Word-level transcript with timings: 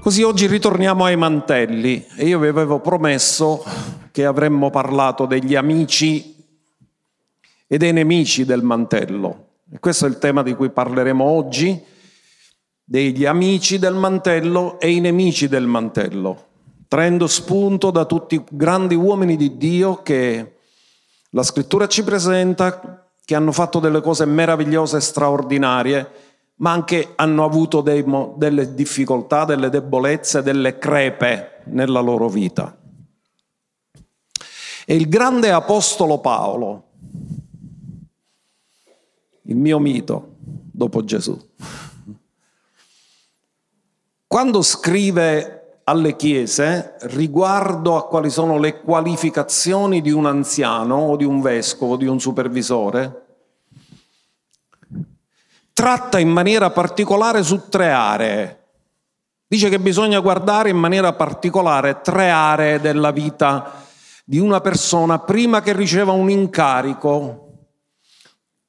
Così 0.00 0.22
oggi 0.22 0.46
ritorniamo 0.46 1.04
ai 1.04 1.16
mantelli 1.16 2.06
e 2.16 2.24
io 2.24 2.38
vi 2.38 2.46
avevo 2.46 2.80
promesso 2.80 3.62
che 4.10 4.24
avremmo 4.24 4.70
parlato 4.70 5.26
degli 5.26 5.54
amici 5.54 6.42
e 7.66 7.76
dei 7.76 7.92
nemici 7.92 8.46
del 8.46 8.62
mantello. 8.62 9.48
E 9.70 9.78
questo 9.78 10.06
è 10.06 10.08
il 10.08 10.16
tema 10.16 10.42
di 10.42 10.54
cui 10.54 10.70
parleremo 10.70 11.22
oggi, 11.22 11.78
degli 12.82 13.26
amici 13.26 13.78
del 13.78 13.92
mantello 13.92 14.80
e 14.80 14.90
i 14.90 15.00
nemici 15.00 15.48
del 15.48 15.66
mantello, 15.66 16.46
traendo 16.88 17.26
spunto 17.26 17.90
da 17.90 18.06
tutti 18.06 18.36
i 18.36 18.44
grandi 18.48 18.94
uomini 18.94 19.36
di 19.36 19.58
Dio 19.58 20.00
che 20.02 20.54
la 21.28 21.42
scrittura 21.42 21.86
ci 21.86 22.02
presenta, 22.04 23.06
che 23.22 23.34
hanno 23.34 23.52
fatto 23.52 23.78
delle 23.78 24.00
cose 24.00 24.24
meravigliose 24.24 24.96
e 24.96 25.00
straordinarie, 25.00 26.10
ma 26.60 26.72
anche 26.72 27.12
hanno 27.16 27.44
avuto 27.44 27.80
dei, 27.80 28.04
delle 28.36 28.74
difficoltà, 28.74 29.44
delle 29.44 29.70
debolezze, 29.70 30.42
delle 30.42 30.78
crepe 30.78 31.62
nella 31.64 32.00
loro 32.00 32.28
vita. 32.28 32.76
E 34.86 34.94
il 34.94 35.08
grande 35.08 35.50
apostolo 35.50 36.18
Paolo, 36.18 36.84
il 39.42 39.56
mio 39.56 39.78
mito 39.78 40.36
dopo 40.40 41.02
Gesù, 41.04 41.38
quando 44.26 44.62
scrive 44.62 45.78
alle 45.84 46.14
chiese 46.14 46.96
riguardo 47.00 47.96
a 47.96 48.06
quali 48.06 48.30
sono 48.30 48.58
le 48.58 48.80
qualificazioni 48.80 50.00
di 50.02 50.10
un 50.10 50.26
anziano 50.26 50.96
o 50.96 51.16
di 51.16 51.24
un 51.24 51.40
vescovo, 51.40 51.96
di 51.96 52.06
un 52.06 52.20
supervisore, 52.20 53.19
tratta 55.72 56.18
in 56.18 56.28
maniera 56.28 56.70
particolare 56.70 57.42
su 57.42 57.68
tre 57.68 57.90
aree. 57.90 58.58
Dice 59.46 59.68
che 59.68 59.80
bisogna 59.80 60.20
guardare 60.20 60.70
in 60.70 60.76
maniera 60.76 61.12
particolare 61.12 62.00
tre 62.02 62.30
aree 62.30 62.80
della 62.80 63.10
vita 63.10 63.84
di 64.24 64.38
una 64.38 64.60
persona 64.60 65.18
prima 65.18 65.60
che 65.60 65.72
riceva 65.72 66.12
un 66.12 66.30
incarico, 66.30 67.48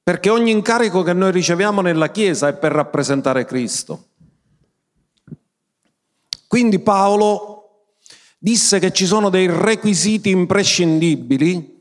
perché 0.02 0.30
ogni 0.30 0.50
incarico 0.50 1.04
che 1.04 1.14
noi 1.14 1.32
riceviamo 1.32 1.82
nella 1.82 2.10
Chiesa 2.10 2.48
è 2.48 2.54
per 2.54 2.72
rappresentare 2.72 3.46
Cristo. 3.46 4.06
Quindi 6.48 6.80
Paolo 6.80 7.86
disse 8.40 8.80
che 8.80 8.92
ci 8.92 9.06
sono 9.06 9.30
dei 9.30 9.48
requisiti 9.48 10.32
imprescindibili 10.32 11.81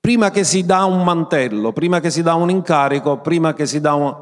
prima 0.00 0.30
che 0.30 0.44
si 0.44 0.64
dà 0.64 0.84
un 0.84 1.02
mantello, 1.02 1.72
prima 1.72 2.00
che 2.00 2.10
si 2.10 2.22
dà 2.22 2.34
un 2.34 2.50
incarico, 2.50 3.18
prima 3.18 3.54
che 3.54 3.66
si 3.66 3.80
dà 3.80 3.94
un, 3.94 4.14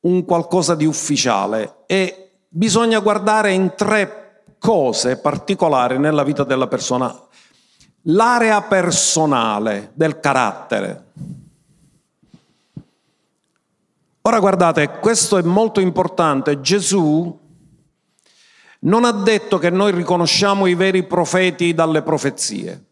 un 0.00 0.24
qualcosa 0.24 0.74
di 0.74 0.84
ufficiale 0.84 1.84
e 1.86 2.32
bisogna 2.48 2.98
guardare 3.00 3.52
in 3.52 3.74
tre 3.76 4.42
cose 4.58 5.18
particolari 5.18 5.98
nella 5.98 6.22
vita 6.22 6.44
della 6.44 6.66
persona. 6.66 7.14
L'area 8.04 8.62
personale 8.62 9.90
del 9.94 10.20
carattere. 10.20 11.04
Ora 14.22 14.38
guardate, 14.38 14.98
questo 15.00 15.38
è 15.38 15.42
molto 15.42 15.80
importante. 15.80 16.60
Gesù 16.60 17.38
non 18.80 19.04
ha 19.04 19.12
detto 19.12 19.58
che 19.58 19.70
noi 19.70 19.92
riconosciamo 19.92 20.66
i 20.66 20.74
veri 20.74 21.04
profeti 21.04 21.74
dalle 21.74 22.02
profezie 22.02 22.89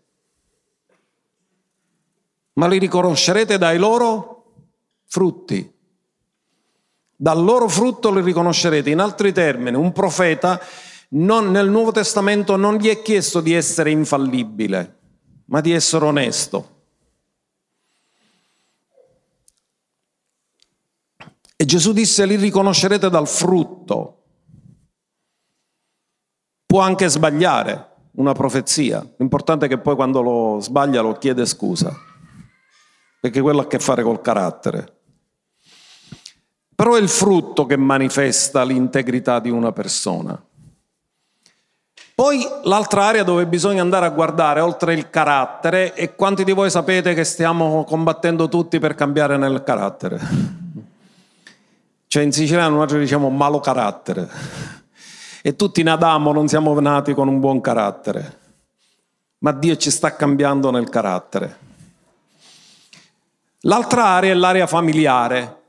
ma 2.59 2.67
li 2.67 2.79
riconoscerete 2.79 3.57
dai 3.57 3.79
loro 3.79 4.45
frutti. 5.07 5.75
Dal 7.17 7.43
loro 7.43 7.69
frutto 7.69 8.13
li 8.13 8.21
riconoscerete. 8.21 8.91
In 8.91 8.99
altri 8.99 9.33
termini, 9.33 9.77
un 9.77 9.93
profeta 9.93 10.61
non, 11.11 11.51
nel 11.53 11.71
Nuovo 11.71 11.93
Testamento 11.93 12.57
non 12.57 12.77
gli 12.77 12.89
è 12.89 13.01
chiesto 13.01 13.41
di 13.41 13.55
essere 13.55 13.91
infallibile, 13.91 14.99
ma 15.47 15.61
di 15.61 15.71
essere 15.73 16.05
onesto. 16.05 16.77
E 21.55 21.65
Gesù 21.65 21.93
disse 21.93 22.27
li 22.27 22.37
riconoscerete 22.37 23.09
dal 23.09 23.29
frutto. 23.29 24.15
Può 26.67 26.81
anche 26.81 27.09
sbagliare 27.09 27.87
una 28.13 28.33
profezia, 28.33 29.05
l'importante 29.17 29.67
è 29.67 29.69
che 29.69 29.79
poi 29.79 29.95
quando 29.95 30.21
lo 30.23 30.59
sbaglia 30.61 31.01
lo 31.01 31.15
chiede 31.15 31.47
scusa 31.47 32.07
perché 33.21 33.41
quello 33.41 33.61
ha 33.61 33.65
a 33.65 33.67
che 33.67 33.79
fare 33.79 34.03
col 34.03 34.21
carattere. 34.21 34.95
Però 36.75 36.95
è 36.95 37.01
il 37.01 37.09
frutto 37.09 37.67
che 37.67 37.77
manifesta 37.77 38.63
l'integrità 38.63 39.41
di 39.41 39.51
una 39.51 39.73
persona. 39.73 40.41
Poi 42.15 42.45
l'altra 42.65 43.05
area 43.05 43.23
dove 43.23 43.47
bisogna 43.47 43.81
andare 43.81 44.07
a 44.07 44.11
guardare, 44.11 44.61
oltre 44.61 44.93
il 44.93 45.09
carattere, 45.09 45.95
e 45.95 46.17
quanti 46.17 46.43
di 46.43 46.53
voi 46.53 46.69
sapete 46.69 47.15
che 47.15 47.23
stiamo 47.23 47.85
combattendo 47.85 48.49
tutti 48.49 48.81
per 48.81 48.95
cambiare 48.97 49.37
nel 49.37 49.63
carattere? 49.63 50.19
Cioè 52.09 52.23
in 52.23 52.33
siciliano 52.33 52.77
noi 52.77 52.99
diciamo 52.99 53.29
malo 53.29 53.61
carattere. 53.61 54.29
E 55.43 55.55
tutti 55.55 55.81
in 55.81 55.89
Adamo 55.89 56.33
non 56.33 56.49
siamo 56.49 56.79
nati 56.81 57.15
con 57.15 57.29
un 57.29 57.39
buon 57.39 57.61
carattere, 57.61 58.39
ma 59.39 59.53
Dio 59.53 59.77
ci 59.77 59.91
sta 59.91 60.17
cambiando 60.17 60.71
nel 60.71 60.89
carattere. 60.89 61.68
L'altra 63.63 64.05
area 64.05 64.31
è 64.31 64.35
l'area 64.35 64.69
familiare, 64.69 65.63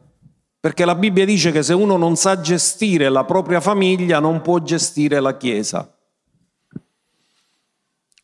perché 0.60 0.86
la 0.86 0.94
Bibbia 0.94 1.26
dice 1.26 1.52
che 1.52 1.64
se 1.64 1.74
uno 1.74 1.98
non 1.98 2.16
sa 2.16 2.40
gestire 2.40 3.10
la 3.10 3.24
propria 3.24 3.60
famiglia 3.60 4.20
non 4.20 4.42
può 4.42 4.60
gestire 4.60 5.20
la 5.20 5.36
Chiesa. 5.38 5.92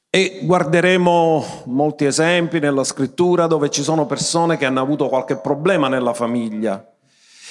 E 0.08 0.42
guarderemo 0.44 1.64
molti 1.66 2.06
esempi 2.06 2.60
nella 2.60 2.84
scrittura 2.84 3.48
dove 3.48 3.72
ci 3.72 3.82
sono 3.82 4.06
persone 4.06 4.56
che 4.56 4.66
hanno 4.66 4.82
avuto 4.82 5.10
qualche 5.10 5.36
problema 5.38 5.88
nella 5.88 6.14
famiglia 6.14 6.94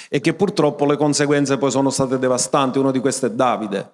e 0.07 0.21
che 0.21 0.33
purtroppo 0.33 0.85
le 0.85 0.95
conseguenze 0.95 1.57
poi 1.57 1.69
sono 1.69 1.89
state 1.89 2.17
devastanti. 2.17 2.79
Uno 2.79 2.91
di 2.91 2.99
questi 3.01 3.25
è 3.25 3.31
Davide. 3.31 3.91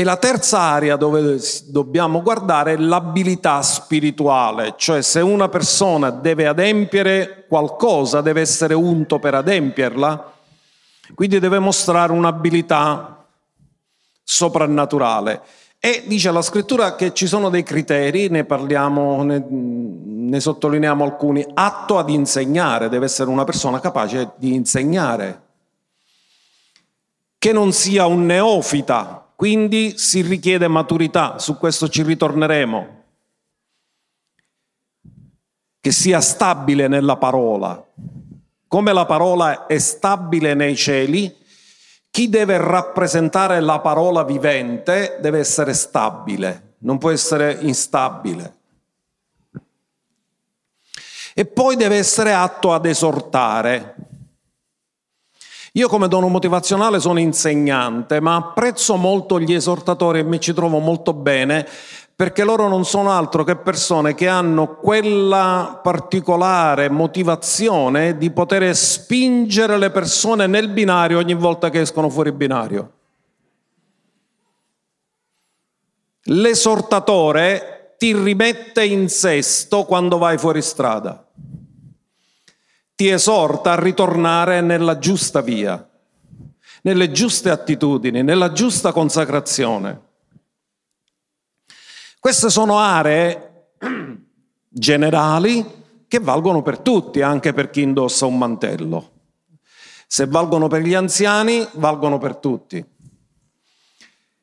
E 0.00 0.02
la 0.02 0.16
terza 0.16 0.60
area 0.60 0.96
dove 0.96 1.38
dobbiamo 1.66 2.22
guardare 2.22 2.72
è 2.72 2.76
l'abilità 2.78 3.60
spirituale, 3.60 4.72
cioè 4.78 5.02
se 5.02 5.20
una 5.20 5.50
persona 5.50 6.08
deve 6.08 6.46
adempiere 6.46 7.44
qualcosa, 7.46 8.22
deve 8.22 8.40
essere 8.40 8.72
unto 8.72 9.18
per 9.18 9.34
adempierla, 9.34 10.32
quindi 11.14 11.38
deve 11.38 11.58
mostrare 11.58 12.12
un'abilità 12.12 13.26
soprannaturale. 14.24 15.42
E 15.78 16.04
dice 16.06 16.30
la 16.30 16.40
scrittura 16.40 16.94
che 16.94 17.12
ci 17.12 17.26
sono 17.26 17.50
dei 17.50 17.62
criteri, 17.62 18.30
ne 18.30 18.46
parliamo, 18.46 19.22
ne, 19.22 19.44
ne 19.50 20.40
sottolineiamo 20.40 21.04
alcuni, 21.04 21.44
atto 21.52 21.98
ad 21.98 22.08
insegnare, 22.08 22.88
deve 22.88 23.04
essere 23.04 23.28
una 23.28 23.44
persona 23.44 23.80
capace 23.80 24.30
di 24.36 24.54
insegnare, 24.54 25.42
che 27.36 27.52
non 27.52 27.74
sia 27.74 28.06
un 28.06 28.24
neofita, 28.24 29.19
quindi 29.40 29.96
si 29.96 30.20
richiede 30.20 30.68
maturità, 30.68 31.38
su 31.38 31.56
questo 31.56 31.88
ci 31.88 32.02
ritorneremo. 32.02 33.04
Che 35.80 35.92
sia 35.92 36.20
stabile 36.20 36.88
nella 36.88 37.16
parola. 37.16 37.82
Come 38.68 38.92
la 38.92 39.06
parola 39.06 39.64
è 39.64 39.78
stabile 39.78 40.52
nei 40.52 40.76
cieli, 40.76 41.34
chi 42.10 42.28
deve 42.28 42.58
rappresentare 42.58 43.60
la 43.60 43.80
parola 43.80 44.24
vivente 44.24 45.16
deve 45.22 45.38
essere 45.38 45.72
stabile, 45.72 46.74
non 46.80 46.98
può 46.98 47.10
essere 47.10 47.56
instabile. 47.62 48.56
E 51.32 51.46
poi 51.46 51.76
deve 51.76 51.96
essere 51.96 52.34
atto 52.34 52.74
ad 52.74 52.84
esortare. 52.84 53.94
Io 55.74 55.88
come 55.88 56.08
dono 56.08 56.26
motivazionale 56.26 56.98
sono 56.98 57.20
insegnante, 57.20 58.20
ma 58.20 58.34
apprezzo 58.34 58.96
molto 58.96 59.38
gli 59.38 59.52
esortatori 59.52 60.18
e 60.18 60.24
mi 60.24 60.40
ci 60.40 60.52
trovo 60.52 60.78
molto 60.78 61.12
bene 61.12 61.66
perché 62.20 62.44
loro 62.44 62.68
non 62.68 62.84
sono 62.84 63.12
altro 63.12 63.44
che 63.44 63.56
persone 63.56 64.14
che 64.14 64.28
hanno 64.28 64.76
quella 64.76 65.80
particolare 65.82 66.90
motivazione 66.90 68.18
di 68.18 68.30
poter 68.30 68.76
spingere 68.76 69.78
le 69.78 69.90
persone 69.90 70.46
nel 70.46 70.68
binario 70.68 71.16
ogni 71.16 71.32
volta 71.34 71.70
che 71.70 71.80
escono 71.80 72.10
fuori 72.10 72.32
binario. 72.32 72.92
L'esortatore 76.24 77.94
ti 77.96 78.14
rimette 78.14 78.84
in 78.84 79.08
sesto 79.08 79.84
quando 79.84 80.18
vai 80.18 80.36
fuori 80.36 80.60
strada 80.60 81.29
ti 83.00 83.08
esorta 83.08 83.72
a 83.72 83.80
ritornare 83.80 84.60
nella 84.60 84.98
giusta 84.98 85.40
via, 85.40 85.88
nelle 86.82 87.10
giuste 87.10 87.48
attitudini, 87.48 88.22
nella 88.22 88.52
giusta 88.52 88.92
consacrazione. 88.92 90.02
Queste 92.18 92.50
sono 92.50 92.78
aree 92.78 93.70
generali 94.68 95.64
che 96.06 96.18
valgono 96.18 96.60
per 96.60 96.80
tutti, 96.80 97.22
anche 97.22 97.54
per 97.54 97.70
chi 97.70 97.80
indossa 97.80 98.26
un 98.26 98.36
mantello. 98.36 99.12
Se 100.06 100.26
valgono 100.26 100.68
per 100.68 100.82
gli 100.82 100.92
anziani, 100.92 101.66
valgono 101.76 102.18
per 102.18 102.36
tutti. 102.36 102.84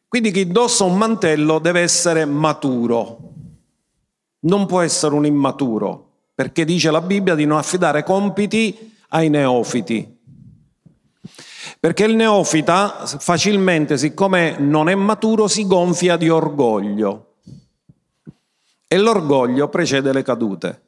Quindi 0.07 0.31
chi 0.31 0.41
indossa 0.41 0.83
un 0.83 0.97
mantello 0.97 1.59
deve 1.59 1.81
essere 1.81 2.25
maturo, 2.25 3.19
non 4.39 4.65
può 4.65 4.81
essere 4.81 5.13
un 5.13 5.27
immaturo, 5.27 6.06
perché 6.37 6.65
dice 6.65 6.91
la 6.91 7.01
Bibbia 7.01 7.33
di 7.33 7.45
non 7.45 7.57
affidare 7.57 8.03
compiti 8.03 8.93
ai 9.09 9.27
neofiti. 9.27 10.19
Perché 11.79 12.03
il 12.03 12.15
neofita 12.15 13.07
facilmente, 13.17 13.97
siccome 13.97 14.55
non 14.59 14.87
è 14.87 14.93
maturo, 14.93 15.47
si 15.47 15.65
gonfia 15.65 16.15
di 16.15 16.29
orgoglio 16.29 17.37
e 18.87 18.97
l'orgoglio 18.99 19.67
precede 19.69 20.13
le 20.13 20.21
cadute. 20.21 20.81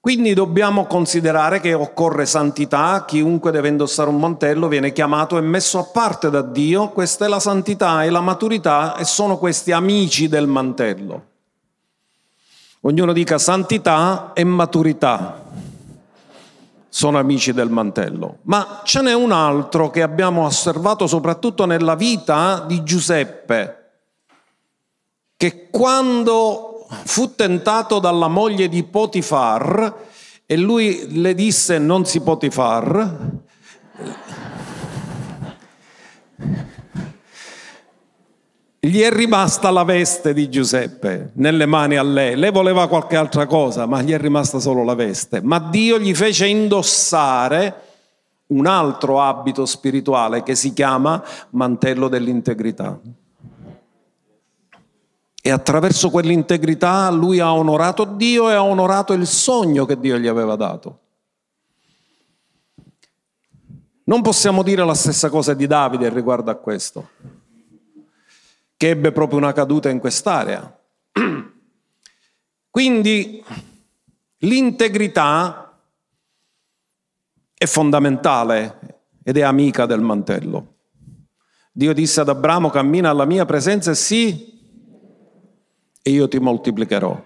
Quindi 0.00 0.34
dobbiamo 0.34 0.86
considerare 0.86 1.60
che 1.60 1.72
occorre 1.72 2.26
santità, 2.26 3.04
chiunque 3.04 3.52
deve 3.52 3.68
indossare 3.68 4.08
un 4.08 4.18
mantello 4.18 4.66
viene 4.66 4.92
chiamato 4.92 5.38
e 5.38 5.40
messo 5.40 5.78
a 5.78 5.84
parte 5.84 6.30
da 6.30 6.42
Dio, 6.42 6.88
questa 6.88 7.26
è 7.26 7.28
la 7.28 7.38
santità 7.38 8.02
e 8.02 8.10
la 8.10 8.20
maturità 8.20 8.96
e 8.96 9.04
sono 9.04 9.38
questi 9.38 9.70
amici 9.70 10.26
del 10.26 10.48
mantello. 10.48 11.30
Ognuno 12.84 13.12
dica 13.12 13.38
santità 13.38 14.32
e 14.34 14.42
maturità 14.42 15.40
sono 16.88 17.16
amici 17.16 17.52
del 17.52 17.70
mantello. 17.70 18.38
Ma 18.42 18.80
ce 18.82 19.00
n'è 19.02 19.14
un 19.14 19.30
altro 19.30 19.88
che 19.88 20.02
abbiamo 20.02 20.44
osservato 20.44 21.06
soprattutto 21.06 21.64
nella 21.64 21.94
vita 21.94 22.64
di 22.66 22.82
Giuseppe, 22.82 23.90
che 25.36 25.68
quando 25.70 26.88
fu 27.04 27.36
tentato 27.36 28.00
dalla 28.00 28.26
moglie 28.26 28.68
di 28.68 28.82
Potifar 28.82 29.94
e 30.44 30.56
lui 30.56 31.20
le 31.20 31.34
disse 31.34 31.78
non 31.78 32.04
si 32.04 32.20
Potifar. 32.20 33.40
Gli 38.84 39.00
è 39.00 39.12
rimasta 39.12 39.70
la 39.70 39.84
veste 39.84 40.34
di 40.34 40.50
Giuseppe 40.50 41.30
nelle 41.34 41.66
mani 41.66 41.94
a 41.96 42.02
lei. 42.02 42.34
Lei 42.34 42.50
voleva 42.50 42.88
qualche 42.88 43.14
altra 43.14 43.46
cosa, 43.46 43.86
ma 43.86 44.02
gli 44.02 44.10
è 44.10 44.18
rimasta 44.18 44.58
solo 44.58 44.82
la 44.82 44.96
veste. 44.96 45.40
Ma 45.40 45.60
Dio 45.60 46.00
gli 46.00 46.12
fece 46.12 46.48
indossare 46.48 47.74
un 48.46 48.66
altro 48.66 49.20
abito 49.20 49.66
spirituale 49.66 50.42
che 50.42 50.56
si 50.56 50.72
chiama 50.72 51.22
mantello 51.50 52.08
dell'integrità. 52.08 52.98
E 55.40 55.50
attraverso 55.50 56.10
quell'integrità 56.10 57.08
lui 57.10 57.38
ha 57.38 57.54
onorato 57.54 58.02
Dio 58.02 58.50
e 58.50 58.54
ha 58.54 58.64
onorato 58.64 59.12
il 59.12 59.28
sogno 59.28 59.84
che 59.84 59.96
Dio 60.00 60.18
gli 60.18 60.26
aveva 60.26 60.56
dato. 60.56 60.98
Non 64.02 64.22
possiamo 64.22 64.64
dire 64.64 64.84
la 64.84 64.94
stessa 64.94 65.30
cosa 65.30 65.54
di 65.54 65.68
Davide 65.68 66.08
riguardo 66.08 66.50
a 66.50 66.56
questo, 66.56 67.10
che 68.82 68.88
ebbe 68.88 69.12
proprio 69.12 69.38
una 69.38 69.52
caduta 69.52 69.90
in 69.90 70.00
quest'area. 70.00 70.76
Quindi 72.68 73.44
l'integrità 74.38 75.78
è 77.54 77.64
fondamentale 77.66 79.04
ed 79.22 79.36
è 79.36 79.42
amica 79.42 79.86
del 79.86 80.00
mantello. 80.00 80.78
Dio 81.70 81.92
disse 81.92 82.22
ad 82.22 82.28
Abramo, 82.28 82.70
cammina 82.70 83.10
alla 83.10 83.24
mia 83.24 83.44
presenza 83.44 83.92
e 83.92 83.94
sii 83.94 84.60
e 86.02 86.10
io 86.10 86.26
ti 86.26 86.40
moltiplicherò. 86.40 87.24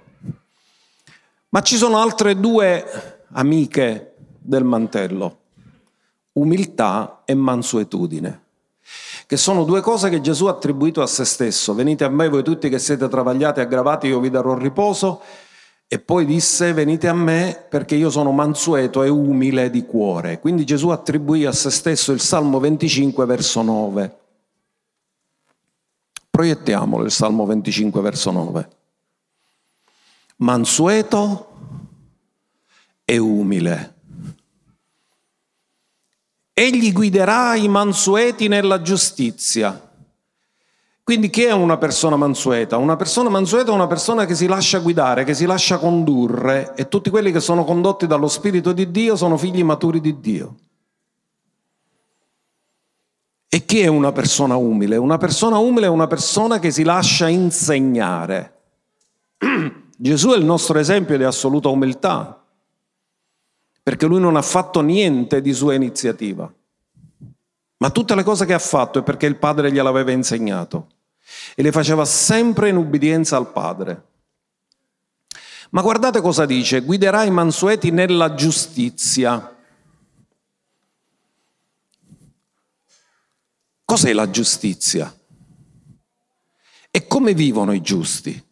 Ma 1.49 1.62
ci 1.62 1.76
sono 1.76 1.97
altre 1.97 2.38
due 2.38 3.25
amiche 3.31 4.14
del 4.41 4.64
mantello, 4.64 5.38
umiltà 6.32 7.23
e 7.25 7.35
mansuetudine, 7.35 8.45
che 9.26 9.37
sono 9.37 9.64
due 9.64 9.81
cose 9.81 10.08
che 10.08 10.20
Gesù 10.20 10.46
ha 10.46 10.50
attribuito 10.50 11.02
a 11.02 11.06
se 11.06 11.25
stesso. 11.25 11.75
Venite 11.75 12.05
a 12.05 12.08
me 12.08 12.28
voi 12.28 12.44
tutti 12.44 12.69
che 12.69 12.78
siete 12.78 13.08
travagliati 13.08 13.58
e 13.58 13.64
aggravati, 13.64 14.06
io 14.06 14.20
vi 14.20 14.31
darò 14.31 14.56
riposo. 14.56 15.20
E 15.88 15.99
poi 15.99 16.25
disse, 16.25 16.73
venite 16.73 17.08
a 17.08 17.12
me 17.12 17.64
perché 17.69 17.94
io 17.94 18.11
sono 18.11 18.32
mansueto 18.32 19.02
e 19.02 19.08
umile 19.08 19.70
di 19.70 19.84
cuore. 19.84 20.40
Quindi 20.40 20.64
Gesù 20.64 20.88
attribuì 20.88 21.44
a 21.44 21.52
se 21.52 21.70
stesso 21.70 22.12
il 22.12 22.20
Salmo 22.20 22.58
25, 22.61 23.25
verso 23.25 23.62
9. 23.62 24.19
Proiettiamolo 26.31 27.05
il 27.05 27.11
Salmo 27.11 27.46
25 27.46 28.00
verso 28.00 28.31
9. 28.31 28.69
Mansueto 30.37 31.49
e 33.05 33.19
umile. 33.19 33.95
Egli 36.58 36.91
guiderà 36.91 37.55
i 37.55 37.69
mansueti 37.69 38.49
nella 38.49 38.81
giustizia. 38.81 39.79
Quindi 41.03 41.29
chi 41.29 41.43
è 41.43 41.53
una 41.53 41.76
persona 41.76 42.17
mansueta? 42.17 42.79
Una 42.79 42.97
persona 42.97 43.29
mansueta 43.29 43.73
è 43.73 43.75
una 43.75 43.87
persona 43.87 44.25
che 44.25 44.35
si 44.35 44.47
lascia 44.47 44.79
guidare, 44.79 45.25
che 45.25 45.35
si 45.35 45.44
lascia 45.44 45.76
condurre 45.76 46.73
e 46.75 46.88
tutti 46.88 47.11
quelli 47.11 47.31
che 47.31 47.41
sono 47.41 47.62
condotti 47.62 48.06
dallo 48.06 48.26
Spirito 48.26 48.73
di 48.73 48.91
Dio 48.91 49.17
sono 49.17 49.37
figli 49.37 49.62
maturi 49.62 50.00
di 50.00 50.19
Dio. 50.19 50.56
E 53.50 53.64
chi 53.67 53.81
è 53.81 53.88
una 53.88 54.12
persona 54.12 54.56
umile? 54.56 54.97
Una 54.97 55.19
persona 55.19 55.59
umile 55.59 55.85
è 55.85 55.91
una 55.91 56.06
persona 56.06 56.59
che 56.59 56.70
si 56.70 56.85
lascia 56.85 57.29
insegnare. 57.29 58.55
Gesù 59.94 60.31
è 60.31 60.38
il 60.38 60.44
nostro 60.47 60.79
esempio 60.79 61.19
di 61.19 61.25
assoluta 61.25 61.69
umiltà, 61.69 62.45
perché 63.87 64.06
lui 64.06 64.19
non 64.19 64.35
ha 64.35 64.43
fatto 64.43 64.81
niente 64.81 65.41
di 65.41 65.53
sua 65.53 65.75
iniziativa, 65.75 66.53
ma 67.77 67.91
tutte 67.91 68.17
le 68.17 68.25
cose 68.25 68.44
che 68.44 68.53
ha 68.53 68.59
fatto 68.59 68.99
è 68.99 69.03
perché 69.05 69.27
il 69.27 69.37
Padre 69.37 69.71
gliel'aveva 69.71 70.11
insegnato 70.11 70.88
e 71.55 71.62
le 71.62 71.71
faceva 71.71 72.05
sempre 72.05 72.69
in 72.69 72.75
ubbidienza 72.75 73.37
al 73.37 73.53
Padre. 73.53 74.06
Ma 75.71 75.83
guardate 75.83 76.21
cosa 76.21 76.47
dice, 76.47 76.81
guiderà 76.81 77.23
i 77.23 77.31
mansueti 77.31 77.93
nella 77.93 78.35
giustizia. 78.35 79.56
Cos'è 83.85 84.12
la 84.12 84.29
giustizia? 84.31 85.17
E 86.91 87.06
come 87.06 87.35
vivono 87.35 87.71
i 87.71 87.83
giusti? 87.83 88.44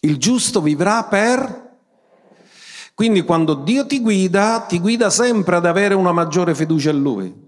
Il 0.00 0.16
giusto 0.16 0.62
vivrà 0.62 1.04
per... 1.04 1.64
Quindi 2.96 3.22
quando 3.22 3.52
Dio 3.52 3.84
ti 3.84 4.00
guida, 4.00 4.64
ti 4.66 4.80
guida 4.80 5.10
sempre 5.10 5.56
ad 5.56 5.66
avere 5.66 5.92
una 5.92 6.12
maggiore 6.12 6.54
fiducia 6.54 6.90
in 6.90 7.02
Lui. 7.02 7.44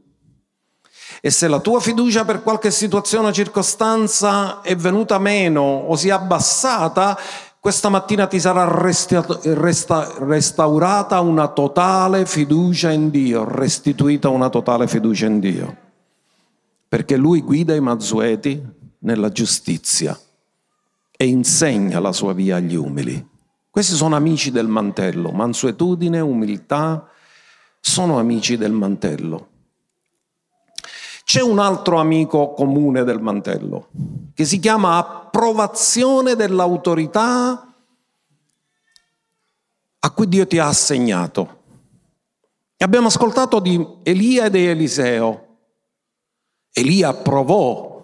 E 1.22 1.30
se 1.30 1.48
la 1.48 1.58
tua 1.58 1.80
fiducia 1.80 2.26
per 2.26 2.42
qualche 2.42 2.70
situazione 2.70 3.28
o 3.28 3.32
circostanza 3.32 4.60
è 4.60 4.76
venuta 4.76 5.18
meno 5.18 5.62
o 5.62 5.96
si 5.96 6.08
è 6.08 6.12
abbassata, 6.12 7.18
questa 7.58 7.88
mattina 7.88 8.26
ti 8.26 8.38
sarà 8.38 8.68
resta, 8.68 9.24
resta, 9.42 10.12
restaurata 10.18 11.20
una 11.20 11.48
totale 11.48 12.26
fiducia 12.26 12.90
in 12.90 13.08
Dio, 13.08 13.44
restituita 13.48 14.28
una 14.28 14.50
totale 14.50 14.86
fiducia 14.86 15.24
in 15.24 15.40
Dio 15.40 15.86
perché 16.88 17.16
lui 17.16 17.42
guida 17.42 17.74
i 17.74 17.80
Mazzueti 17.80 18.60
nella 19.00 19.30
giustizia 19.30 20.18
e 21.14 21.26
insegna 21.26 22.00
la 22.00 22.12
sua 22.12 22.32
via 22.32 22.56
agli 22.56 22.74
umili. 22.74 23.27
Questi 23.78 23.94
sono 23.94 24.16
amici 24.16 24.50
del 24.50 24.66
mantello, 24.66 25.30
mansuetudine, 25.30 26.18
umiltà, 26.18 27.08
sono 27.78 28.18
amici 28.18 28.56
del 28.56 28.72
mantello. 28.72 29.50
C'è 31.22 31.40
un 31.42 31.60
altro 31.60 32.00
amico 32.00 32.54
comune 32.54 33.04
del 33.04 33.20
mantello 33.20 33.90
che 34.34 34.44
si 34.44 34.58
chiama 34.58 34.96
approvazione 34.96 36.34
dell'autorità 36.34 37.72
a 40.00 40.10
cui 40.10 40.26
Dio 40.26 40.44
ti 40.48 40.58
ha 40.58 40.66
assegnato. 40.66 41.62
Abbiamo 42.78 43.06
ascoltato 43.06 43.60
di 43.60 43.80
Elia 44.02 44.46
e 44.46 44.50
di 44.50 44.66
Eliseo, 44.66 45.58
Elia 46.72 47.10
approvò 47.10 47.97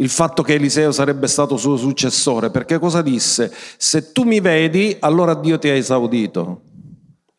il 0.00 0.08
fatto 0.08 0.42
che 0.42 0.54
Eliseo 0.54 0.92
sarebbe 0.92 1.26
stato 1.26 1.56
suo 1.56 1.76
successore, 1.76 2.50
perché 2.50 2.78
cosa 2.78 3.02
disse? 3.02 3.52
Se 3.76 4.12
tu 4.12 4.22
mi 4.22 4.40
vedi, 4.40 4.96
allora 5.00 5.34
Dio 5.34 5.58
ti 5.58 5.68
ha 5.68 5.74
esaudito. 5.74 6.62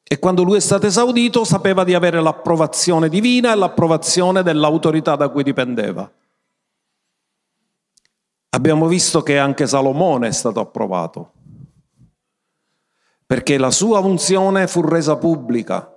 E 0.03 0.19
quando 0.19 0.43
lui 0.43 0.57
è 0.57 0.59
stato 0.59 0.85
esaudito 0.85 1.45
sapeva 1.45 1.83
di 1.83 1.93
avere 1.93 2.21
l'approvazione 2.21 3.07
divina 3.07 3.53
e 3.53 3.55
l'approvazione 3.55 4.43
dell'autorità 4.43 5.15
da 5.15 5.29
cui 5.29 5.43
dipendeva. 5.43 6.11
Abbiamo 8.49 8.87
visto 8.87 9.21
che 9.21 9.37
anche 9.37 9.67
Salomone 9.67 10.27
è 10.27 10.31
stato 10.31 10.59
approvato, 10.59 11.31
perché 13.25 13.57
la 13.57 13.71
sua 13.71 13.99
unzione 13.99 14.67
fu 14.67 14.81
resa 14.81 15.15
pubblica 15.15 15.95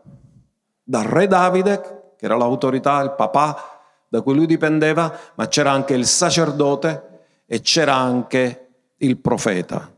dal 0.85 1.05
re 1.05 1.27
Davide, 1.27 1.81
che 2.17 2.25
era 2.27 2.37
l'autorità, 2.37 3.01
il 3.01 3.15
papà, 3.17 3.72
da 4.13 4.21
cui 4.21 4.35
lui 4.35 4.45
dipendeva, 4.45 5.19
ma 5.37 5.49
c'era 5.49 5.71
anche 5.71 5.95
il 5.95 6.05
sacerdote 6.05 7.21
e 7.47 7.63
c'era 7.63 7.95
anche 7.95 8.69
il 8.99 9.17
profeta. 9.17 9.91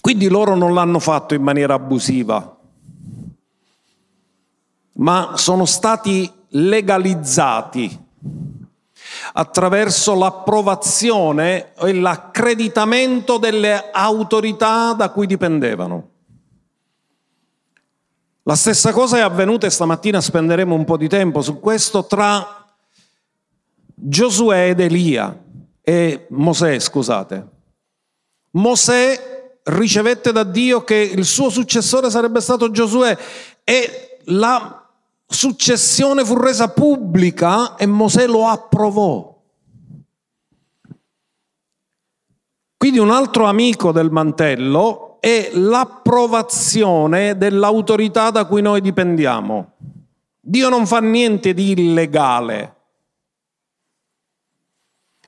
Quindi 0.00 0.28
loro 0.28 0.54
non 0.54 0.74
l'hanno 0.74 1.00
fatto 1.00 1.34
in 1.34 1.42
maniera 1.42 1.74
abusiva, 1.74 2.56
ma 4.92 5.32
sono 5.34 5.64
stati 5.64 6.32
legalizzati 6.50 8.06
attraverso 9.32 10.14
l'approvazione 10.14 11.74
e 11.74 11.94
l'accreditamento 11.94 13.38
delle 13.38 13.90
autorità 13.90 14.92
da 14.92 15.08
cui 15.10 15.26
dipendevano. 15.26 16.10
La 18.46 18.56
stessa 18.56 18.92
cosa 18.92 19.16
è 19.16 19.20
avvenuta 19.20 19.66
e 19.66 19.70
stamattina 19.70 20.20
spenderemo 20.20 20.74
un 20.74 20.84
po' 20.84 20.98
di 20.98 21.08
tempo 21.08 21.40
su 21.40 21.60
questo 21.60 22.04
tra 22.04 22.66
Giosuè 23.94 24.68
ed 24.68 24.80
Elia 24.80 25.42
e 25.80 26.26
Mosè, 26.28 26.78
scusate. 26.78 27.48
Mosè 28.50 29.58
ricevette 29.64 30.30
da 30.30 30.44
Dio 30.44 30.84
che 30.84 30.94
il 30.94 31.24
suo 31.24 31.48
successore 31.48 32.10
sarebbe 32.10 32.42
stato 32.42 32.70
Giosuè 32.70 33.16
e 33.64 34.18
la 34.24 34.90
successione 35.26 36.22
fu 36.22 36.36
resa 36.36 36.68
pubblica 36.68 37.76
e 37.76 37.86
Mosè 37.86 38.26
lo 38.26 38.46
approvò. 38.46 39.32
Quindi 42.76 42.98
un 42.98 43.10
altro 43.10 43.46
amico 43.46 43.90
del 43.90 44.10
mantello 44.10 45.03
è 45.24 45.52
l'approvazione 45.54 47.38
dell'autorità 47.38 48.28
da 48.28 48.44
cui 48.44 48.60
noi 48.60 48.82
dipendiamo. 48.82 49.70
Dio 50.38 50.68
non 50.68 50.86
fa 50.86 51.00
niente 51.00 51.54
di 51.54 51.70
illegale. 51.70 52.74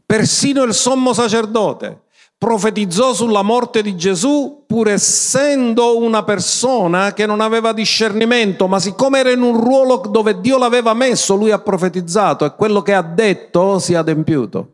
Persino 0.04 0.64
il 0.64 0.74
sommo 0.74 1.14
sacerdote 1.14 2.02
profetizzò 2.36 3.14
sulla 3.14 3.40
morte 3.40 3.80
di 3.80 3.96
Gesù 3.96 4.64
pur 4.66 4.88
essendo 4.88 5.96
una 5.96 6.22
persona 6.24 7.14
che 7.14 7.24
non 7.24 7.40
aveva 7.40 7.72
discernimento, 7.72 8.68
ma 8.68 8.78
siccome 8.78 9.20
era 9.20 9.30
in 9.30 9.40
un 9.40 9.58
ruolo 9.58 10.02
dove 10.10 10.42
Dio 10.42 10.58
l'aveva 10.58 10.92
messo, 10.92 11.36
lui 11.36 11.52
ha 11.52 11.58
profetizzato 11.58 12.44
e 12.44 12.54
quello 12.54 12.82
che 12.82 12.92
ha 12.92 13.00
detto 13.00 13.78
si 13.78 13.94
è 13.94 13.96
adempiuto. 13.96 14.72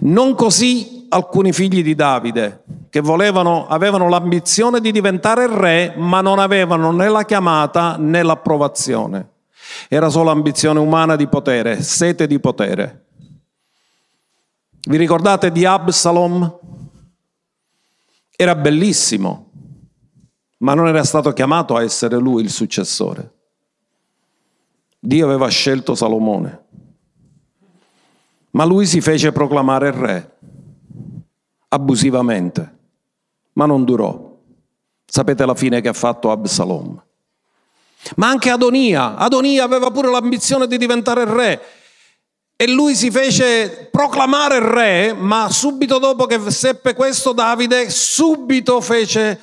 Non 0.00 0.34
così 0.34 1.06
alcuni 1.08 1.52
figli 1.52 1.82
di 1.82 1.94
Davide, 1.94 2.64
che 2.90 3.00
volevano, 3.00 3.66
avevano 3.66 4.08
l'ambizione 4.08 4.80
di 4.80 4.92
diventare 4.92 5.46
re, 5.46 5.94
ma 5.96 6.20
non 6.20 6.38
avevano 6.38 6.90
né 6.90 7.08
la 7.08 7.24
chiamata 7.24 7.96
né 7.98 8.22
l'approvazione. 8.22 9.30
Era 9.88 10.08
solo 10.08 10.30
ambizione 10.30 10.78
umana 10.78 11.16
di 11.16 11.26
potere, 11.26 11.82
sete 11.82 12.26
di 12.26 12.38
potere. 12.38 13.04
Vi 14.84 14.96
ricordate 14.96 15.52
di 15.52 15.64
Absalom? 15.64 16.58
Era 18.34 18.54
bellissimo, 18.54 19.50
ma 20.58 20.74
non 20.74 20.88
era 20.88 21.04
stato 21.04 21.32
chiamato 21.32 21.76
a 21.76 21.82
essere 21.82 22.16
lui 22.16 22.42
il 22.42 22.50
successore. 22.50 23.32
Dio 24.98 25.26
aveva 25.26 25.48
scelto 25.48 25.94
Salomone. 25.94 26.61
Ma 28.52 28.64
lui 28.64 28.86
si 28.86 29.00
fece 29.00 29.32
proclamare 29.32 29.90
re, 29.90 30.36
abusivamente, 31.68 32.78
ma 33.54 33.66
non 33.66 33.84
durò. 33.84 34.30
Sapete 35.04 35.44
la 35.44 35.54
fine 35.54 35.80
che 35.80 35.88
ha 35.88 35.94
fatto 35.94 36.30
Absalom. 36.30 37.02
Ma 38.16 38.28
anche 38.28 38.50
Adonia, 38.50 39.16
Adonia 39.16 39.64
aveva 39.64 39.90
pure 39.90 40.10
l'ambizione 40.10 40.66
di 40.66 40.76
diventare 40.76 41.24
re 41.24 41.62
e 42.56 42.68
lui 42.68 42.94
si 42.94 43.10
fece 43.10 43.88
proclamare 43.90 44.60
re, 44.60 45.14
ma 45.14 45.48
subito 45.50 45.98
dopo 45.98 46.26
che 46.26 46.38
seppe 46.50 46.94
questo 46.94 47.32
Davide, 47.32 47.90
subito 47.90 48.80
fece 48.80 49.40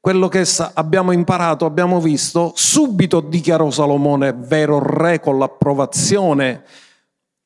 quello 0.00 0.28
che 0.28 0.46
abbiamo 0.74 1.12
imparato, 1.12 1.64
abbiamo 1.64 2.00
visto, 2.00 2.52
subito 2.54 3.20
dichiarò 3.20 3.70
Salomone 3.70 4.32
vero 4.34 4.80
re 4.82 5.20
con 5.20 5.38
l'approvazione 5.38 6.64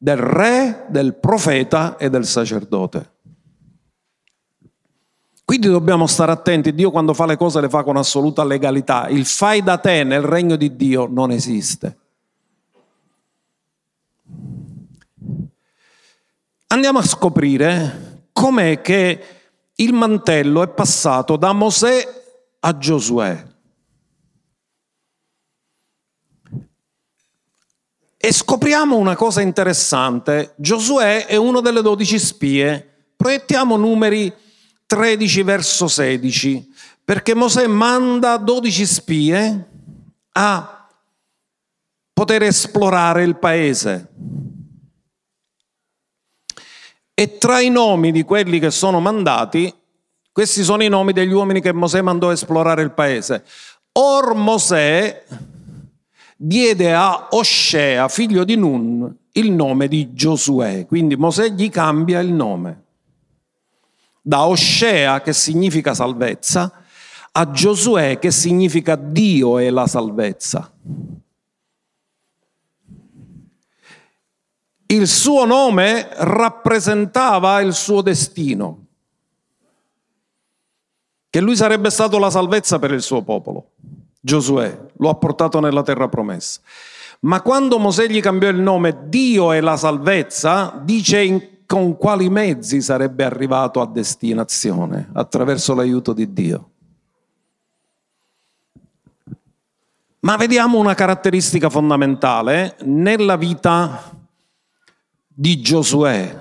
del 0.05 0.19
re, 0.19 0.85
del 0.89 1.15
profeta 1.15 1.97
e 1.97 2.11
del 2.11 2.27
sacerdote. 2.27 3.13
Quindi 5.47 5.69
dobbiamo 5.69 6.07
stare 6.07 6.31
attenti, 6.31 6.75
Dio 6.75 6.91
quando 6.91 7.15
fa 7.15 7.25
le 7.25 7.39
cose 7.39 7.63
le 7.63 7.71
fa 7.71 7.83
con 7.83 7.97
assoluta 7.97 8.45
legalità. 8.45 9.09
Il 9.09 9.25
fai 9.25 9.63
da 9.63 9.79
te 9.79 10.05
nel 10.05 10.21
regno 10.21 10.57
di 10.57 10.77
Dio 10.77 11.07
non 11.11 11.31
esiste. 11.31 11.97
Andiamo 16.67 16.99
a 16.99 17.03
scoprire 17.03 18.27
com'è 18.31 18.83
che 18.83 19.25
il 19.75 19.95
mantello 19.95 20.63
è 20.63 20.69
passato 20.69 21.37
da 21.37 21.55
Mosè 21.55 22.25
a 22.61 22.77
Giosuè. 22.77 23.54
E 28.25 28.33
scopriamo 28.33 28.97
una 28.97 29.17
cosa 29.17 29.43
interessante. 29.43 30.55
Giosuè 30.57 31.27
è 31.27 31.37
uno 31.37 31.61
delle 31.61 31.83
dodici 31.83 32.19
spie. 32.19 33.11
Proiettiamo 33.15 33.77
numeri 33.77 34.33
13 34.87 35.43
verso 35.43 35.89
16, 35.89 36.73
perché 37.05 37.35
Mosè 37.35 37.67
manda 37.67 38.39
dodici 38.39 38.87
spie 38.87 39.69
a 40.33 40.89
poter 42.15 42.45
esplorare 42.45 43.25
il 43.25 43.37
paese. 43.37 44.09
E 47.13 47.37
tra 47.37 47.61
i 47.61 47.69
nomi 47.69 48.11
di 48.11 48.23
quelli 48.23 48.59
che 48.59 48.71
sono 48.71 49.01
mandati, 49.01 49.71
questi 50.33 50.63
sono 50.63 50.83
i 50.83 50.89
nomi 50.89 51.13
degli 51.13 51.33
uomini 51.33 51.61
che 51.61 51.75
Mosè 51.75 52.01
mandò 52.01 52.31
a 52.31 52.33
esplorare 52.33 52.81
il 52.81 52.93
paese. 52.93 53.45
Or 53.93 54.33
Mosè 54.33 55.25
diede 56.37 56.95
a 56.95 57.29
Oscea, 57.31 58.09
figlio 58.09 58.45
di 58.45 58.57
Nun, 58.57 59.17
il 59.33 59.51
nome 59.51 59.89
di 59.89 60.13
Giosuè. 60.13 60.87
Quindi 60.87 61.17
Mosè 61.17 61.51
gli 61.51 61.69
cambia 61.71 62.21
il 62.21 62.33
nome. 62.33 62.83
Da 64.21 64.47
Oscea, 64.47 65.21
che 65.21 65.33
significa 65.33 65.95
salvezza, 65.95 66.73
a 67.33 67.51
Giosuè, 67.51 68.19
che 68.19 68.31
significa 68.31 68.97
Dio 68.97 69.59
è 69.59 69.69
la 69.71 69.87
salvezza. 69.87 70.73
Il 74.87 75.09
suo 75.09 75.45
nome 75.45 76.09
rappresentava 76.13 77.61
il 77.61 77.75
suo 77.75 78.01
destino, 78.01 78.87
che 81.29 81.41
lui 81.41 81.57
sarebbe 81.57 81.91
stato 81.91 82.19
la 82.19 82.31
salvezza 82.31 82.79
per 82.79 82.93
il 82.93 83.03
suo 83.03 83.23
popolo. 83.23 83.71
Giosuè, 84.25 84.87
lo 84.97 85.11
ha 85.11 85.15
portato 85.17 85.61
nella 85.61 85.83
terra 85.83 86.09
promessa. 86.09 86.59
Ma 87.21 87.43
quando 87.43 87.79
Mosè 87.79 88.07
gli 88.07 88.23
cambiò 88.23 88.49
il 88.49 88.59
nome 88.59 89.09
Dio 89.09 89.53
è 89.53 89.61
la 89.61 89.77
salvezza, 89.77 90.81
dice 90.83 91.21
in, 91.21 91.49
con 91.67 91.99
quali 91.99 92.31
mezzi 92.31 92.81
sarebbe 92.81 93.23
arrivato 93.25 93.83
a 93.83 93.87
destinazione, 93.87 95.11
attraverso 95.13 95.75
l'aiuto 95.75 96.15
di 96.15 96.33
Dio. 96.33 96.71
Ma 100.21 100.37
vediamo 100.37 100.79
una 100.79 100.95
caratteristica 100.95 101.69
fondamentale 101.69 102.77
nella 102.85 103.37
vita 103.37 104.11
di 105.27 105.61
Giosuè. 105.61 106.41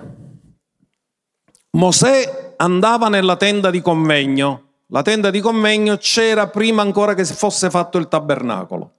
Mosè 1.71 2.53
andava 2.55 3.09
nella 3.09 3.35
tenda 3.35 3.69
di 3.69 3.81
convegno 3.81 4.72
la 4.93 5.01
tenda 5.01 5.31
di 5.31 5.41
convegno 5.41 5.97
c'era 5.97 6.47
prima 6.47 6.83
ancora 6.83 7.15
che 7.15 7.25
fosse 7.25 7.71
fatto 7.71 7.97
il 7.97 8.07
tabernacolo. 8.07 8.91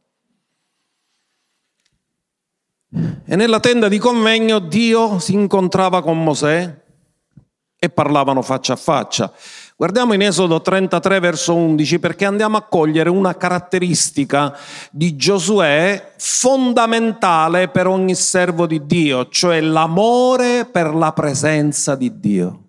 E 3.25 3.37
nella 3.37 3.61
tenda 3.61 3.87
di 3.87 3.99
convegno 3.99 4.59
Dio 4.59 5.21
si 5.21 5.35
incontrava 5.35 6.03
con 6.03 6.21
Mosè 6.21 6.83
e 7.79 7.91
parlavano 7.91 8.43
faccia 8.43 8.73
a 8.73 8.77
faccia. 8.77 9.33
Guardiamo 9.77 10.15
in 10.15 10.23
Esodo 10.23 10.61
33 10.61 11.21
verso 11.21 11.55
11 11.55 12.01
perché 12.01 12.25
andiamo 12.25 12.57
a 12.57 12.63
cogliere 12.63 13.09
una 13.09 13.37
caratteristica 13.37 14.57
di 14.91 15.15
Giosuè 15.15 16.15
fondamentale 16.17 17.69
per 17.69 17.87
ogni 17.87 18.17
servo 18.17 18.67
di 18.67 18.85
Dio, 18.85 19.29
cioè 19.29 19.61
l'amore 19.61 20.65
per 20.65 20.93
la 20.93 21.13
presenza 21.13 21.95
di 21.95 22.19
Dio. 22.19 22.64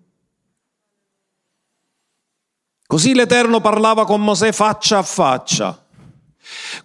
Così 2.86 3.14
l'Eterno 3.14 3.60
parlava 3.60 4.04
con 4.04 4.22
Mosè 4.22 4.52
faccia 4.52 4.98
a 4.98 5.02
faccia, 5.02 5.84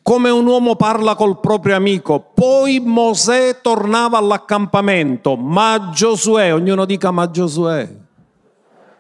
come 0.01 0.31
un 0.31 0.47
uomo 0.47 0.75
parla 0.75 1.13
col 1.13 1.39
proprio 1.39 1.75
amico. 1.75 2.31
Poi 2.33 2.79
Mosè 2.79 3.61
tornava 3.61 4.17
all'accampamento, 4.17 5.35
ma 5.35 5.91
Giosuè, 5.93 6.53
ognuno 6.53 6.85
dica 6.85 7.11
ma 7.11 7.29
Giosuè. 7.29 7.99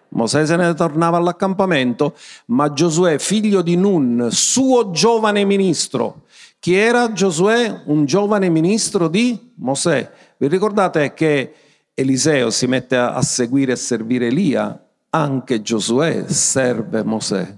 Mosè 0.09 0.45
se 0.45 0.55
ne 0.57 0.73
tornava 0.75 1.17
all'accampamento, 1.17 2.15
ma 2.47 2.71
Giosuè, 2.71 3.17
figlio 3.17 3.63
di 3.63 3.75
Nun, 3.75 4.27
suo 4.29 4.91
giovane 4.91 5.43
ministro. 5.43 6.23
Chi 6.59 6.75
era 6.75 7.11
Giosuè? 7.13 7.81
Un 7.85 8.05
giovane 8.05 8.49
ministro 8.49 9.07
di 9.07 9.53
Mosè. 9.55 10.11
Vi 10.37 10.47
ricordate 10.47 11.15
che 11.15 11.53
Eliseo 11.95 12.51
si 12.51 12.67
mette 12.67 12.95
a 12.95 13.21
seguire 13.23 13.71
e 13.71 13.77
servire 13.77 14.27
Elia? 14.27 14.85
anche 15.11 15.61
Giosuè 15.61 16.27
serve 16.29 17.03
Mosè. 17.03 17.57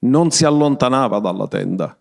Non 0.00 0.30
si 0.30 0.44
allontanava 0.44 1.18
dalla 1.20 1.48
tenda. 1.48 1.96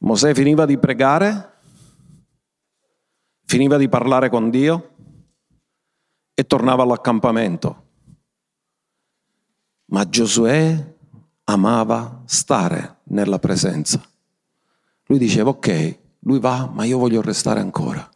Mosè 0.00 0.34
finiva 0.34 0.66
di 0.66 0.76
pregare, 0.78 1.52
finiva 3.44 3.76
di 3.76 3.88
parlare 3.88 4.28
con 4.28 4.50
Dio 4.50 4.90
e 6.34 6.44
tornava 6.44 6.82
all'accampamento. 6.82 7.86
Ma 9.86 10.08
Giosuè 10.08 10.94
amava 11.44 12.22
stare 12.26 12.98
nella 13.04 13.38
presenza. 13.38 14.02
Lui 15.06 15.18
diceva, 15.18 15.50
ok, 15.50 15.98
lui 16.20 16.40
va, 16.40 16.68
ma 16.72 16.84
io 16.84 16.98
voglio 16.98 17.22
restare 17.22 17.60
ancora. 17.60 18.11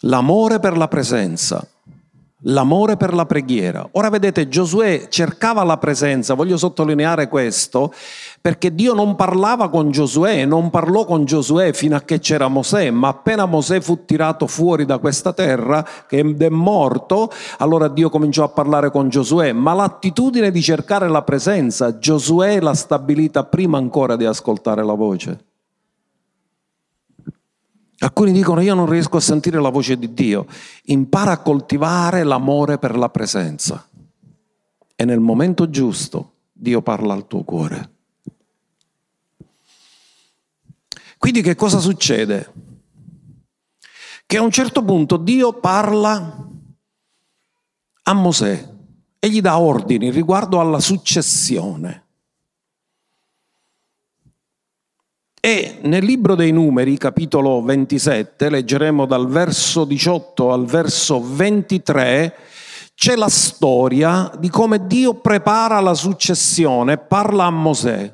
L'amore 0.00 0.58
per 0.58 0.76
la 0.76 0.88
presenza 0.88 1.66
l'amore 2.40 2.96
per 2.96 3.14
la 3.14 3.26
preghiera. 3.26 3.88
Ora 3.92 4.10
vedete, 4.10 4.48
Giosuè 4.48 5.08
cercava 5.08 5.64
la 5.64 5.78
presenza, 5.78 6.34
voglio 6.34 6.56
sottolineare 6.56 7.28
questo, 7.28 7.92
perché 8.40 8.74
Dio 8.74 8.94
non 8.94 9.16
parlava 9.16 9.68
con 9.68 9.90
Giosuè, 9.90 10.44
non 10.44 10.70
parlò 10.70 11.04
con 11.04 11.24
Giosuè 11.24 11.72
fino 11.72 11.96
a 11.96 12.02
che 12.02 12.18
c'era 12.18 12.48
Mosè, 12.48 12.90
ma 12.90 13.08
appena 13.08 13.46
Mosè 13.46 13.80
fu 13.80 14.04
tirato 14.04 14.46
fuori 14.46 14.84
da 14.84 14.98
questa 14.98 15.32
terra, 15.32 15.84
che 16.06 16.20
è 16.20 16.48
morto, 16.48 17.30
allora 17.58 17.88
Dio 17.88 18.10
cominciò 18.10 18.44
a 18.44 18.48
parlare 18.48 18.90
con 18.90 19.08
Giosuè, 19.08 19.52
ma 19.52 19.72
l'attitudine 19.72 20.50
di 20.50 20.62
cercare 20.62 21.08
la 21.08 21.22
presenza, 21.22 21.98
Giosuè 21.98 22.60
l'ha 22.60 22.74
stabilita 22.74 23.44
prima 23.44 23.78
ancora 23.78 24.16
di 24.16 24.24
ascoltare 24.24 24.84
la 24.84 24.94
voce. 24.94 25.45
Alcuni 27.98 28.32
dicono 28.32 28.60
io 28.60 28.74
non 28.74 28.88
riesco 28.88 29.16
a 29.16 29.20
sentire 29.20 29.60
la 29.60 29.70
voce 29.70 29.98
di 29.98 30.12
Dio. 30.12 30.46
Impara 30.84 31.32
a 31.32 31.42
coltivare 31.42 32.24
l'amore 32.24 32.78
per 32.78 32.96
la 32.96 33.08
presenza. 33.08 33.88
E 34.94 35.04
nel 35.04 35.20
momento 35.20 35.70
giusto 35.70 36.32
Dio 36.52 36.82
parla 36.82 37.14
al 37.14 37.26
tuo 37.26 37.42
cuore. 37.42 37.90
Quindi 41.18 41.42
che 41.42 41.54
cosa 41.54 41.78
succede? 41.78 42.52
Che 44.26 44.36
a 44.36 44.42
un 44.42 44.50
certo 44.50 44.84
punto 44.84 45.16
Dio 45.16 45.54
parla 45.54 46.48
a 48.02 48.12
Mosè 48.12 48.74
e 49.18 49.30
gli 49.30 49.40
dà 49.40 49.58
ordini 49.58 50.10
riguardo 50.10 50.60
alla 50.60 50.80
successione. 50.80 52.05
E 55.46 55.78
nel 55.82 56.04
libro 56.04 56.34
dei 56.34 56.50
numeri, 56.50 56.98
capitolo 56.98 57.62
27, 57.62 58.50
leggeremo 58.50 59.06
dal 59.06 59.28
verso 59.28 59.84
18 59.84 60.52
al 60.52 60.64
verso 60.64 61.22
23, 61.24 62.34
c'è 62.96 63.14
la 63.14 63.28
storia 63.28 64.28
di 64.40 64.48
come 64.48 64.88
Dio 64.88 65.14
prepara 65.14 65.78
la 65.78 65.94
successione, 65.94 66.98
parla 66.98 67.44
a 67.44 67.50
Mosè. 67.50 68.12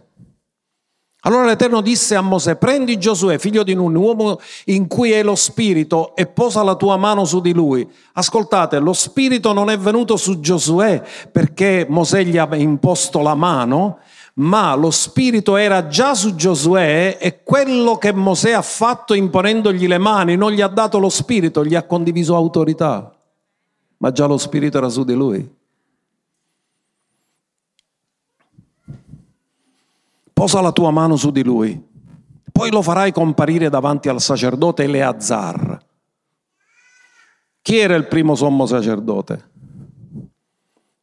Allora 1.21 1.47
l'Eterno 1.47 1.81
disse 1.81 2.17
a 2.17 2.21
Mosè, 2.21 2.57
prendi 2.57 2.99
Giosuè, 2.99 3.39
figlio 3.39 3.63
di 3.63 3.73
Nun, 3.73 3.95
uomo 3.95 4.39
in 4.67 4.87
cui 4.87 5.13
è 5.13 5.23
lo 5.23 5.35
Spirito, 5.35 6.15
e 6.15 6.27
posa 6.27 6.63
la 6.63 6.75
tua 6.75 6.99
mano 6.99 7.25
su 7.25 7.41
di 7.41 7.55
lui. 7.55 7.89
Ascoltate, 8.13 8.79
lo 8.79 8.93
Spirito 8.93 9.55
non 9.55 9.71
è 9.71 9.79
venuto 9.79 10.19
su 10.19 10.39
Giosuè 10.39 11.03
perché 11.33 11.87
Mosè 11.89 12.25
gli 12.25 12.37
ha 12.37 12.47
imposto 12.57 13.23
la 13.23 13.35
mano, 13.35 14.01
ma 14.35 14.75
lo 14.75 14.91
spirito 14.91 15.57
era 15.57 15.89
già 15.89 16.15
su 16.15 16.35
Giosuè 16.35 17.19
e 17.21 17.43
quello 17.43 17.99
che 17.99 18.13
Mosè 18.13 18.53
ha 18.53 18.63
fatto 18.63 19.13
imponendogli 19.13 19.87
le 19.87 19.99
mani 19.99 20.37
non 20.37 20.53
gli 20.53 20.63
ha 20.63 20.69
dato 20.69 20.99
lo 20.99 21.11
spirito, 21.11 21.65
gli 21.65 21.75
ha 21.75 21.85
condiviso 21.85 22.35
autorità, 22.35 23.15
ma 23.99 24.11
già 24.11 24.27
lo 24.27 24.39
spirito 24.39 24.79
era 24.79 24.89
su 24.89 25.05
di 25.05 25.15
lui. 25.15 25.61
Posa 30.33 30.61
la 30.61 30.73
tua 30.73 30.91
mano 30.91 31.17
su 31.17 31.31
di 31.31 31.45
lui, 31.45 31.91
poi 32.51 32.71
lo 32.71 32.81
farai 32.81 33.13
comparire 33.13 33.69
davanti 33.69 34.09
al 34.09 34.21
sacerdote 34.21 34.85
Eleazar. 34.85 35.79
Chi 37.61 37.77
era 37.77 37.95
il 37.95 38.09
primo 38.09 38.35
sommo 38.35 38.67
sacerdote? 38.67 39.51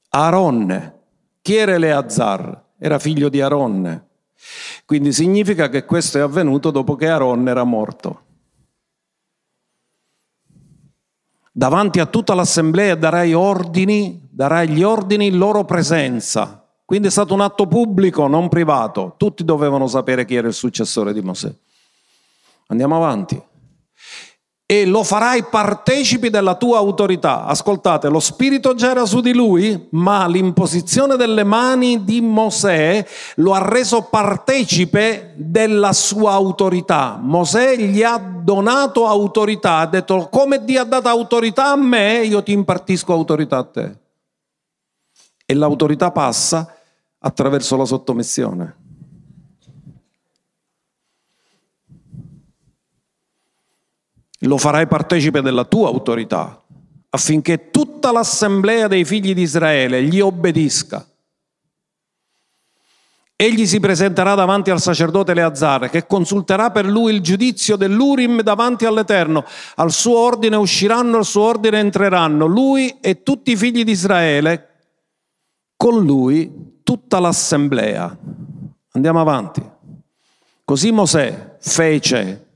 Aaronne. 0.10 0.98
Chi 1.42 1.56
era 1.56 1.74
Eleazar? 1.74 2.68
Era 2.80 2.98
figlio 2.98 3.30
di 3.30 3.42
Aaron. 3.42 4.08
Quindi 4.86 5.12
significa 5.12 5.70
che 5.70 5.86
questo 5.86 6.18
è 6.18 6.22
avvenuto 6.22 6.72
dopo 6.72 6.96
che 6.96 7.08
Aaron 7.08 7.48
era 7.48 7.64
morto. 7.64 8.22
Davanti 11.52 12.00
a 12.00 12.06
tutta 12.06 12.34
l'assemblea 12.34 12.96
darai 12.96 13.34
ordini, 13.34 14.30
darai 14.32 14.70
gli 14.70 14.82
ordini 14.82 15.28
in 15.28 15.38
loro 15.38 15.66
presenza. 15.66 16.66
Quindi 16.86 17.10
è 17.10 17.12
stato 17.12 17.34
un 17.34 17.42
atto 17.42 17.68
pubblico, 17.68 18.28
non 18.28 18.48
privato. 18.48 19.16
Tutti 19.18 19.44
dovevano 19.44 19.86
sapere 19.86 20.26
chi 20.26 20.36
era 20.36 20.48
il 20.48 20.54
successore 20.54 21.12
di 21.14 21.22
Mosè. 21.22 21.54
Andiamo 22.68 22.96
avanti 22.96 23.40
e 24.72 24.86
lo 24.86 25.04
farai 25.04 25.46
partecipi 25.46 26.30
della 26.30 26.54
tua 26.54 26.78
autorità. 26.78 27.46
Ascoltate, 27.46 28.08
lo 28.08 28.20
spirito 28.20 28.76
già 28.76 28.92
era 28.92 29.08
su 29.08 29.20
di 29.20 29.34
lui, 29.34 29.88
ma 29.94 30.28
l'imposizione 30.28 31.16
delle 31.16 31.44
mani 31.44 32.04
di 32.04 32.22
Mosè 32.22 33.04
lo 33.38 33.56
ha 33.56 33.68
reso 33.68 34.04
partecipe 34.04 35.34
della 35.38 35.92
sua 35.92 36.34
autorità. 36.34 37.18
Mosè 37.20 37.78
gli 37.78 38.04
ha 38.04 38.20
donato 38.20 39.08
autorità, 39.08 39.78
ha 39.78 39.88
detto 39.88 40.28
come 40.30 40.64
Dio 40.64 40.82
ha 40.82 40.86
dato 40.86 41.08
autorità 41.08 41.72
a 41.72 41.76
me, 41.76 42.22
io 42.24 42.44
ti 42.44 42.52
impartisco 42.52 43.12
autorità 43.12 43.58
a 43.58 43.64
te. 43.64 43.98
E 45.48 45.54
l'autorità 45.56 46.12
passa 46.12 46.72
attraverso 47.18 47.76
la 47.76 47.86
sottomissione. 47.86 48.89
Lo 54.40 54.58
farai 54.58 54.88
partecipe 54.88 55.42
della 55.42 55.66
tua 55.66 55.88
autorità, 55.88 56.62
affinché 57.10 57.72
tutta 57.72 58.12
l'assemblea 58.12 58.88
dei 58.88 59.04
figli 59.06 59.34
di 59.34 59.42
Israele 59.42 60.04
gli 60.04 60.20
obbedisca. 60.20 61.06
Egli 63.42 63.66
si 63.66 63.80
presenterà 63.80 64.36
davanti 64.36 64.70
al 64.70 64.82
sacerdote 64.82 65.32
Eleazar, 65.32 65.90
che 65.90 66.06
consulterà 66.06 66.72
per 66.72 66.86
lui 66.86 67.14
il 67.14 67.22
giudizio 67.22 67.78
dell'Urim 67.78 68.42
davanti 68.42 68.84
all'Eterno. 68.84 69.46
Al 69.76 69.94
suo 69.94 70.18
ordine 70.18 70.58
usciranno, 70.58 71.16
al 71.16 71.26
suo 71.26 71.44
ordine 71.44 71.80
entreranno. 71.80 72.46
Lui 72.46 72.98
e 73.00 73.24
tutti 73.24 73.52
i 73.52 73.56
figli 73.56 73.86
di 73.86 73.92
Israele, 73.92 74.68
con 75.78 76.04
lui 76.04 76.82
tutta 76.84 77.20
l'assemblea. 77.20 78.18
Andiamo 78.92 79.22
avanti. 79.22 79.64
Così 80.66 80.92
Mosè 80.92 81.56
fece 81.62 82.49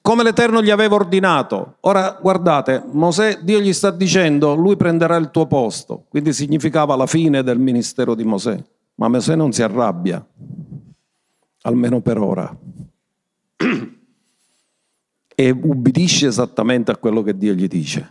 come 0.00 0.22
l'Eterno 0.22 0.62
gli 0.62 0.70
aveva 0.70 0.94
ordinato. 0.94 1.76
Ora 1.80 2.18
guardate, 2.20 2.82
Mosè, 2.90 3.40
Dio 3.42 3.60
gli 3.60 3.72
sta 3.72 3.90
dicendo, 3.90 4.54
lui 4.54 4.76
prenderà 4.76 5.16
il 5.16 5.30
tuo 5.30 5.46
posto, 5.46 6.04
quindi 6.08 6.32
significava 6.32 6.96
la 6.96 7.06
fine 7.06 7.42
del 7.42 7.58
ministero 7.58 8.14
di 8.14 8.24
Mosè, 8.24 8.62
ma 8.96 9.08
Mosè 9.08 9.34
non 9.34 9.52
si 9.52 9.62
arrabbia, 9.62 10.24
almeno 11.62 12.00
per 12.00 12.18
ora, 12.18 12.56
e 15.38 15.50
ubbidisce 15.50 16.26
esattamente 16.26 16.90
a 16.90 16.96
quello 16.96 17.22
che 17.22 17.36
Dio 17.36 17.52
gli 17.52 17.68
dice. 17.68 18.10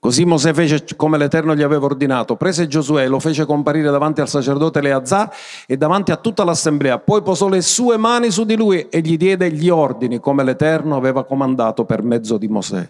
Così 0.00 0.24
Mosè 0.24 0.52
fece 0.52 0.84
come 0.94 1.18
l'Eterno 1.18 1.56
gli 1.56 1.62
aveva 1.62 1.86
ordinato, 1.86 2.36
prese 2.36 2.68
Giosuè, 2.68 3.08
lo 3.08 3.18
fece 3.18 3.44
comparire 3.44 3.90
davanti 3.90 4.20
al 4.20 4.28
sacerdote 4.28 4.78
Eleazar 4.78 5.28
e 5.66 5.76
davanti 5.76 6.12
a 6.12 6.16
tutta 6.16 6.44
l'assemblea, 6.44 7.00
poi 7.00 7.20
posò 7.20 7.48
le 7.48 7.60
sue 7.62 7.96
mani 7.96 8.30
su 8.30 8.44
di 8.44 8.56
lui 8.56 8.88
e 8.88 9.00
gli 9.00 9.16
diede 9.16 9.50
gli 9.50 9.68
ordini 9.68 10.20
come 10.20 10.44
l'Eterno 10.44 10.96
aveva 10.96 11.24
comandato 11.24 11.84
per 11.84 12.04
mezzo 12.04 12.38
di 12.38 12.46
Mosè. 12.46 12.88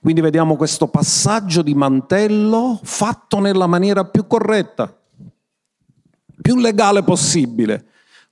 Quindi 0.00 0.20
vediamo 0.20 0.56
questo 0.56 0.88
passaggio 0.88 1.62
di 1.62 1.74
mantello 1.74 2.80
fatto 2.82 3.38
nella 3.38 3.68
maniera 3.68 4.04
più 4.04 4.26
corretta, 4.26 4.92
più 6.40 6.56
legale 6.56 7.04
possibile, 7.04 7.84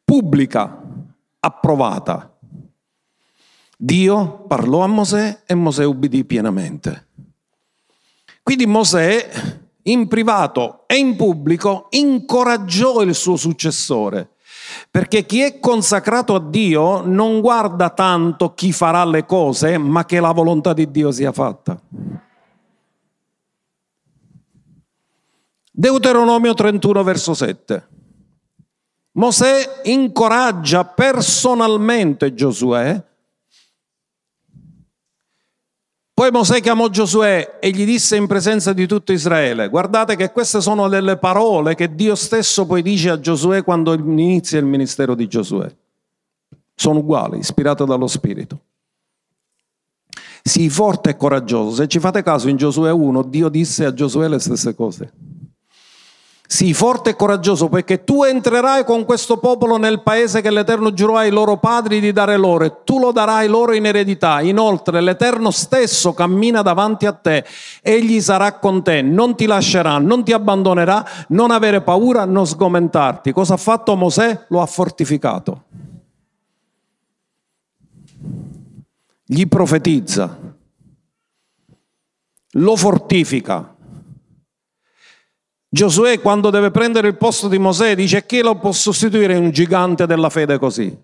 pubblica, 0.04 0.82
approvata. 1.38 2.36
Dio 3.76 4.44
parlò 4.48 4.82
a 4.82 4.88
Mosè 4.88 5.42
e 5.46 5.54
Mosè 5.54 5.84
ubbidì 5.84 6.24
pienamente. 6.24 7.06
Quindi 8.42 8.66
Mosè 8.66 9.28
in 9.84 10.08
privato 10.08 10.84
e 10.86 10.96
in 10.96 11.16
pubblico 11.16 11.86
incoraggiò 11.90 13.02
il 13.02 13.14
suo 13.14 13.36
successore, 13.36 14.30
perché 14.90 15.24
chi 15.24 15.40
è 15.40 15.58
consacrato 15.58 16.34
a 16.34 16.40
Dio 16.40 17.02
non 17.02 17.40
guarda 17.40 17.90
tanto 17.90 18.54
chi 18.54 18.72
farà 18.72 19.04
le 19.04 19.24
cose, 19.24 19.78
ma 19.78 20.04
che 20.04 20.20
la 20.20 20.32
volontà 20.32 20.72
di 20.72 20.90
Dio 20.90 21.10
sia 21.10 21.32
fatta. 21.32 21.80
Deuteronomio 25.72 26.52
31 26.52 27.02
verso 27.02 27.32
7. 27.32 27.88
Mosè 29.12 29.80
incoraggia 29.84 30.84
personalmente 30.84 32.34
Giosuè 32.34 33.02
Poi 36.20 36.30
Mosè 36.30 36.60
chiamò 36.60 36.90
Giosuè 36.90 37.56
e 37.60 37.70
gli 37.70 37.86
disse 37.86 38.14
in 38.14 38.26
presenza 38.26 38.74
di 38.74 38.86
tutto 38.86 39.10
Israele, 39.10 39.70
guardate 39.70 40.16
che 40.16 40.30
queste 40.32 40.60
sono 40.60 40.86
delle 40.86 41.16
parole 41.16 41.74
che 41.74 41.94
Dio 41.94 42.14
stesso 42.14 42.66
poi 42.66 42.82
dice 42.82 43.08
a 43.08 43.18
Giosuè 43.18 43.64
quando 43.64 43.94
inizia 43.94 44.58
il 44.58 44.66
ministero 44.66 45.14
di 45.14 45.26
Giosuè. 45.26 45.74
Sono 46.74 46.98
uguali, 46.98 47.38
ispirate 47.38 47.86
dallo 47.86 48.06
Spirito. 48.06 48.60
Sii 50.42 50.68
forte 50.68 51.08
e 51.08 51.16
coraggioso. 51.16 51.76
Se 51.76 51.88
ci 51.88 51.98
fate 51.98 52.22
caso 52.22 52.50
in 52.50 52.58
Giosuè 52.58 52.92
1, 52.92 53.22
Dio 53.22 53.48
disse 53.48 53.86
a 53.86 53.94
Giosuè 53.94 54.28
le 54.28 54.40
stesse 54.40 54.74
cose. 54.74 55.10
Sii 56.52 56.74
forte 56.74 57.10
e 57.10 57.14
coraggioso 57.14 57.68
perché 57.68 58.02
tu 58.02 58.24
entrerai 58.24 58.84
con 58.84 59.04
questo 59.04 59.36
popolo 59.36 59.76
nel 59.76 60.02
paese 60.02 60.40
che 60.40 60.50
l'Eterno 60.50 60.92
giurò 60.92 61.16
ai 61.16 61.30
loro 61.30 61.58
padri 61.58 62.00
di 62.00 62.10
dare 62.12 62.36
loro 62.36 62.64
e 62.64 62.82
tu 62.82 62.98
lo 62.98 63.12
darai 63.12 63.46
loro 63.46 63.72
in 63.72 63.86
eredità. 63.86 64.40
Inoltre 64.40 65.00
l'Eterno 65.00 65.52
stesso 65.52 66.12
cammina 66.12 66.62
davanti 66.62 67.06
a 67.06 67.12
te, 67.12 67.44
egli 67.80 68.20
sarà 68.20 68.58
con 68.58 68.82
te, 68.82 69.00
non 69.00 69.36
ti 69.36 69.46
lascerà, 69.46 69.98
non 69.98 70.24
ti 70.24 70.32
abbandonerà, 70.32 71.06
non 71.28 71.52
avere 71.52 71.82
paura, 71.82 72.24
non 72.24 72.44
sgomentarti. 72.44 73.30
Cosa 73.30 73.54
ha 73.54 73.56
fatto 73.56 73.94
Mosè? 73.94 74.46
Lo 74.48 74.60
ha 74.60 74.66
fortificato. 74.66 75.62
Gli 79.24 79.46
profetizza, 79.46 80.36
lo 82.50 82.76
fortifica 82.76 83.69
Giosuè 85.72 86.20
quando 86.20 86.50
deve 86.50 86.72
prendere 86.72 87.06
il 87.06 87.16
posto 87.16 87.46
di 87.46 87.56
Mosè 87.56 87.94
dice 87.94 88.26
chi 88.26 88.42
lo 88.42 88.56
può 88.56 88.72
sostituire 88.72 89.36
un 89.36 89.52
gigante 89.52 90.04
della 90.04 90.28
fede 90.28 90.58
così? 90.58 90.98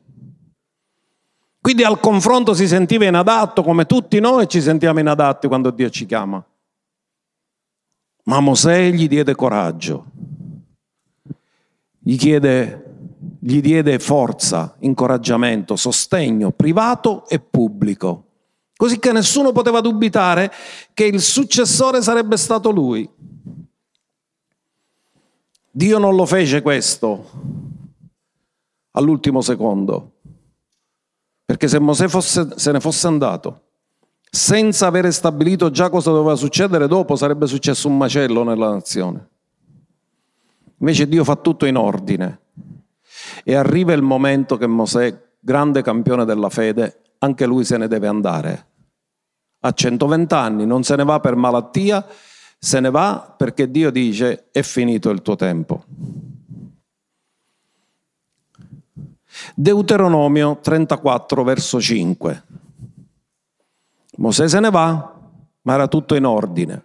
Quindi 1.61 1.85
al 1.85 2.00
confronto 2.00 2.52
si 2.52 2.66
sentiva 2.66 3.05
inadatto 3.05 3.62
come 3.62 3.87
tutti 3.87 4.18
noi 4.18 4.48
ci 4.48 4.61
sentiamo 4.61 4.98
inadatti 4.98 5.46
quando 5.46 5.70
Dio 5.70 5.88
ci 5.88 6.05
chiama. 6.05 6.44
Ma 8.24 8.40
Mosè 8.40 8.90
gli 8.90 9.07
diede 9.07 9.37
coraggio, 9.37 10.07
gli, 12.00 12.16
chiede, 12.16 12.85
gli 13.38 13.61
diede 13.61 14.00
forza, 14.00 14.74
incoraggiamento, 14.81 15.76
sostegno 15.76 16.50
privato 16.50 17.24
e 17.29 17.38
pubblico, 17.38 18.24
così 18.76 18.98
che 18.98 19.12
nessuno 19.12 19.52
poteva 19.52 19.81
dubitare 19.81 20.52
che 20.92 21.05
il 21.05 21.20
successore 21.20 22.02
sarebbe 22.02 22.37
stato 22.37 22.70
lui. 22.70 23.09
Dio 25.76 25.98
non 25.98 26.14
lo 26.14 26.24
fece 26.24 26.62
questo 26.62 27.30
all'ultimo 28.92 29.42
secondo, 29.42 30.12
perché 31.44 31.68
se 31.68 31.78
Mosè 31.78 32.08
fosse, 32.08 32.54
se 32.56 32.72
ne 32.72 32.80
fosse 32.80 33.06
andato 33.06 33.64
senza 34.30 34.86
avere 34.86 35.12
stabilito 35.12 35.70
già 35.70 35.90
cosa 35.90 36.12
doveva 36.12 36.34
succedere 36.34 36.88
dopo, 36.88 37.14
sarebbe 37.14 37.46
successo 37.46 37.88
un 37.88 37.98
macello 37.98 38.42
nella 38.42 38.70
nazione. 38.70 39.28
Invece 40.78 41.06
Dio 41.08 41.24
fa 41.24 41.36
tutto 41.36 41.66
in 41.66 41.76
ordine 41.76 42.40
e 43.44 43.54
arriva 43.54 43.92
il 43.92 44.00
momento 44.00 44.56
che 44.56 44.66
Mosè, 44.66 45.24
grande 45.38 45.82
campione 45.82 46.24
della 46.24 46.48
fede, 46.48 47.02
anche 47.18 47.44
lui 47.44 47.66
se 47.66 47.76
ne 47.76 47.86
deve 47.86 48.06
andare. 48.06 48.66
A 49.60 49.72
120 49.72 50.32
anni 50.32 50.64
non 50.64 50.84
se 50.84 50.96
ne 50.96 51.04
va 51.04 51.20
per 51.20 51.34
malattia, 51.36 52.02
se 52.66 52.81
ne 52.81 52.90
va 52.90 53.33
perché 53.37 53.70
Dio 53.70 53.92
dice 53.92 54.48
è 54.50 54.61
finito 54.62 55.11
il 55.11 55.22
tuo 55.22 55.37
tempo. 55.37 55.85
Deuteronomio 59.55 60.59
34 60.61 61.44
verso 61.44 61.81
5. 61.81 62.44
Mosè 64.16 64.48
se 64.48 64.59
ne 64.59 64.70
va, 64.70 65.14
ma 65.62 65.74
era 65.74 65.87
tutto 65.87 66.16
in 66.16 66.24
ordine. 66.24 66.83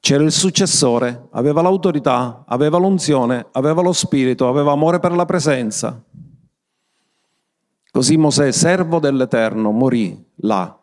C'era 0.00 0.24
il 0.24 0.32
successore, 0.32 1.28
aveva 1.30 1.62
l'autorità, 1.62 2.42
aveva 2.48 2.78
l'unzione, 2.78 3.46
aveva 3.52 3.80
lo 3.80 3.92
spirito, 3.92 4.48
aveva 4.48 4.72
amore 4.72 4.98
per 4.98 5.12
la 5.12 5.24
presenza. 5.24 6.02
Così 7.92 8.16
Mosè, 8.16 8.50
servo 8.50 8.98
dell'Eterno, 8.98 9.70
morì 9.70 10.20
là, 10.36 10.76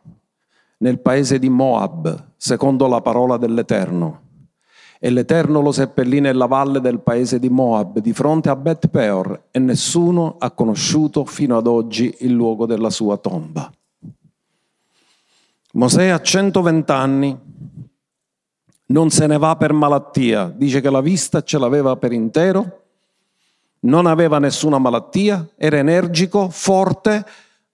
nel 0.77 0.99
paese 0.99 1.39
di 1.39 1.49
Moab, 1.49 2.33
secondo 2.37 2.87
la 2.87 3.01
parola 3.01 3.37
dell'Eterno. 3.37 4.21
E 4.99 5.09
l'Eterno 5.09 5.61
lo 5.61 5.71
seppellì 5.71 6.19
nella 6.19 6.47
valle 6.47 6.81
del 6.81 6.99
paese 6.99 7.39
di 7.39 7.49
Moab, 7.49 7.99
di 7.99 8.13
fronte 8.13 8.49
a 8.49 8.55
Bet 8.55 8.87
Peor, 8.87 9.45
e 9.51 9.59
nessuno 9.59 10.35
ha 10.39 10.51
conosciuto 10.51 11.23
fino 11.25 11.57
ad 11.57 11.67
oggi 11.67 12.15
il 12.19 12.31
luogo 12.31 12.65
della 12.65 12.89
sua 12.89 13.17
tomba. 13.17 13.71
Mosè 15.73 16.07
ha 16.07 16.19
120 16.19 16.91
anni, 16.91 17.37
non 18.87 19.09
se 19.09 19.27
ne 19.27 19.37
va 19.37 19.55
per 19.55 19.73
malattia, 19.73 20.51
dice 20.55 20.81
che 20.81 20.89
la 20.89 21.01
vista 21.01 21.43
ce 21.43 21.59
l'aveva 21.59 21.95
per 21.97 22.11
intero, 22.11 22.81
non 23.81 24.07
aveva 24.07 24.39
nessuna 24.39 24.79
malattia, 24.79 25.47
era 25.55 25.77
energico, 25.77 26.49
forte, 26.49 27.25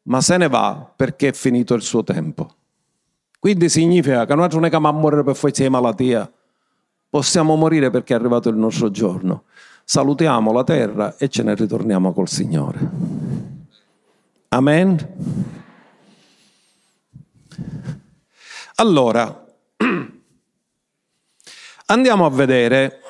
ma 0.04 0.20
se 0.20 0.36
ne 0.36 0.50
va 0.50 0.92
perché 0.94 1.30
è 1.30 1.34
finito 1.34 1.74
il 1.76 1.82
suo 1.82 2.04
tempo. 2.04 2.50
Quindi 3.44 3.68
significa 3.68 4.26
che 4.26 4.36
noi 4.36 4.48
non 4.50 4.64
è 4.64 4.70
che 4.70 4.76
a 4.78 4.80
morire 4.80 5.22
per 5.22 5.36
forza 5.36 5.64
di 5.64 5.68
malattia, 5.68 6.32
possiamo 7.10 7.58
morire 7.58 7.90
perché 7.90 8.14
è 8.14 8.18
arrivato 8.18 8.48
il 8.48 8.56
nostro 8.56 8.90
giorno. 8.90 9.44
Salutiamo 9.84 10.54
la 10.54 10.64
terra 10.64 11.18
e 11.18 11.28
ce 11.28 11.44
ne 11.44 11.54
ritorniamo 11.54 12.14
col 12.14 12.30
Signore. 12.30 12.80
Amen. 14.48 15.08
Allora, 18.76 19.46
andiamo 21.88 22.26
a 22.26 22.30
vedere 22.30 23.02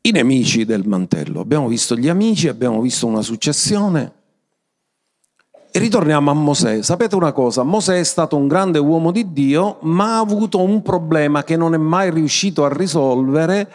i 0.00 0.10
nemici 0.10 0.64
del 0.64 0.84
mantello. 0.84 1.38
Abbiamo 1.38 1.68
visto 1.68 1.94
gli 1.94 2.08
amici, 2.08 2.48
abbiamo 2.48 2.80
visto 2.80 3.06
una 3.06 3.22
successione 3.22 4.24
e 5.76 5.78
ritorniamo 5.78 6.30
a 6.30 6.34
Mosè. 6.34 6.82
Sapete 6.82 7.16
una 7.16 7.32
cosa? 7.32 7.62
Mosè 7.62 7.98
è 7.98 8.04
stato 8.04 8.34
un 8.36 8.48
grande 8.48 8.78
uomo 8.78 9.10
di 9.10 9.30
Dio, 9.34 9.76
ma 9.82 10.16
ha 10.16 10.20
avuto 10.20 10.62
un 10.62 10.80
problema 10.80 11.44
che 11.44 11.58
non 11.58 11.74
è 11.74 11.76
mai 11.76 12.10
riuscito 12.10 12.64
a 12.64 12.72
risolvere, 12.72 13.70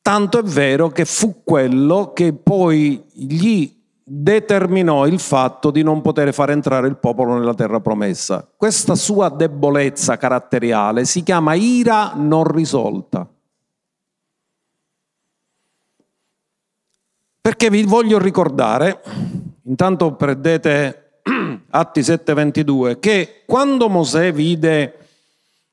tanto 0.00 0.38
è 0.38 0.42
vero 0.42 0.88
che 0.88 1.04
fu 1.04 1.42
quello 1.44 2.12
che 2.14 2.32
poi 2.32 3.04
gli 3.12 3.70
determinò 4.02 5.06
il 5.06 5.20
fatto 5.20 5.70
di 5.70 5.82
non 5.82 6.00
poter 6.00 6.32
far 6.32 6.48
entrare 6.48 6.88
il 6.88 6.96
popolo 6.96 7.34
nella 7.34 7.54
terra 7.54 7.80
promessa. 7.80 8.48
Questa 8.56 8.94
sua 8.94 9.28
debolezza 9.28 10.16
caratteriale 10.16 11.04
si 11.04 11.22
chiama 11.22 11.52
ira 11.52 12.12
non 12.14 12.44
risolta. 12.44 13.28
Perché 17.42 17.68
vi 17.68 17.82
voglio 17.82 18.18
ricordare 18.18 19.02
Intanto 19.70 20.16
prendete 20.16 21.20
Atti 21.70 22.00
7:22, 22.00 22.98
che 22.98 23.42
quando 23.46 23.88
Mosè 23.88 24.32
vide 24.32 24.98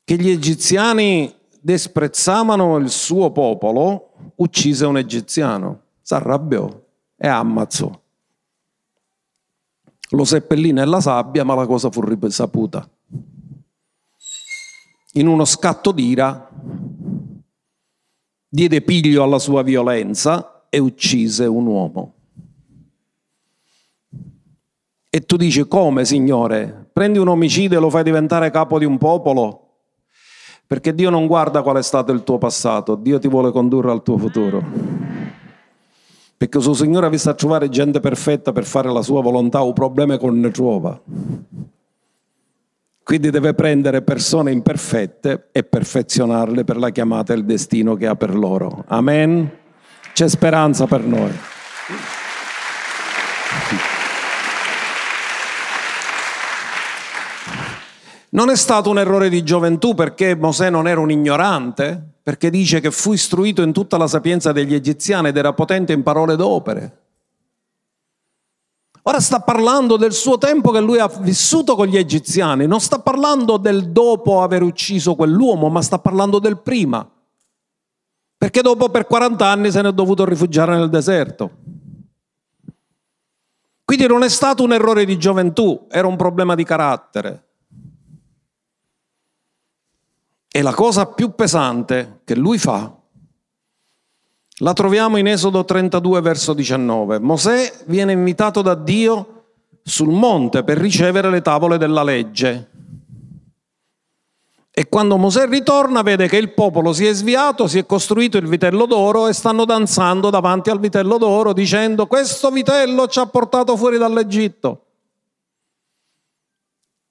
che 0.03 0.15
gli 0.17 0.29
egiziani 0.29 1.33
disprezzavano 1.59 2.77
il 2.77 2.91
suo 2.91 3.31
popolo, 3.31 4.11
uccise 4.35 4.85
un 4.85 4.97
egiziano, 4.97 5.81
si 6.01 6.13
arrabbiò 6.13 6.69
e 7.17 7.27
ammazzò. 7.27 8.01
Lo 10.11 10.23
seppellì 10.23 10.71
nella 10.71 11.01
sabbia, 11.01 11.43
ma 11.43 11.55
la 11.55 11.65
cosa 11.65 11.89
fu 11.89 12.01
risaputa. 12.01 12.87
In 15.13 15.27
uno 15.27 15.43
scatto 15.43 15.91
d'ira 15.91 16.47
diede 18.47 18.81
piglio 18.81 19.23
alla 19.23 19.39
sua 19.39 19.63
violenza 19.63 20.67
e 20.69 20.77
uccise 20.77 21.45
un 21.45 21.65
uomo. 21.65 22.16
E 25.17 25.21
tu 25.21 25.35
dici, 25.35 25.67
come 25.67 26.05
Signore? 26.05 26.89
Prendi 26.93 27.17
un 27.17 27.27
omicidio 27.27 27.79
e 27.79 27.81
lo 27.81 27.89
fai 27.89 28.03
diventare 28.03 28.51
capo 28.51 28.77
di 28.77 28.85
un 28.85 28.99
popolo? 28.99 29.61
Perché 30.67 30.93
Dio 30.93 31.09
non 31.09 31.25
guarda 31.25 31.63
qual 31.63 31.77
è 31.77 31.81
stato 31.81 32.11
il 32.11 32.21
tuo 32.21 32.37
passato, 32.37 32.93
Dio 32.93 33.17
ti 33.17 33.27
vuole 33.27 33.51
condurre 33.51 33.89
al 33.89 34.03
tuo 34.03 34.19
futuro. 34.19 34.63
Perché 36.37 36.57
il 36.59 36.75
Signore 36.75 37.07
ha 37.07 37.09
visto 37.09 37.31
a 37.31 37.33
trovare 37.33 37.67
gente 37.67 37.99
perfetta 37.99 38.51
per 38.51 38.65
fare 38.65 38.91
la 38.91 39.01
sua 39.01 39.23
volontà, 39.23 39.61
un 39.61 39.73
problema 39.73 40.19
con 40.19 40.39
ne 40.39 40.51
trova. 40.51 41.01
Quindi 43.01 43.31
deve 43.31 43.55
prendere 43.55 44.03
persone 44.03 44.51
imperfette 44.51 45.47
e 45.51 45.63
perfezionarle 45.63 46.63
per 46.63 46.77
la 46.77 46.91
chiamata 46.91 47.33
e 47.33 47.37
il 47.37 47.45
destino 47.45 47.95
che 47.95 48.05
ha 48.05 48.13
per 48.13 48.35
loro. 48.35 48.83
Amen? 48.85 49.49
C'è 50.13 50.29
speranza 50.29 50.85
per 50.85 51.01
noi. 51.01 51.31
Non 58.29 58.49
è 58.49 58.55
stato 58.55 58.89
un 58.89 58.99
errore 58.99 59.29
di 59.29 59.43
gioventù 59.43 59.93
perché 59.93 60.35
Mosè 60.35 60.69
non 60.69 60.87
era 60.87 60.99
un 60.99 61.11
ignorante, 61.11 62.15
perché 62.21 62.49
dice 62.49 62.81
che 62.81 62.91
fu 62.91 63.13
istruito 63.13 63.61
in 63.61 63.71
tutta 63.71 63.97
la 63.97 64.07
sapienza 64.07 64.51
degli 64.51 64.73
egiziani 64.73 65.29
ed 65.29 65.37
era 65.37 65.53
potente 65.53 65.93
in 65.93 66.03
parole 66.03 66.35
d'opere. 66.35 67.01
Ora 69.03 69.21
sta 69.21 69.39
parlando 69.39 69.95
del 69.95 70.11
suo 70.11 70.37
tempo 70.37 70.71
che 70.71 70.81
lui 70.81 70.99
ha 70.99 71.07
vissuto 71.07 71.77
con 71.77 71.87
gli 71.87 71.95
egiziani, 71.95 72.67
non 72.67 72.81
sta 72.81 72.99
parlando 72.99 73.55
del 73.55 73.91
dopo 73.91 74.41
aver 74.41 74.61
ucciso 74.61 75.15
quell'uomo, 75.15 75.69
ma 75.69 75.81
sta 75.81 75.97
parlando 75.97 76.39
del 76.39 76.59
prima. 76.59 77.09
Perché 78.37 78.61
dopo 78.61 78.89
per 78.89 79.07
40 79.07 79.47
anni 79.47 79.71
se 79.71 79.81
ne 79.81 79.89
è 79.89 79.93
dovuto 79.93 80.25
rifugiare 80.25 80.75
nel 80.75 80.89
deserto. 80.89 81.51
Quindi 83.85 84.05
non 84.05 84.23
è 84.23 84.29
stato 84.29 84.63
un 84.63 84.73
errore 84.73 85.05
di 85.05 85.17
gioventù, 85.17 85.87
era 85.89 86.07
un 86.07 86.17
problema 86.17 86.55
di 86.55 86.65
carattere. 86.65 87.43
E 90.57 90.63
la 90.63 90.73
cosa 90.73 91.05
più 91.05 91.35
pesante 91.35 92.21
che 92.23 92.35
lui 92.35 92.57
fa 92.57 92.91
la 94.61 94.73
troviamo 94.73 95.17
in 95.17 95.27
Esodo 95.27 95.63
32 95.63 96.19
verso 96.19 96.55
19. 96.55 97.19
Mosè 97.19 97.71
viene 97.85 98.13
invitato 98.13 98.63
da 98.63 98.73
Dio 98.73 99.43
sul 99.83 100.09
monte 100.09 100.63
per 100.63 100.79
ricevere 100.79 101.29
le 101.29 101.43
tavole 101.43 101.77
della 101.77 102.01
legge. 102.01 102.69
E 104.71 104.89
quando 104.89 105.17
Mosè 105.17 105.47
ritorna 105.47 106.01
vede 106.01 106.27
che 106.27 106.37
il 106.37 106.51
popolo 106.55 106.91
si 106.91 107.05
è 107.05 107.13
sviato, 107.13 107.67
si 107.67 107.77
è 107.77 107.85
costruito 107.85 108.37
il 108.37 108.47
vitello 108.47 108.87
d'oro 108.87 109.27
e 109.27 109.33
stanno 109.33 109.63
danzando 109.63 110.31
davanti 110.31 110.71
al 110.71 110.79
vitello 110.79 111.19
d'oro 111.19 111.53
dicendo 111.53 112.07
questo 112.07 112.49
vitello 112.49 113.05
ci 113.05 113.19
ha 113.19 113.27
portato 113.27 113.77
fuori 113.77 113.99
dall'Egitto. 113.99 114.86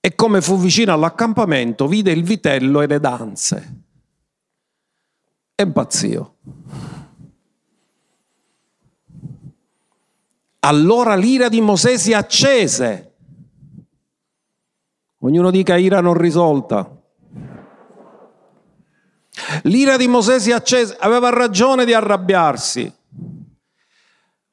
E 0.06 0.14
come 0.14 0.40
fu 0.40 0.56
vicino 0.56 0.92
all'accampamento 0.92 1.88
vide 1.88 2.12
il 2.12 2.22
vitello 2.22 2.80
e 2.80 2.86
le 2.86 3.00
danze. 3.00 3.82
E 5.52 5.64
impazzio. 5.64 6.34
Allora 10.60 11.16
l'ira 11.16 11.48
di 11.48 11.60
Mosè 11.60 11.98
si 11.98 12.12
accese. 12.12 13.14
Ognuno 15.18 15.50
dica 15.50 15.76
ira 15.76 16.00
non 16.00 16.14
risolta. 16.14 16.88
L'ira 19.62 19.96
di 19.96 20.06
Mosè 20.06 20.38
si 20.38 20.52
accese, 20.52 20.96
aveva 21.00 21.30
ragione 21.30 21.84
di 21.84 21.92
arrabbiarsi, 21.92 22.92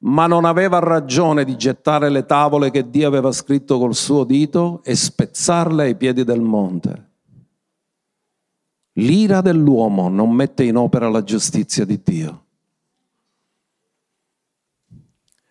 ma 0.04 0.26
non 0.26 0.44
aveva 0.44 0.78
ragione 0.80 1.44
di 1.44 1.56
gettare 1.56 2.10
le 2.10 2.26
tavole 2.26 2.70
che 2.70 2.90
Dio 2.90 3.08
aveva 3.08 3.32
scritto 3.32 3.78
col 3.78 3.94
suo 3.94 4.24
dito 4.24 4.80
e 4.84 4.94
spezzarle 4.94 5.84
ai 5.84 5.96
piedi 5.96 6.24
del 6.24 6.40
monte. 6.40 7.10
L'ira 8.98 9.40
dell'uomo 9.40 10.08
non 10.08 10.30
mette 10.30 10.62
in 10.64 10.76
opera 10.76 11.08
la 11.08 11.22
giustizia 11.22 11.84
di 11.84 12.00
Dio. 12.02 12.42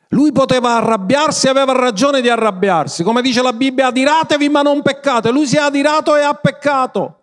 Lui 0.10 0.32
poteva 0.32 0.76
arrabbiarsi, 0.76 1.48
aveva 1.48 1.74
ragione 1.74 2.22
di 2.22 2.30
arrabbiarsi. 2.30 3.04
Come 3.04 3.24
dice 3.24 3.42
la 3.42 3.54
Bibbia, 3.54 3.88
adiratevi 3.88 4.48
ma 4.50 4.62
non 4.62 4.84
peccate. 4.84 5.32
Lui 5.32 5.48
si 5.48 5.56
è 5.56 5.60
adirato 5.60 6.16
e 6.16 6.22
ha 6.22 6.36
peccato. 6.36 7.23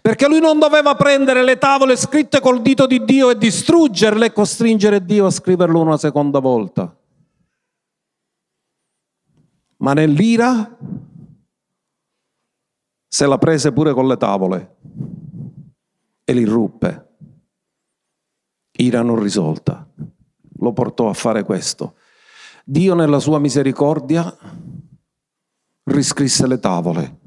Perché 0.00 0.28
lui 0.28 0.40
non 0.40 0.58
doveva 0.58 0.94
prendere 0.94 1.42
le 1.42 1.58
tavole 1.58 1.96
scritte 1.96 2.40
col 2.40 2.62
dito 2.62 2.86
di 2.86 3.04
Dio 3.04 3.30
e 3.30 3.38
distruggerle 3.38 4.26
e 4.26 4.32
costringere 4.32 5.04
Dio 5.04 5.26
a 5.26 5.30
scriverlo 5.30 5.80
una 5.80 5.96
seconda 5.96 6.38
volta. 6.38 6.96
Ma 9.78 9.92
nell'ira 9.92 10.76
se 13.06 13.26
la 13.26 13.38
prese 13.38 13.72
pure 13.72 13.92
con 13.92 14.08
le 14.08 14.16
tavole 14.16 14.76
e 16.24 16.32
li 16.32 16.44
ruppe. 16.44 17.08
Ira 18.76 19.02
non 19.02 19.20
risolta. 19.20 19.86
Lo 20.58 20.72
portò 20.72 21.08
a 21.08 21.12
fare 21.12 21.44
questo. 21.44 21.96
Dio 22.64 22.94
nella 22.94 23.20
sua 23.20 23.38
misericordia 23.38 24.34
riscrisse 25.84 26.46
le 26.46 26.58
tavole. 26.58 27.18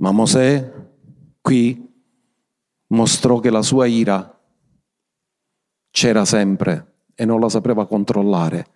Ma 0.00 0.12
Mosè 0.12 0.72
qui 1.40 1.88
mostrò 2.88 3.38
che 3.38 3.50
la 3.50 3.62
sua 3.62 3.86
ira 3.86 4.38
c'era 5.90 6.24
sempre 6.24 7.04
e 7.14 7.24
non 7.24 7.40
la 7.40 7.48
sapeva 7.48 7.86
controllare. 7.86 8.66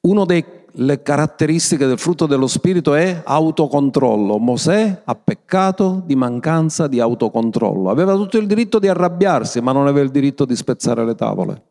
Una 0.00 0.24
delle 0.24 1.02
caratteristiche 1.02 1.86
del 1.86 1.98
frutto 1.98 2.26
dello 2.26 2.48
Spirito 2.48 2.94
è 2.94 3.22
autocontrollo. 3.24 4.38
Mosè 4.38 5.02
ha 5.04 5.14
peccato 5.14 6.02
di 6.04 6.16
mancanza 6.16 6.88
di 6.88 6.98
autocontrollo. 6.98 7.88
Aveva 7.88 8.14
tutto 8.14 8.38
il 8.38 8.48
diritto 8.48 8.80
di 8.80 8.88
arrabbiarsi, 8.88 9.60
ma 9.60 9.70
non 9.70 9.86
aveva 9.86 10.04
il 10.04 10.10
diritto 10.10 10.44
di 10.44 10.56
spezzare 10.56 11.04
le 11.04 11.14
tavole. 11.14 11.62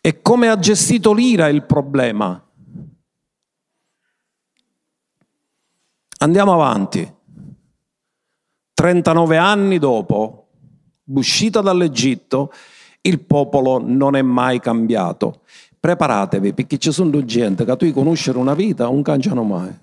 E 0.00 0.22
come 0.22 0.48
ha 0.48 0.58
gestito 0.58 1.12
l'ira 1.12 1.48
il 1.48 1.64
problema? 1.64 2.40
Andiamo 6.18 6.52
avanti. 6.52 7.14
39 8.76 9.38
anni 9.38 9.78
dopo, 9.78 10.48
uscita 11.04 11.62
dall'Egitto, 11.62 12.52
il 13.00 13.20
popolo 13.20 13.80
non 13.82 14.16
è 14.16 14.20
mai 14.20 14.60
cambiato. 14.60 15.40
Preparatevi 15.80 16.52
perché 16.52 16.76
ci 16.76 16.92
sono 16.92 17.24
gente 17.24 17.64
che 17.64 17.76
tu 17.76 17.90
conoscere 17.92 18.36
una 18.36 18.52
vita 18.52 18.84
non 18.84 19.00
cambiano 19.00 19.44
mai. 19.44 19.74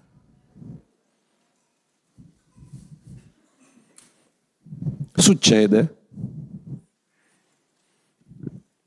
Succede 5.16 5.96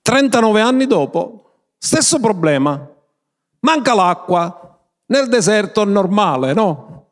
39 0.03 0.61
anni 0.61 0.87
dopo, 0.87 1.55
stesso 1.79 2.21
problema, 2.21 2.89
manca 3.59 3.93
l'acqua, 3.93 4.79
nel 5.07 5.29
deserto 5.29 5.83
è 5.83 5.85
normale, 5.85 6.53
no? 6.53 7.07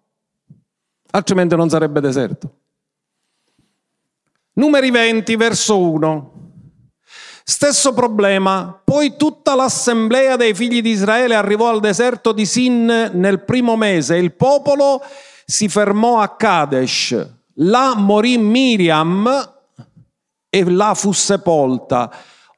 Altrimenti 1.11 1.57
non 1.57 1.69
sarebbe 1.69 1.99
deserto. 2.01 2.59
Numeri 4.57 4.91
20, 4.93 5.35
verso 5.37 5.79
1. 5.81 6.33
Stesso 7.43 7.93
problema, 7.93 8.81
poi 8.85 9.17
tutta 9.17 9.55
l'assemblea 9.57 10.37
dei 10.37 10.55
figli 10.55 10.81
di 10.81 10.91
Israele 10.91 11.35
arrivò 11.35 11.69
al 11.69 11.81
deserto 11.81 12.33
di 12.33 12.47
Sin 12.47 12.85
nel 12.87 13.45
primo 13.45 13.77
mese. 13.77 14.17
Il 14.17 14.33
popolo 14.33 15.03
si 15.45 15.69
fermò 15.69 16.21
a 16.21 16.37
Kadesh. 16.37 17.29
Là 17.55 17.95
morì 17.97 18.39
Miriam 18.39 19.53
e 20.49 20.71
là 20.71 20.95
fu 20.95 21.11
sepolta. 21.11 22.11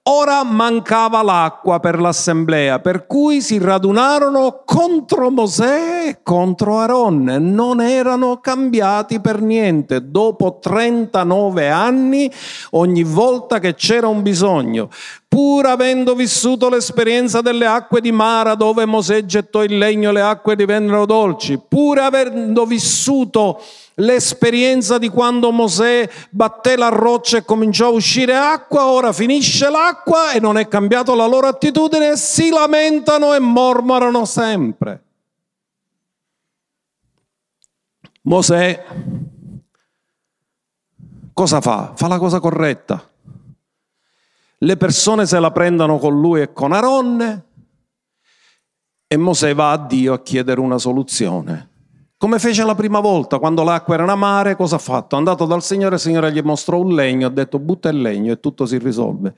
Ora 0.09 0.45
mancava 0.45 1.21
l'acqua 1.21 1.81
per 1.81 1.99
l'assemblea, 1.99 2.79
per 2.79 3.09
cui 3.09 3.41
si 3.43 3.59
radunarono 3.59 4.63
contro 4.65 5.33
Mosè 5.33 6.07
e 6.07 6.19
contro 6.23 6.79
Aaron. 6.79 7.25
Non 7.41 7.81
erano 7.81 8.39
cambiati 8.39 9.19
per 9.19 9.41
niente. 9.41 10.09
Dopo 10.09 10.61
39 10.61 11.69
anni, 11.71 12.31
ogni 12.71 13.03
volta 13.03 13.59
che 13.59 13.75
c'era 13.75 14.07
un 14.07 14.23
bisogno, 14.23 14.91
pur 15.37 15.67
avendo 15.67 16.15
vissuto 16.15 16.71
l'esperienza 16.71 17.43
delle 17.43 17.67
acque 17.67 18.01
di 18.01 18.11
Mara 18.11 18.55
dove 18.55 18.87
Mosè 18.87 19.27
gettò 19.27 19.63
il 19.63 19.77
legno 19.77 20.09
e 20.09 20.13
le 20.15 20.23
acque 20.23 20.57
divennero 20.57 21.05
dolci, 21.05 21.59
pur 21.59 21.99
avendo 21.99 22.65
vissuto 22.65 23.61
l'esperienza 23.97 24.97
di 24.97 25.11
quando 25.11 25.51
Mosè 25.53 26.09
batté 26.31 26.79
la 26.79 26.89
roccia 26.89 27.37
e 27.37 27.45
cominciò 27.45 27.89
a 27.89 27.91
uscire 27.91 28.35
acqua, 28.35 28.87
ora 28.87 29.13
finisce 29.13 29.69
l'acqua 29.69 30.33
e 30.33 30.41
non 30.41 30.57
è 30.57 30.69
cambiato 30.69 31.15
la 31.15 31.27
loro 31.27 31.49
attitudine, 31.49 32.17
si 32.17 32.49
lamentano 32.49 33.35
e 33.35 33.39
mormorano 33.39 34.25
sempre. 34.25 35.03
Mosè 38.23 38.85
cosa 41.35 41.61
fa? 41.61 41.93
Fa 41.95 42.07
la 42.09 42.17
cosa 42.17 42.41
corretta. 42.41 43.11
Le 44.59 44.77
persone 44.79 45.27
se 45.27 45.39
la 45.39 45.51
prendono 45.51 45.99
con 45.99 46.19
lui 46.19 46.41
e 46.41 46.53
con 46.53 46.73
Aronne 46.73 47.45
e 49.07 49.17
Mosè 49.19 49.55
va 49.55 49.73
a 49.73 49.77
Dio 49.79 50.15
a 50.15 50.21
chiedere 50.21 50.61
una 50.61 50.79
soluzione. 50.79 51.71
Come 52.17 52.39
fece 52.39 52.65
la 52.65 52.75
prima 52.75 53.01
volta, 53.01 53.39
quando 53.39 53.63
l'acqua 53.63 53.93
era 53.93 54.03
una 54.03 54.15
mare, 54.15 54.57
cosa 54.57 54.77
ha 54.77 54.79
fatto? 54.79 55.15
È 55.15 55.19
andato 55.19 55.45
dal 55.45 55.63
Signore, 55.63 55.97
il 55.97 56.01
Signore 56.01 56.33
gli 56.33 56.41
mostrò 56.41 56.79
un 56.79 56.95
legno, 56.95 57.27
ha 57.27 57.31
detto 57.31 57.59
butta 57.59 57.91
il 57.91 58.01
legno 58.01 58.33
e 58.33 58.41
tutto 58.41 58.65
si 58.65 58.79
risolve. 58.79 59.35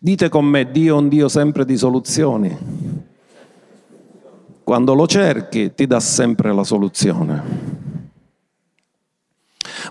Dite 0.00 0.28
con 0.28 0.44
me, 0.44 0.68
Dio 0.68 0.96
è 0.96 0.98
un 0.98 1.08
Dio 1.08 1.28
sempre 1.28 1.64
di 1.64 1.76
soluzioni. 1.76 3.04
Quando 4.64 4.94
lo 4.94 5.06
cerchi 5.06 5.72
ti 5.74 5.86
dà 5.86 6.00
sempre 6.00 6.52
la 6.52 6.64
soluzione. 6.64 7.94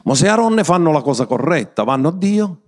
Mosè 0.04 0.26
e 0.26 0.30
Aaron 0.30 0.60
fanno 0.66 0.92
la 0.92 1.02
cosa 1.02 1.26
corretta, 1.26 1.84
vanno 1.84 2.10
a 2.10 2.12
Dio 2.12 2.60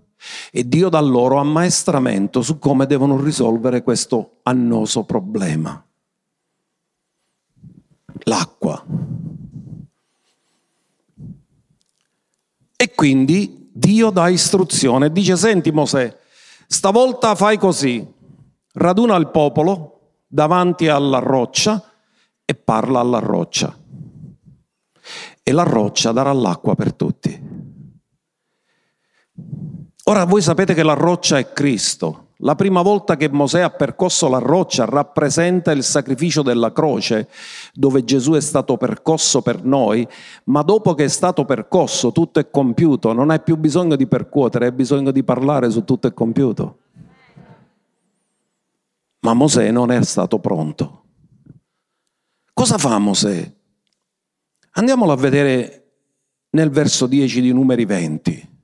e 0.52 0.68
Dio 0.68 0.90
dà 0.90 1.00
loro 1.00 1.38
ammaestramento 1.38 2.42
su 2.42 2.60
come 2.60 2.86
devono 2.86 3.22
risolvere 3.22 3.84
questo 3.84 4.38
annoso 4.44 5.04
problema. 5.04 5.84
L'acqua. 8.24 8.84
E 12.76 12.92
quindi 12.94 13.70
Dio 13.72 14.10
dà 14.10 14.30
istruzione, 14.30 15.12
dice, 15.12 15.36
senti 15.36 15.72
Mosè, 15.72 16.18
stavolta 16.68 17.36
fai 17.36 17.58
così, 17.58 18.06
raduna 18.74 19.16
il 19.16 19.30
popolo, 19.30 19.94
davanti 20.28 20.88
alla 20.88 21.20
roccia 21.20 21.84
e 22.44 22.56
parla 22.56 23.00
alla 23.00 23.20
roccia. 23.20 23.76
E 25.44 25.52
la 25.52 25.64
roccia 25.64 26.12
darà 26.12 26.34
l'acqua 26.34 26.76
per 26.76 26.94
tutti. 26.94 27.67
Ora 30.10 30.24
voi 30.24 30.42
sapete 30.42 30.74
che 30.74 30.84
la 30.84 30.94
roccia 30.94 31.38
è 31.38 31.52
Cristo. 31.52 32.28
La 32.42 32.56
prima 32.56 32.82
volta 32.82 33.18
che 33.18 33.28
Mosè 33.30 33.60
ha 33.60 33.72
percosso 33.72 34.30
la 34.30 34.38
roccia 34.38 34.86
rappresenta 34.86 35.72
il 35.72 35.84
sacrificio 35.84 36.44
della 36.44 36.72
croce, 36.72 37.28
dove 37.74 38.06
Gesù 38.06 38.34
è 38.34 38.40
stato 38.40 38.78
percosso 38.78 39.42
per 39.42 39.66
noi, 39.66 40.08
ma 40.46 40.62
dopo 40.62 40.94
che 40.94 41.06
è 41.06 41.08
stato 41.10 41.44
percosso 41.44 42.14
tutto 42.14 42.40
è 42.40 42.50
compiuto, 42.50 43.12
non 43.12 43.32
hai 43.32 43.42
più 43.42 43.58
bisogno 43.58 43.98
di 43.98 44.08
percuotere, 44.08 44.68
hai 44.68 44.72
bisogno 44.72 45.12
di 45.12 45.24
parlare 45.24 45.70
su 45.70 45.84
tutto 45.84 46.08
è 46.08 46.14
compiuto. 46.14 46.78
Ma 49.22 49.34
Mosè 49.34 49.72
non 49.72 49.92
è 49.92 50.02
stato 50.04 50.40
pronto. 50.40 51.04
Cosa 52.54 52.78
fa 52.78 52.98
Mosè? 52.98 53.56
Andiamolo 54.72 55.12
a 55.12 55.18
vedere 55.18 55.92
nel 56.52 56.70
verso 56.70 57.08
10 57.08 57.42
di 57.42 57.52
numeri 57.52 57.84
20. 57.84 58.56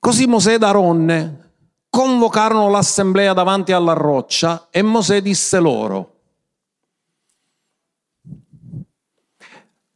Così 0.00 0.26
Mosè 0.26 0.54
ed 0.54 0.62
Aronne 0.62 1.50
convocarono 1.90 2.70
l'assemblea 2.70 3.34
davanti 3.34 3.72
alla 3.72 3.92
roccia 3.92 4.68
e 4.70 4.80
Mosè 4.80 5.20
disse 5.20 5.58
loro, 5.60 6.14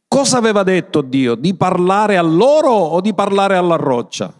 cosa 0.07 0.37
aveva 0.37 0.61
detto 0.61 1.01
Dio? 1.01 1.33
Di 1.33 1.55
parlare 1.55 2.17
a 2.17 2.21
loro 2.21 2.69
o 2.69 3.01
di 3.01 3.15
parlare 3.15 3.57
alla 3.57 3.77
roccia? 3.77 4.31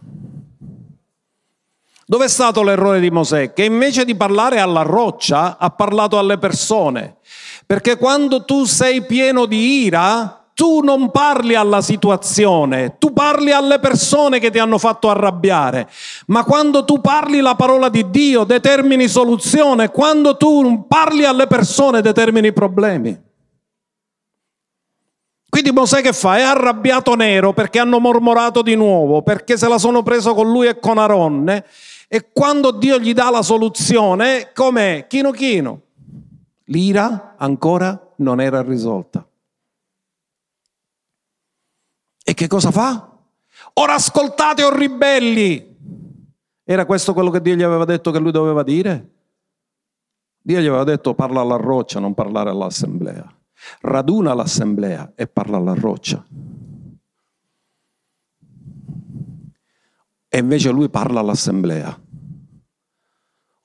Dove 2.08 2.26
è 2.26 2.30
stato 2.30 2.62
l'errore 2.62 3.00
di 3.00 3.10
Mosè? 3.10 3.52
Che 3.52 3.64
invece 3.64 4.06
di 4.06 4.16
parlare 4.16 4.60
alla 4.60 4.84
roccia 4.84 5.58
ha 5.58 5.72
parlato 5.72 6.20
alle 6.20 6.38
persone. 6.38 7.18
Perché 7.66 7.98
quando 7.98 8.46
tu 8.46 8.66
sei 8.66 9.04
pieno 9.04 9.48
di 9.48 9.86
ira, 9.86 10.45
tu 10.56 10.80
non 10.80 11.12
parli 11.12 11.54
alla 11.54 11.82
situazione, 11.82 12.98
tu 12.98 13.12
parli 13.12 13.52
alle 13.52 13.78
persone 13.80 14.40
che 14.40 14.50
ti 14.50 14.58
hanno 14.58 14.78
fatto 14.78 15.10
arrabbiare, 15.10 15.90
ma 16.28 16.46
quando 16.46 16.86
tu 16.86 17.02
parli 17.02 17.42
la 17.42 17.56
parola 17.56 17.90
di 17.90 18.10
Dio 18.10 18.46
determini 18.46 19.10
soluzione, 19.10 19.92
quando 19.92 20.38
tu 20.38 20.86
parli 20.88 21.26
alle 21.26 21.46
persone 21.46 22.02
determini 22.02 22.54
problemi. 22.54 23.22
Quindi 25.50 25.72
Mosè 25.72 26.02
che 26.02 26.14
fa? 26.14 26.38
È 26.38 26.42
arrabbiato 26.42 27.16
nero 27.16 27.52
perché 27.52 27.80
hanno 27.80 28.00
mormorato 28.00 28.62
di 28.62 28.76
nuovo, 28.76 29.24
perché 29.24 29.58
se 29.58 29.68
la 29.68 29.78
sono 29.78 30.04
preso 30.04 30.34
con 30.34 30.50
lui 30.50 30.68
e 30.68 30.80
con 30.80 30.98
Aronne, 30.98 31.66
e 32.08 32.30
quando 32.32 32.72
Dio 32.72 32.98
gli 32.98 33.14
dà 33.14 33.30
la 33.30 33.42
soluzione, 33.42 34.52
com'è? 34.54 35.06
Chino 35.10 35.32
chino. 35.32 35.82
L'ira 36.66 37.36
ancora 37.38 38.14
non 38.18 38.40
era 38.40 38.62
risolta. 38.62 39.26
E 42.25 42.25
che 42.36 42.48
cosa 42.48 42.70
fa? 42.70 43.18
Ora 43.74 43.96
ascoltate 43.96 44.64
o 44.64 44.76
ribelli. 44.76 45.74
Era 46.64 46.86
questo 46.86 47.14
quello 47.14 47.32
che 47.32 47.42
Dio 47.42 47.56
gli 47.56 47.64
aveva 47.64 47.86
detto 47.86 48.12
che 48.12 48.20
lui 48.20 48.32
doveva 48.32 48.62
dire? 48.62 49.10
Dio 50.42 50.60
gli 50.60 50.68
aveva 50.68 50.84
detto 50.84 51.16
parla 51.16 51.42
alla 51.42 51.56
roccia, 51.56 52.00
non 52.00 52.14
parlare 52.14 52.52
all'assemblea. 52.52 53.28
Raduna 53.82 54.36
l'assemblea 54.36 55.14
e 55.16 55.26
parla 55.26 55.58
alla 55.58 55.74
roccia. 55.74 56.24
E 60.28 60.38
invece 60.38 60.70
lui 60.70 60.90
parla 60.90 61.22
all'assemblea. 61.22 62.00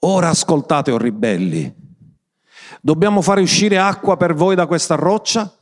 Ora 0.01 0.29
ascoltate 0.29 0.91
o 0.91 0.97
ribelli. 0.97 1.75
Dobbiamo 2.81 3.21
fare 3.21 3.43
uscire 3.43 3.77
acqua 3.79 4.17
per 4.17 4.35
voi 4.35 4.55
da 4.55 4.67
questa 4.67 4.95
roccia? 4.95 5.53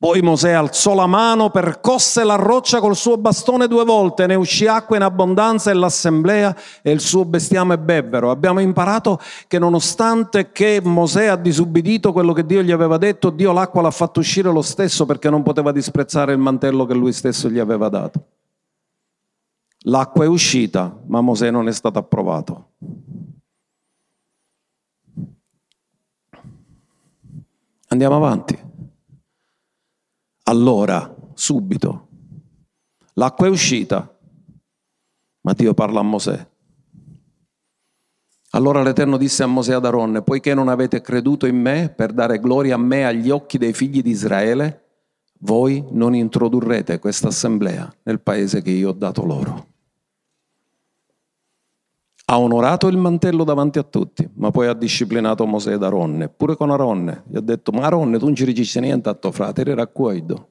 Poi 0.00 0.22
Mosè 0.22 0.52
alzò 0.52 0.94
la 0.94 1.06
mano, 1.06 1.50
percosse 1.50 2.24
la 2.24 2.36
roccia 2.36 2.80
col 2.80 2.96
suo 2.96 3.18
bastone 3.18 3.68
due 3.68 3.84
volte, 3.84 4.26
ne 4.26 4.34
uscì 4.34 4.66
acqua 4.66 4.96
in 4.96 5.02
abbondanza 5.02 5.70
e 5.70 5.74
l'assemblea 5.74 6.56
e 6.80 6.90
il 6.90 7.00
suo 7.00 7.26
bestiame 7.26 7.76
bevvero. 7.76 8.30
Abbiamo 8.30 8.60
imparato 8.60 9.20
che 9.46 9.58
nonostante 9.58 10.52
che 10.52 10.80
Mosè 10.82 11.26
ha 11.26 11.36
disubbidito 11.36 12.12
quello 12.12 12.32
che 12.32 12.46
Dio 12.46 12.62
gli 12.62 12.70
aveva 12.70 12.96
detto, 12.96 13.28
Dio 13.28 13.52
l'acqua 13.52 13.82
l'ha 13.82 13.90
fatto 13.90 14.20
uscire 14.20 14.50
lo 14.50 14.62
stesso 14.62 15.04
perché 15.04 15.28
non 15.28 15.42
poteva 15.42 15.70
disprezzare 15.70 16.32
il 16.32 16.38
mantello 16.38 16.86
che 16.86 16.94
lui 16.94 17.12
stesso 17.12 17.50
gli 17.50 17.58
aveva 17.58 17.90
dato. 17.90 18.24
L'acqua 19.80 20.24
è 20.24 20.28
uscita, 20.28 20.98
ma 21.08 21.20
Mosè 21.20 21.50
non 21.50 21.68
è 21.68 21.72
stato 21.72 21.98
approvato. 21.98 22.68
Andiamo 27.88 28.16
avanti. 28.16 28.68
Allora, 30.50 31.14
subito, 31.34 32.08
l'acqua 33.12 33.46
è 33.46 33.50
uscita, 33.50 34.18
ma 35.42 35.52
Dio 35.52 35.74
parla 35.74 36.00
a 36.00 36.02
Mosè. 36.02 36.48
Allora 38.50 38.82
l'Eterno 38.82 39.16
disse 39.16 39.44
a 39.44 39.46
Mosè 39.46 39.74
ad 39.74 39.84
Aronne, 39.84 40.22
poiché 40.22 40.52
non 40.52 40.66
avete 40.66 41.02
creduto 41.02 41.46
in 41.46 41.54
me 41.54 41.94
per 41.96 42.12
dare 42.12 42.40
gloria 42.40 42.74
a 42.74 42.78
me 42.78 43.06
agli 43.06 43.30
occhi 43.30 43.58
dei 43.58 43.72
figli 43.72 44.02
di 44.02 44.10
Israele, 44.10 44.86
voi 45.42 45.84
non 45.92 46.16
introdurrete 46.16 46.98
questa 46.98 47.28
assemblea 47.28 47.88
nel 48.02 48.20
paese 48.20 48.60
che 48.60 48.72
io 48.72 48.88
ho 48.88 48.92
dato 48.92 49.24
loro. 49.24 49.69
Ha 52.30 52.38
onorato 52.38 52.86
il 52.86 52.96
mantello 52.96 53.42
davanti 53.42 53.80
a 53.80 53.82
tutti, 53.82 54.28
ma 54.34 54.52
poi 54.52 54.68
ha 54.68 54.72
disciplinato 54.72 55.44
Mosè 55.46 55.72
ed 55.72 55.82
Aronne, 55.82 56.28
pure 56.28 56.54
con 56.54 56.70
Aronne. 56.70 57.24
Gli 57.26 57.34
ha 57.34 57.40
detto, 57.40 57.72
ma 57.72 57.86
Aronne 57.86 58.20
tu 58.20 58.26
non 58.26 58.36
ci 58.36 58.44
dici 58.52 58.78
niente 58.78 59.08
a 59.08 59.14
tuo 59.14 59.32
fratello, 59.32 59.72
era 59.72 59.82
accuoido. 59.82 60.50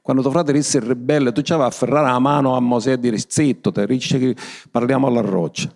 Quando 0.00 0.22
tuo 0.22 0.30
fratello 0.30 0.58
disse 0.58 0.78
il 0.78 0.84
ribelle, 0.84 1.32
tu 1.32 1.42
ci 1.42 1.52
avevi 1.52 1.66
afferrare 1.68 2.06
la 2.06 2.20
mano 2.20 2.54
a 2.54 2.60
Mosè 2.60 2.92
e 2.92 2.98
dire, 3.00 3.18
zitto, 3.18 3.72
te 3.72 3.84
dice 3.88 4.36
parliamo 4.70 5.08
alla 5.08 5.20
roccia. 5.20 5.68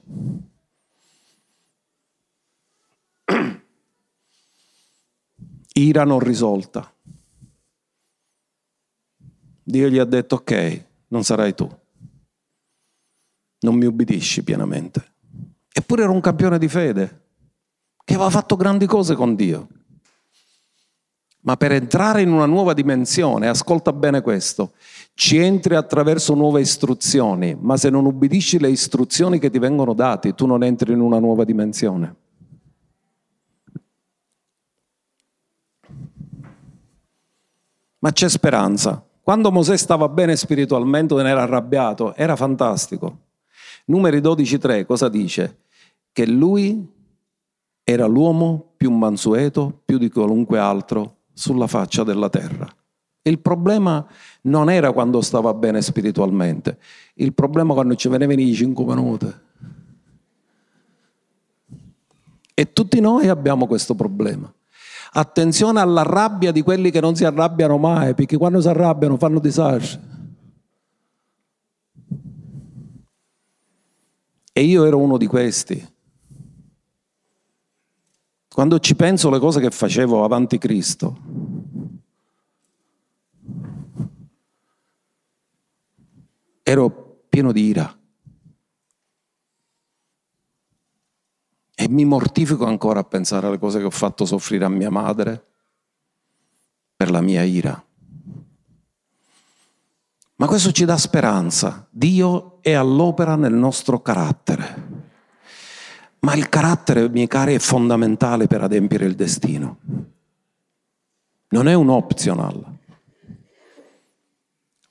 Ira 5.74 6.04
non 6.04 6.20
risolta. 6.20 6.94
Dio 9.64 9.88
gli 9.88 9.98
ha 9.98 10.04
detto, 10.04 10.36
ok, 10.36 10.84
non 11.08 11.24
sarai 11.24 11.56
tu. 11.56 11.68
Non 13.62 13.74
mi 13.74 13.86
ubbidisci 13.86 14.44
pienamente. 14.44 15.09
Eppure 15.72 16.02
era 16.02 16.10
un 16.10 16.20
campione 16.20 16.58
di 16.58 16.68
fede, 16.68 17.20
che 18.04 18.14
aveva 18.14 18.30
fatto 18.30 18.56
grandi 18.56 18.86
cose 18.86 19.14
con 19.14 19.34
Dio. 19.34 19.68
Ma 21.42 21.56
per 21.56 21.72
entrare 21.72 22.20
in 22.20 22.32
una 22.32 22.44
nuova 22.44 22.74
dimensione, 22.74 23.48
ascolta 23.48 23.92
bene 23.92 24.20
questo, 24.20 24.72
ci 25.14 25.38
entri 25.38 25.74
attraverso 25.74 26.34
nuove 26.34 26.60
istruzioni, 26.60 27.56
ma 27.58 27.76
se 27.76 27.88
non 27.88 28.04
ubbidisci 28.04 28.58
le 28.58 28.68
istruzioni 28.68 29.38
che 29.38 29.48
ti 29.48 29.58
vengono 29.58 29.94
date, 29.94 30.34
tu 30.34 30.44
non 30.46 30.62
entri 30.62 30.92
in 30.92 31.00
una 31.00 31.18
nuova 31.18 31.44
dimensione. 31.44 32.16
Ma 38.00 38.12
c'è 38.12 38.28
speranza. 38.28 39.02
Quando 39.22 39.52
Mosè 39.52 39.76
stava 39.76 40.08
bene 40.08 40.36
spiritualmente, 40.36 41.14
non 41.14 41.26
era 41.26 41.42
arrabbiato, 41.42 42.14
era 42.16 42.34
fantastico. 42.34 43.28
Numeri 43.90 44.20
12.3 44.20 44.86
cosa 44.86 45.08
dice? 45.08 45.62
Che 46.12 46.24
lui 46.24 46.88
era 47.82 48.06
l'uomo 48.06 48.74
più 48.76 48.92
mansueto, 48.92 49.82
più 49.84 49.98
di 49.98 50.08
qualunque 50.08 50.60
altro 50.60 51.22
sulla 51.32 51.66
faccia 51.66 52.04
della 52.04 52.28
terra. 52.28 52.72
Il 53.22 53.40
problema 53.40 54.06
non 54.42 54.70
era 54.70 54.92
quando 54.92 55.20
stava 55.20 55.52
bene 55.54 55.82
spiritualmente, 55.82 56.78
il 57.14 57.34
problema 57.34 57.74
quando 57.74 57.96
ci 57.96 58.08
venivano 58.08 58.40
i 58.40 58.54
cinque 58.54 58.84
minuti. 58.84 59.34
E 62.54 62.72
tutti 62.72 63.00
noi 63.00 63.26
abbiamo 63.26 63.66
questo 63.66 63.96
problema. 63.96 64.52
Attenzione 65.12 65.80
alla 65.80 66.02
rabbia 66.02 66.52
di 66.52 66.62
quelli 66.62 66.92
che 66.92 67.00
non 67.00 67.16
si 67.16 67.24
arrabbiano 67.24 67.76
mai, 67.76 68.14
perché 68.14 68.36
quando 68.36 68.60
si 68.60 68.68
arrabbiano 68.68 69.16
fanno 69.16 69.40
disastri. 69.40 70.19
E 74.52 74.62
io 74.62 74.84
ero 74.84 74.98
uno 74.98 75.16
di 75.16 75.26
questi. 75.26 75.98
Quando 78.48 78.78
ci 78.80 78.96
penso 78.96 79.28
alle 79.28 79.38
cose 79.38 79.60
che 79.60 79.70
facevo 79.70 80.24
avanti 80.24 80.58
Cristo, 80.58 81.16
ero 86.62 87.24
pieno 87.28 87.52
di 87.52 87.64
ira. 87.64 87.98
E 91.74 91.88
mi 91.88 92.04
mortifico 92.04 92.66
ancora 92.66 93.00
a 93.00 93.04
pensare 93.04 93.46
alle 93.46 93.58
cose 93.58 93.78
che 93.78 93.84
ho 93.84 93.90
fatto 93.90 94.26
soffrire 94.26 94.64
a 94.64 94.68
mia 94.68 94.90
madre 94.90 95.46
per 96.94 97.10
la 97.10 97.20
mia 97.22 97.42
ira. 97.42 97.82
Ma 100.40 100.46
questo 100.46 100.72
ci 100.72 100.86
dà 100.86 100.96
speranza. 100.96 101.86
Dio 101.90 102.62
è 102.62 102.72
all'opera 102.72 103.36
nel 103.36 103.52
nostro 103.52 104.00
carattere. 104.00 104.88
Ma 106.20 106.34
il 106.34 106.48
carattere, 106.48 107.10
miei 107.10 107.26
cari, 107.26 107.54
è 107.54 107.58
fondamentale 107.58 108.46
per 108.46 108.62
adempiere 108.62 109.04
il 109.04 109.14
destino. 109.14 109.80
Non 111.48 111.68
è 111.68 111.74
un 111.74 111.90
optional. 111.90 112.78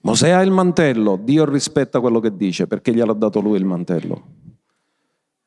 Mosè 0.02 0.30
ha 0.30 0.42
il 0.42 0.52
mantello, 0.52 1.18
Dio 1.20 1.46
rispetta 1.46 2.00
quello 2.00 2.20
che 2.20 2.36
dice 2.36 2.68
perché 2.68 2.94
gliel'ha 2.94 3.14
dato 3.14 3.40
lui 3.42 3.58
il 3.58 3.66
mantello. 3.66 4.28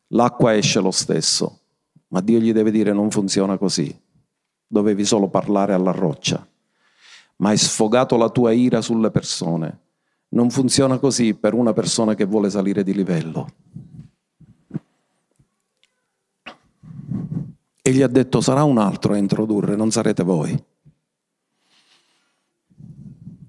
L'acqua 0.09 0.57
esce 0.57 0.81
lo 0.81 0.91
stesso, 0.91 1.61
ma 2.09 2.21
Dio 2.21 2.41
gli 2.41 2.53
deve 2.53 2.73
dire 2.73 2.93
non 2.93 3.13
funziona 3.13 3.57
così. 3.57 3.97
Dovevi 4.67 5.05
solo 5.05 5.29
parlare 5.29 5.75
alla 5.75 5.93
roccia, 5.93 6.45
ma 7.37 7.51
hai 7.51 7.57
sfogato 7.57 8.17
la 8.17 8.31
tua 8.31 8.51
ira 8.51 8.81
sulle 8.81 9.13
persone. 9.13 9.82
Non 10.33 10.51
funziona 10.51 10.99
così 10.99 11.35
per 11.35 11.55
una 11.55 11.73
persona 11.73 12.15
che 12.15 12.25
vuole 12.25 12.49
salire 12.51 12.83
di 12.83 12.95
livello. 12.95 13.53
E 17.83 17.93
gli 17.93 18.01
ha 18.01 18.09
detto 18.09 18.41
sarà 18.41 18.63
un 18.63 18.79
altro 18.79 19.13
a 19.13 19.17
introdurre, 19.17 19.77
non 19.77 19.91
sarete 19.91 20.23
voi. 20.23 20.65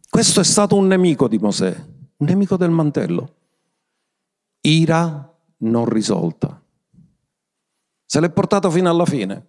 Questo 0.09 0.39
è 0.41 0.43
stato 0.43 0.75
un 0.75 0.87
nemico 0.87 1.27
di 1.27 1.37
Mosè, 1.37 1.85
un 2.17 2.27
nemico 2.27 2.57
del 2.57 2.69
mantello. 2.69 3.35
Ira 4.61 5.33
non 5.57 5.85
risolta. 5.85 6.61
Se 8.05 8.19
l'è 8.19 8.29
portato 8.29 8.69
fino 8.69 8.89
alla 8.89 9.05
fine, 9.05 9.47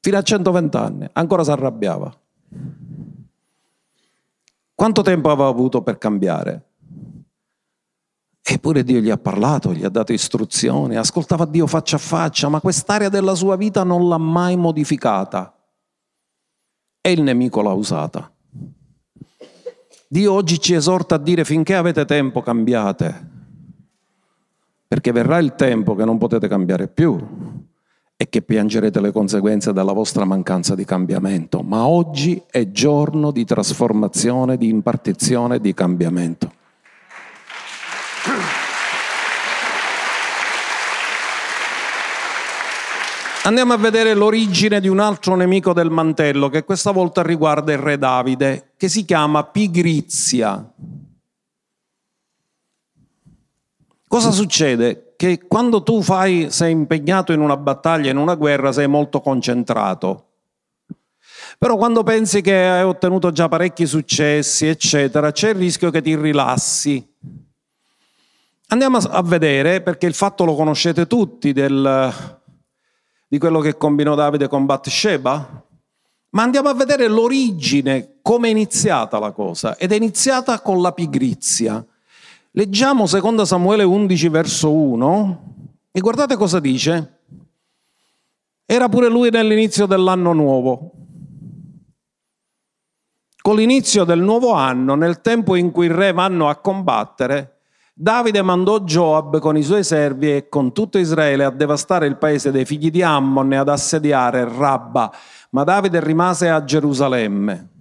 fino 0.00 0.16
a 0.18 0.22
120 0.22 0.76
anni, 0.76 1.08
ancora 1.12 1.44
si 1.44 1.50
arrabbiava. 1.50 2.20
Quanto 4.78 5.02
tempo 5.02 5.28
aveva 5.28 5.48
avuto 5.48 5.82
per 5.82 5.98
cambiare? 5.98 6.66
Eppure 8.40 8.84
Dio 8.84 9.00
gli 9.00 9.10
ha 9.10 9.18
parlato, 9.18 9.72
gli 9.72 9.82
ha 9.82 9.88
dato 9.88 10.12
istruzioni, 10.12 10.94
ascoltava 10.94 11.46
Dio 11.46 11.66
faccia 11.66 11.96
a 11.96 11.98
faccia, 11.98 12.48
ma 12.48 12.60
quest'area 12.60 13.08
della 13.08 13.34
sua 13.34 13.56
vita 13.56 13.82
non 13.82 14.06
l'ha 14.06 14.18
mai 14.18 14.56
modificata. 14.56 15.52
E 17.00 17.10
il 17.10 17.22
nemico 17.22 17.60
l'ha 17.60 17.72
usata. 17.72 18.32
Dio 20.06 20.32
oggi 20.32 20.60
ci 20.60 20.74
esorta 20.74 21.16
a 21.16 21.18
dire 21.18 21.44
finché 21.44 21.74
avete 21.74 22.04
tempo 22.04 22.40
cambiate, 22.40 23.30
perché 24.86 25.10
verrà 25.10 25.38
il 25.38 25.56
tempo 25.56 25.96
che 25.96 26.04
non 26.04 26.18
potete 26.18 26.46
cambiare 26.46 26.86
più 26.86 27.18
e 28.20 28.28
che 28.28 28.42
piangerete 28.42 29.00
le 29.00 29.12
conseguenze 29.12 29.72
della 29.72 29.92
vostra 29.92 30.24
mancanza 30.24 30.74
di 30.74 30.84
cambiamento. 30.84 31.62
Ma 31.62 31.86
oggi 31.86 32.42
è 32.50 32.68
giorno 32.72 33.30
di 33.30 33.44
trasformazione, 33.44 34.56
di 34.56 34.68
impartizione, 34.68 35.60
di 35.60 35.72
cambiamento. 35.72 36.52
Andiamo 43.44 43.72
a 43.72 43.76
vedere 43.78 44.14
l'origine 44.14 44.80
di 44.80 44.88
un 44.88 44.98
altro 44.98 45.36
nemico 45.36 45.72
del 45.72 45.88
mantello 45.88 46.48
che 46.48 46.64
questa 46.64 46.90
volta 46.90 47.22
riguarda 47.22 47.72
il 47.72 47.78
re 47.78 47.98
Davide, 47.98 48.72
che 48.76 48.88
si 48.88 49.04
chiama 49.04 49.44
pigrizia. 49.44 50.74
Cosa 54.08 54.32
succede? 54.32 55.07
Che 55.18 55.48
quando 55.48 55.82
tu 55.82 56.00
fai, 56.00 56.46
sei 56.48 56.70
impegnato 56.70 57.32
in 57.32 57.40
una 57.40 57.56
battaglia, 57.56 58.08
in 58.08 58.18
una 58.18 58.36
guerra, 58.36 58.70
sei 58.70 58.86
molto 58.86 59.20
concentrato. 59.20 60.26
Però 61.58 61.76
quando 61.76 62.04
pensi 62.04 62.40
che 62.40 62.54
hai 62.54 62.84
ottenuto 62.84 63.32
già 63.32 63.48
parecchi 63.48 63.84
successi, 63.84 64.68
eccetera, 64.68 65.32
c'è 65.32 65.48
il 65.48 65.56
rischio 65.56 65.90
che 65.90 66.02
ti 66.02 66.14
rilassi. 66.14 67.04
Andiamo 68.68 68.98
a 68.98 69.20
vedere, 69.22 69.82
perché 69.82 70.06
il 70.06 70.14
fatto 70.14 70.44
lo 70.44 70.54
conoscete 70.54 71.08
tutti, 71.08 71.52
del, 71.52 72.38
di 73.26 73.38
quello 73.38 73.58
che 73.58 73.76
combinò 73.76 74.14
Davide 74.14 74.46
con 74.46 74.66
Bathsheba? 74.66 75.64
Ma 76.30 76.42
andiamo 76.44 76.68
a 76.68 76.74
vedere 76.74 77.08
l'origine, 77.08 78.18
come 78.22 78.46
è 78.46 78.50
iniziata 78.52 79.18
la 79.18 79.32
cosa. 79.32 79.76
Ed 79.76 79.90
è 79.90 79.96
iniziata 79.96 80.60
con 80.60 80.80
la 80.80 80.92
pigrizia. 80.92 81.84
Leggiamo 82.58 83.04
2 83.06 83.46
Samuele 83.46 83.84
11 83.84 84.28
verso 84.30 84.72
1 84.72 85.42
e 85.92 86.00
guardate 86.00 86.34
cosa 86.34 86.58
dice. 86.58 87.20
Era 88.66 88.88
pure 88.88 89.08
lui 89.08 89.30
nell'inizio 89.30 89.86
dell'anno 89.86 90.32
nuovo. 90.32 90.90
Con 93.40 93.54
l'inizio 93.54 94.02
del 94.02 94.18
nuovo 94.18 94.54
anno, 94.54 94.96
nel 94.96 95.20
tempo 95.20 95.54
in 95.54 95.70
cui 95.70 95.86
i 95.86 95.92
re 95.92 96.10
vanno 96.10 96.48
a 96.48 96.56
combattere, 96.56 97.60
Davide 97.94 98.42
mandò 98.42 98.80
Joab 98.80 99.38
con 99.38 99.56
i 99.56 99.62
suoi 99.62 99.84
servi 99.84 100.34
e 100.34 100.48
con 100.48 100.72
tutto 100.72 100.98
Israele 100.98 101.44
a 101.44 101.50
devastare 101.50 102.08
il 102.08 102.16
paese 102.16 102.50
dei 102.50 102.64
figli 102.64 102.90
di 102.90 103.02
Ammon 103.02 103.52
e 103.52 103.56
ad 103.56 103.68
assediare 103.68 104.42
Rabba, 104.42 105.12
ma 105.50 105.62
Davide 105.62 106.02
rimase 106.02 106.48
a 106.48 106.64
Gerusalemme. 106.64 107.77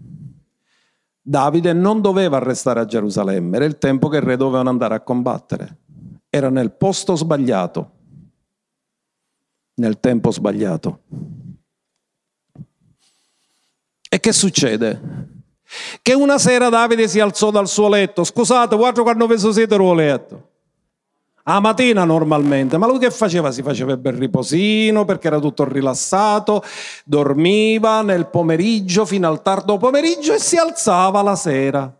Davide 1.29 1.73
non 1.73 1.99
doveva 1.99 2.39
restare 2.39 2.79
a 2.79 2.85
Gerusalemme, 2.85 3.57
era 3.57 3.65
il 3.65 3.77
tempo 3.77 4.07
che 4.07 4.15
il 4.15 4.23
re 4.23 4.37
dovevano 4.37 4.69
andare 4.69 4.95
a 4.95 5.01
combattere. 5.01 5.79
Era 6.29 6.49
nel 6.49 6.71
posto 6.71 7.15
sbagliato, 7.15 7.91
nel 9.73 9.99
tempo 9.99 10.31
sbagliato. 10.31 11.01
E 14.07 14.19
che 14.21 14.31
succede? 14.31 15.01
Che 16.01 16.13
una 16.13 16.37
sera 16.37 16.69
Davide 16.69 17.09
si 17.09 17.19
alzò 17.19 17.51
dal 17.51 17.67
suo 17.67 17.89
letto. 17.89 18.23
Scusate, 18.23 18.77
guarda 18.77 19.01
quando 19.01 19.27
vi 19.27 19.37
siete 19.37 19.75
il 19.75 19.95
letto. 19.95 20.46
A 21.49 21.61
mattina 21.61 22.03
normalmente, 22.03 22.77
ma 22.77 22.87
lui 22.87 22.99
che 22.99 23.09
faceva? 23.09 23.51
Si 23.51 23.61
faceva 23.61 23.93
il 23.93 23.99
bel 23.99 24.17
riposino 24.17 25.05
perché 25.05 25.27
era 25.27 25.39
tutto 25.39 25.63
rilassato, 25.63 26.61
dormiva 27.05 28.01
nel 28.01 28.27
pomeriggio 28.27 29.05
fino 29.05 29.29
al 29.29 29.41
tardo 29.41 29.77
pomeriggio 29.77 30.33
e 30.33 30.39
si 30.39 30.57
alzava 30.57 31.21
la 31.21 31.37
sera. 31.37 31.97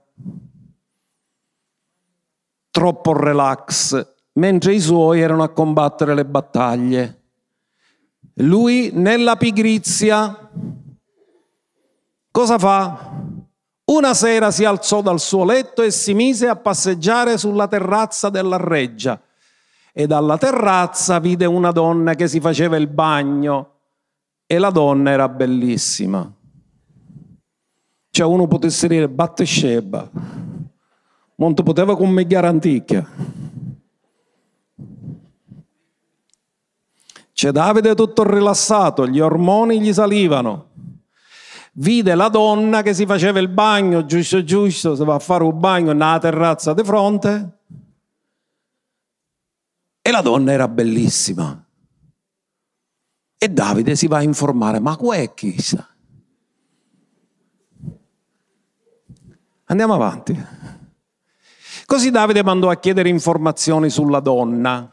Troppo 2.70 3.14
relax, 3.14 4.16
mentre 4.34 4.74
i 4.74 4.82
suoi 4.82 5.22
erano 5.22 5.44
a 5.44 5.50
combattere 5.50 6.14
le 6.14 6.26
battaglie. 6.26 7.22
Lui 8.40 8.92
nella 8.94 9.38
pigrizia 9.38 10.50
cosa 12.30 12.60
fa? 12.60 13.14
Una 13.86 14.14
sera 14.14 14.52
si 14.52 14.66
alzò 14.66 15.02
dal 15.02 15.22
suo 15.22 15.46
letto 15.46 15.84
e 15.84 15.92
si 15.92 16.14
mise 16.14 16.50
a 16.50 16.58
passeggiare 16.58 17.38
sulla 17.38 17.70
terrazza 17.70 18.28
della 18.28 18.58
reggia 18.58 19.22
e 20.00 20.06
dalla 20.06 20.38
terrazza 20.38 21.18
vide 21.18 21.48
una 21.48 21.72
donna 21.72 22.14
che 22.14 22.28
si 22.28 22.40
faceva 22.40 22.78
il 22.78 22.86
bagno 22.86 23.78
e 24.46 24.60
la 24.60 24.70
donna 24.70 25.10
era 25.10 25.28
bellissima. 25.28 26.32
Cioè 28.12 28.28
uno 28.28 28.46
potesse 28.46 28.88
dire 28.88 29.10
Battesheba, 29.10 30.08
non 31.38 31.54
poteva 31.56 31.98
commigliare 31.98 32.46
antica. 32.46 33.10
C'è 37.34 37.50
Davide 37.50 37.96
tutto 37.96 38.22
rilassato, 38.22 39.08
gli 39.08 39.20
ormoni 39.20 39.82
gli 39.82 39.92
salivano 39.92 40.66
vide 41.80 42.14
la 42.14 42.30
donna 42.30 42.84
che 42.84 42.94
si 42.94 43.08
faceva 43.08 43.40
il 43.40 43.50
bagno, 43.50 44.06
giusto 44.06 44.44
giusto, 44.44 44.96
si 44.96 45.04
va 45.04 45.16
a 45.16 45.20
fare 45.20 45.44
un 45.44 45.60
bagno 45.60 45.92
nella 45.92 46.20
terrazza 46.20 46.76
di 46.76 46.84
fronte. 46.84 47.57
E 50.08 50.12
la 50.12 50.22
donna 50.22 50.54
era 50.54 50.70
bellissima. 50.70 51.68
E 53.38 53.50
Davide 53.50 53.94
si 53.98 54.08
va 54.08 54.20
a 54.20 54.24
informare, 54.24 54.80
ma 54.80 54.96
qua 54.96 55.16
è 55.16 55.34
chissà? 55.34 55.86
Andiamo 59.66 59.96
avanti. 59.96 60.46
Così 61.86 62.10
Davide 62.10 62.42
mandò 62.42 62.70
a 62.70 62.78
chiedere 62.78 63.10
informazioni 63.10 63.90
sulla 63.90 64.22
donna 64.22 64.90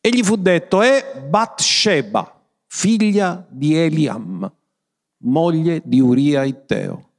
e 0.00 0.08
gli 0.08 0.24
fu 0.24 0.34
detto 0.34 0.82
è 0.82 1.24
Bathsheba, 1.28 2.42
figlia 2.66 3.46
di 3.48 3.76
Eliam 3.76 4.52
moglie 5.18 5.82
di 5.84 6.00
Uria 6.00 6.42
Itteo. 6.42 7.10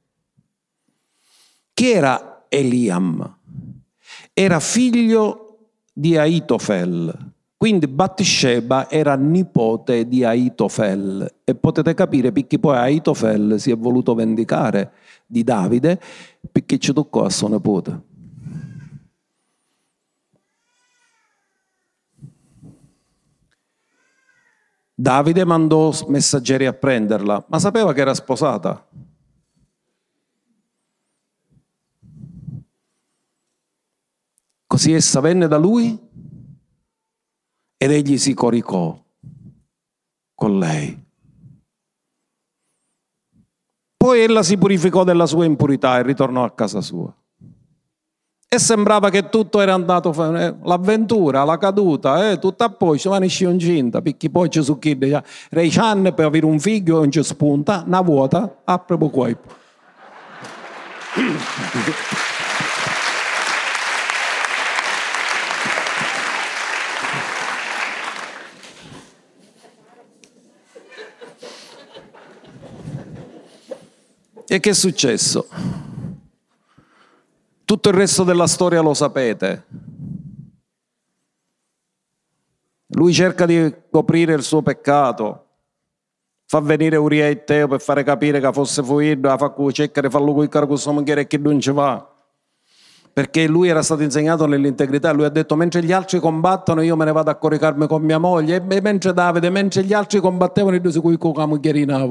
Chi 1.72 1.90
era 1.90 2.44
Eliam? 2.50 3.38
Era 4.34 4.60
figlio 4.60 5.51
di 5.92 6.16
Aitofel. 6.16 7.30
Quindi 7.56 7.86
Bathsheba 7.86 8.90
era 8.90 9.14
nipote 9.14 10.08
di 10.08 10.24
Aitofel 10.24 11.32
e 11.44 11.54
potete 11.54 11.94
capire 11.94 12.32
perché 12.32 12.58
poi 12.58 12.76
Aitofel 12.76 13.60
si 13.60 13.70
è 13.70 13.76
voluto 13.76 14.14
vendicare 14.14 14.92
di 15.26 15.44
Davide 15.44 16.00
perché 16.50 16.78
ci 16.78 16.92
toccò 16.92 17.24
a 17.24 17.30
sua 17.30 17.48
nipote. 17.50 18.10
Davide 24.94 25.44
mandò 25.44 25.92
messaggeri 26.08 26.66
a 26.66 26.72
prenderla, 26.72 27.44
ma 27.48 27.58
sapeva 27.58 27.92
che 27.92 28.00
era 28.00 28.14
sposata. 28.14 28.86
Così 34.72 34.94
essa 34.94 35.20
venne 35.20 35.48
da 35.48 35.58
lui 35.58 35.98
ed 37.76 37.90
egli 37.90 38.16
si 38.16 38.32
coricò 38.32 38.98
con 40.34 40.58
lei. 40.58 40.98
Poi 43.98 44.20
ella 44.22 44.42
si 44.42 44.56
purificò 44.56 45.04
della 45.04 45.26
sua 45.26 45.44
impurità 45.44 45.98
e 45.98 46.02
ritornò 46.04 46.42
a 46.42 46.52
casa 46.52 46.80
sua. 46.80 47.14
E 48.48 48.58
sembrava 48.58 49.10
che 49.10 49.28
tutto 49.28 49.60
era 49.60 49.74
andato, 49.74 50.10
eh, 50.34 50.56
l'avventura, 50.62 51.44
la 51.44 51.58
caduta, 51.58 52.30
eh, 52.30 52.38
tutto 52.38 52.64
a 52.64 52.70
posto, 52.70 53.10
ma 53.10 53.18
ne 53.18 53.26
incinta, 53.26 54.00
perché 54.00 54.30
poi 54.30 54.48
ci 54.48 54.62
su 54.62 54.78
chi, 54.78 54.98
rei 55.50 55.70
anni 55.76 56.14
per 56.14 56.24
avere 56.24 56.46
un 56.46 56.58
figlio 56.58 56.96
non 57.00 57.10
ci 57.10 57.22
spunta, 57.22 57.84
una 57.86 58.00
vuota, 58.00 58.62
a 58.64 58.78
proprio 58.78 59.10
corpo. 59.10 59.54
E 74.52 74.60
che 74.60 74.68
è 74.68 74.74
successo? 74.74 75.46
Tutto 77.64 77.88
il 77.88 77.94
resto 77.94 78.22
della 78.22 78.46
storia 78.46 78.82
lo 78.82 78.92
sapete. 78.92 79.64
Lui 82.88 83.14
cerca 83.14 83.46
di 83.46 83.74
coprire 83.90 84.34
il 84.34 84.42
suo 84.42 84.60
peccato, 84.60 85.46
fa 86.44 86.60
venire 86.60 86.96
Uria 86.96 87.28
e 87.28 87.44
Teo 87.44 87.66
per 87.66 87.80
fare 87.80 88.02
capire 88.02 88.40
che 88.40 88.52
fosse 88.52 88.82
fuito, 88.82 89.34
fa 89.38 89.54
cerca 89.70 90.02
di 90.02 90.10
farlo 90.10 90.34
con 90.34 90.42
il 90.42 90.50
caro 90.50 90.66
questo 90.66 91.02
e 91.02 91.26
che 91.26 91.38
non 91.38 91.58
ci 91.58 91.70
va. 91.70 92.06
Perché 93.10 93.46
lui 93.46 93.68
era 93.68 93.82
stato 93.82 94.02
insegnato 94.02 94.44
nell'integrità, 94.44 95.12
lui 95.12 95.24
ha 95.24 95.30
detto 95.30 95.56
mentre 95.56 95.82
gli 95.82 95.92
altri 95.92 96.20
combattono 96.20 96.82
io 96.82 96.94
me 96.94 97.06
ne 97.06 97.12
vado 97.12 97.30
a 97.30 97.36
coricarmi 97.36 97.86
con 97.86 98.02
mia 98.02 98.18
moglie, 98.18 98.62
e 98.68 98.80
mentre 98.82 99.14
Davide, 99.14 99.48
mentre 99.48 99.82
gli 99.82 99.94
altri 99.94 100.20
combattevano 100.20 100.76
io 100.76 100.90
si 100.90 101.00
cui 101.00 101.16
con 101.16 101.32
la 101.36 101.46
moglierina. 101.46 102.06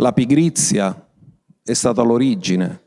La 0.00 0.14
pigrizia 0.14 1.08
è 1.62 1.72
stata 1.74 2.00
l'origine. 2.00 2.84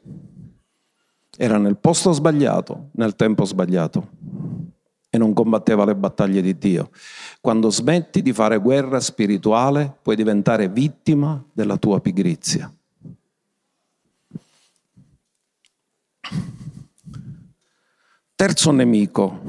Era 1.38 1.60
nel 1.60 1.78
posto 1.78 2.12
sbagliato, 2.12 2.90
nel 2.94 3.16
tempo 3.16 3.46
sbagliato 3.46 4.10
e 5.12 5.18
non 5.20 5.32
combatteva 5.34 5.86
le 5.86 5.96
battaglie 5.96 6.42
di 6.42 6.58
Dio. 6.58 6.90
Quando 7.40 7.70
smetti 7.70 8.24
di 8.24 8.34
fare 8.34 8.58
guerra 8.58 9.00
spirituale 9.00 9.96
puoi 10.02 10.16
diventare 10.16 10.70
vittima 10.70 11.44
della 11.54 11.78
tua 11.78 12.02
pigrizia. 12.02 12.74
Terzo 18.34 18.72
nemico. 18.72 19.40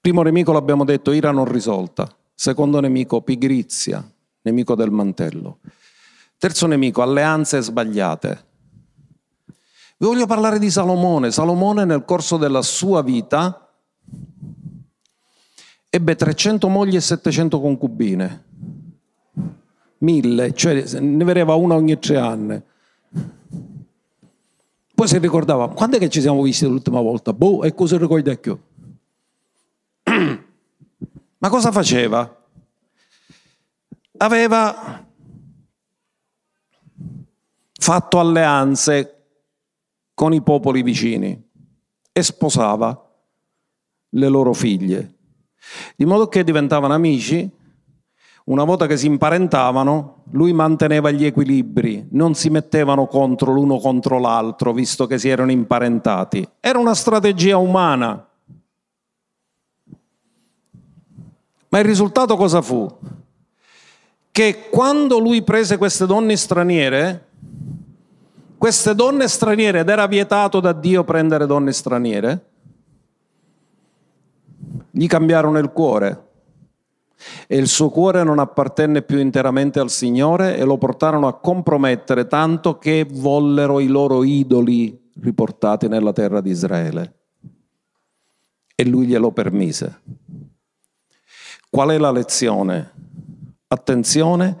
Primo 0.00 0.22
nemico 0.22 0.52
l'abbiamo 0.52 0.84
detto, 0.84 1.10
ira 1.10 1.32
non 1.32 1.46
risolta. 1.46 2.08
Secondo 2.32 2.78
nemico, 2.78 3.20
pigrizia, 3.22 4.08
nemico 4.42 4.74
del 4.74 4.90
mantello. 4.90 5.58
Terzo 6.38 6.66
nemico, 6.66 7.02
alleanze 7.02 7.60
sbagliate. 7.60 8.46
Vi 9.96 10.06
voglio 10.06 10.26
parlare 10.26 10.58
di 10.58 10.70
Salomone. 10.70 11.32
Salomone 11.32 11.84
nel 11.84 12.04
corso 12.04 12.36
della 12.36 12.62
sua 12.62 13.02
vita 13.02 13.68
ebbe 15.90 16.14
300 16.14 16.68
mogli 16.68 16.94
e 16.94 17.00
700 17.00 17.60
concubine. 17.60 18.44
Mille, 19.98 20.54
cioè 20.54 21.00
ne 21.00 21.24
vedeva 21.24 21.54
una 21.54 21.74
ogni 21.74 21.98
tre 21.98 22.18
anni. 22.18 22.62
Poi 24.94 25.08
si 25.08 25.18
ricordava, 25.18 25.68
quando 25.68 25.96
è 25.96 25.98
che 25.98 26.08
ci 26.08 26.20
siamo 26.20 26.42
visti 26.42 26.66
l'ultima 26.66 27.00
volta? 27.00 27.32
Boh, 27.32 27.62
e 27.62 27.74
cosa 27.74 27.98
ricorda 27.98 28.34
più? 28.36 28.58
Ma 31.38 31.48
cosa 31.48 31.72
faceva? 31.72 32.37
Aveva 34.18 35.06
fatto 37.80 38.18
alleanze 38.18 39.14
con 40.12 40.32
i 40.32 40.42
popoli 40.42 40.82
vicini 40.82 41.40
e 42.12 42.22
sposava 42.22 43.08
le 44.10 44.28
loro 44.28 44.52
figlie, 44.52 45.14
di 45.94 46.04
modo 46.04 46.28
che 46.28 46.42
diventavano 46.42 46.94
amici. 46.94 47.48
Una 48.44 48.64
volta 48.64 48.86
che 48.86 48.96
si 48.96 49.06
imparentavano, 49.06 50.24
lui 50.30 50.52
manteneva 50.52 51.10
gli 51.10 51.24
equilibri, 51.24 52.08
non 52.12 52.34
si 52.34 52.48
mettevano 52.48 53.06
contro 53.06 53.52
l'uno 53.52 53.78
contro 53.78 54.18
l'altro, 54.18 54.72
visto 54.72 55.06
che 55.06 55.18
si 55.18 55.28
erano 55.28 55.50
imparentati. 55.50 56.48
Era 56.58 56.78
una 56.78 56.94
strategia 56.94 57.58
umana. 57.58 58.26
Ma 61.68 61.78
il 61.78 61.84
risultato 61.84 62.36
cosa 62.36 62.62
fu? 62.62 62.98
Che 64.38 64.68
quando 64.70 65.18
lui 65.18 65.42
prese 65.42 65.78
queste 65.78 66.06
donne 66.06 66.36
straniere, 66.36 67.26
queste 68.56 68.94
donne 68.94 69.26
straniere, 69.26 69.80
ed 69.80 69.88
era 69.88 70.06
vietato 70.06 70.60
da 70.60 70.72
Dio 70.72 71.02
prendere 71.02 71.44
donne 71.44 71.72
straniere, 71.72 72.46
gli 74.92 75.08
cambiarono 75.08 75.58
il 75.58 75.72
cuore 75.72 76.26
e 77.48 77.56
il 77.56 77.66
suo 77.66 77.90
cuore 77.90 78.22
non 78.22 78.38
appartenne 78.38 79.02
più 79.02 79.18
interamente 79.18 79.80
al 79.80 79.90
Signore 79.90 80.56
e 80.56 80.62
lo 80.62 80.78
portarono 80.78 81.26
a 81.26 81.40
compromettere 81.40 82.28
tanto 82.28 82.78
che 82.78 83.04
vollero 83.10 83.80
i 83.80 83.88
loro 83.88 84.22
idoli 84.22 85.10
riportati 85.20 85.88
nella 85.88 86.12
terra 86.12 86.40
di 86.40 86.50
Israele. 86.50 87.14
E 88.76 88.84
lui 88.86 89.06
glielo 89.06 89.32
permise. 89.32 90.00
Qual 91.68 91.88
è 91.88 91.98
la 91.98 92.12
lezione? 92.12 93.07
Attenzione 93.68 94.56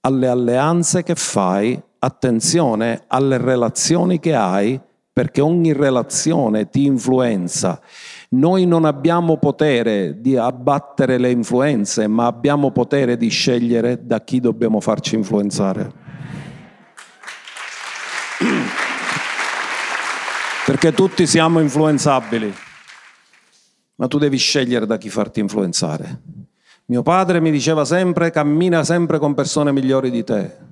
alle 0.00 0.28
alleanze 0.28 1.02
che 1.02 1.14
fai 1.14 1.80
attenzione 2.00 3.04
alle 3.06 3.38
relazioni 3.38 4.20
che 4.20 4.34
hai 4.34 4.78
perché 5.12 5.40
ogni 5.40 5.72
relazione 5.72 6.68
ti 6.68 6.84
influenza. 6.84 7.80
Noi 8.30 8.66
non 8.66 8.84
abbiamo 8.84 9.36
potere 9.36 10.20
di 10.20 10.36
abbattere 10.36 11.18
le 11.18 11.30
influenze, 11.30 12.06
ma 12.06 12.26
abbiamo 12.26 12.70
potere 12.70 13.16
di 13.16 13.28
scegliere 13.28 14.06
da 14.06 14.22
chi 14.22 14.40
dobbiamo 14.40 14.80
farci 14.80 15.14
influenzare. 15.14 15.92
Perché 20.64 20.92
tutti 20.92 21.26
siamo 21.26 21.60
influenzabili, 21.60 22.52
ma 23.96 24.08
tu 24.08 24.18
devi 24.18 24.38
scegliere 24.38 24.86
da 24.86 24.96
chi 24.96 25.10
farti 25.10 25.40
influenzare. 25.40 26.41
Mio 26.86 27.02
padre 27.02 27.40
mi 27.40 27.50
diceva 27.50 27.84
sempre, 27.84 28.30
cammina 28.30 28.84
sempre 28.84 29.18
con 29.18 29.34
persone 29.34 29.72
migliori 29.72 30.10
di 30.10 30.24
te 30.24 30.70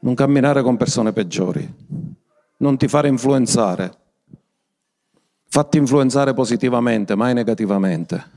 non 0.00 0.14
camminare 0.14 0.62
con 0.62 0.76
persone 0.76 1.12
peggiori, 1.12 1.68
non 2.58 2.76
ti 2.76 2.88
fare 2.88 3.08
influenzare. 3.08 3.98
Fatti 5.52 5.78
influenzare 5.78 6.32
positivamente, 6.32 7.16
mai 7.16 7.34
negativamente. 7.34 8.30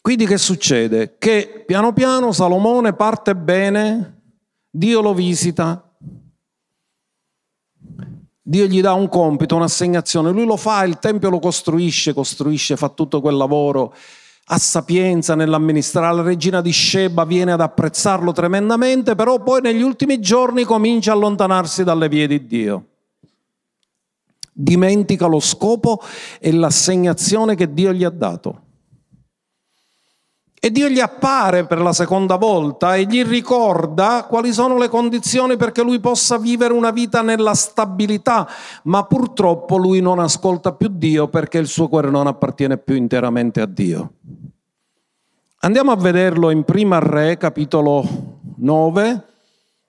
Quindi 0.00 0.26
che 0.26 0.38
succede? 0.38 1.16
Che 1.18 1.64
piano 1.66 1.92
piano 1.92 2.32
Salomone 2.32 2.92
parte 2.92 3.34
bene, 3.34 4.20
Dio 4.70 5.00
lo 5.00 5.12
visita, 5.12 5.82
Dio 8.40 8.66
gli 8.66 8.80
dà 8.80 8.94
un 8.94 9.08
compito, 9.08 9.56
un'assegnazione, 9.56 10.30
lui 10.30 10.46
lo 10.46 10.56
fa, 10.56 10.84
il 10.84 10.98
Tempio 10.98 11.28
lo 11.28 11.40
costruisce, 11.40 12.14
costruisce, 12.14 12.76
fa 12.76 12.88
tutto 12.88 13.20
quel 13.20 13.36
lavoro 13.36 13.92
ha 14.50 14.58
sapienza 14.58 15.34
nell'amministrare, 15.34 16.16
la 16.16 16.22
regina 16.22 16.62
di 16.62 16.72
Sheba 16.72 17.24
viene 17.24 17.52
ad 17.52 17.60
apprezzarlo 17.60 18.32
tremendamente, 18.32 19.14
però 19.14 19.42
poi 19.42 19.60
negli 19.60 19.82
ultimi 19.82 20.20
giorni 20.20 20.64
comincia 20.64 21.12
a 21.12 21.14
allontanarsi 21.14 21.84
dalle 21.84 22.08
vie 22.08 22.26
di 22.26 22.46
Dio. 22.46 22.84
Dimentica 24.50 25.26
lo 25.26 25.38
scopo 25.38 26.00
e 26.40 26.52
l'assegnazione 26.52 27.54
che 27.54 27.72
Dio 27.72 27.92
gli 27.92 28.04
ha 28.04 28.10
dato. 28.10 28.62
E 30.60 30.72
Dio 30.72 30.88
gli 30.88 30.98
appare 30.98 31.66
per 31.66 31.80
la 31.80 31.92
seconda 31.92 32.36
volta 32.36 32.96
e 32.96 33.04
gli 33.04 33.22
ricorda 33.22 34.26
quali 34.28 34.52
sono 34.52 34.76
le 34.76 34.88
condizioni 34.88 35.56
perché 35.56 35.82
lui 35.82 36.00
possa 36.00 36.36
vivere 36.36 36.72
una 36.72 36.90
vita 36.90 37.22
nella 37.22 37.54
stabilità, 37.54 38.48
ma 38.84 39.04
purtroppo 39.04 39.76
lui 39.76 40.00
non 40.00 40.18
ascolta 40.18 40.72
più 40.72 40.88
Dio 40.88 41.28
perché 41.28 41.58
il 41.58 41.68
suo 41.68 41.86
cuore 41.86 42.10
non 42.10 42.26
appartiene 42.26 42.76
più 42.76 42.96
interamente 42.96 43.60
a 43.60 43.66
Dio. 43.66 44.14
Andiamo 45.60 45.90
a 45.90 45.96
vederlo 45.96 46.50
in 46.50 46.62
Prima 46.62 47.00
Re, 47.00 47.36
capitolo 47.36 48.04
9, 48.58 49.24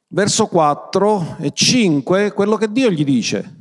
verso 0.08 0.48
4 0.48 1.36
e 1.42 1.52
5, 1.54 2.34
quello 2.34 2.56
che 2.56 2.72
Dio 2.72 2.90
gli 2.90 3.04
dice. 3.04 3.58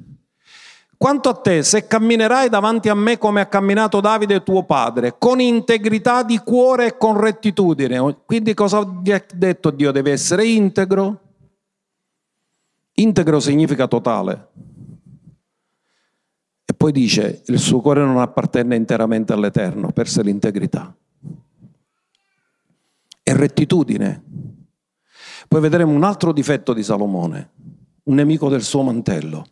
Quanto 0.96 1.28
a 1.28 1.34
te, 1.34 1.62
se 1.62 1.86
camminerai 1.86 2.48
davanti 2.48 2.88
a 2.88 2.94
me 2.94 3.18
come 3.18 3.42
ha 3.42 3.46
camminato 3.46 4.00
Davide 4.00 4.42
tuo 4.42 4.64
padre, 4.64 5.16
con 5.18 5.38
integrità 5.38 6.22
di 6.22 6.38
cuore 6.38 6.86
e 6.86 6.96
con 6.96 7.20
rettitudine, 7.20 8.22
quindi 8.24 8.54
cosa 8.54 9.00
gli 9.02 9.12
ha 9.12 9.22
detto 9.34 9.68
Dio? 9.70 9.92
Deve 9.92 10.12
essere 10.12 10.46
integro. 10.46 11.20
Integro 12.94 13.38
significa 13.38 13.86
totale. 13.86 14.48
poi 16.74 16.90
dice, 16.90 17.42
il 17.48 17.58
suo 17.58 17.82
cuore 17.82 18.02
non 18.02 18.16
appartenne 18.18 18.76
interamente 18.76 19.34
all'Eterno, 19.34 19.92
perse 19.92 20.22
l'integrità. 20.22 20.96
E 23.28 23.34
rettitudine. 23.34 24.24
Poi 25.46 25.60
vedremo 25.60 25.92
un 25.92 26.02
altro 26.02 26.32
difetto 26.32 26.72
di 26.72 26.82
Salomone, 26.82 27.50
un 28.04 28.14
nemico 28.14 28.48
del 28.48 28.62
suo 28.62 28.80
mantello. 28.80 29.46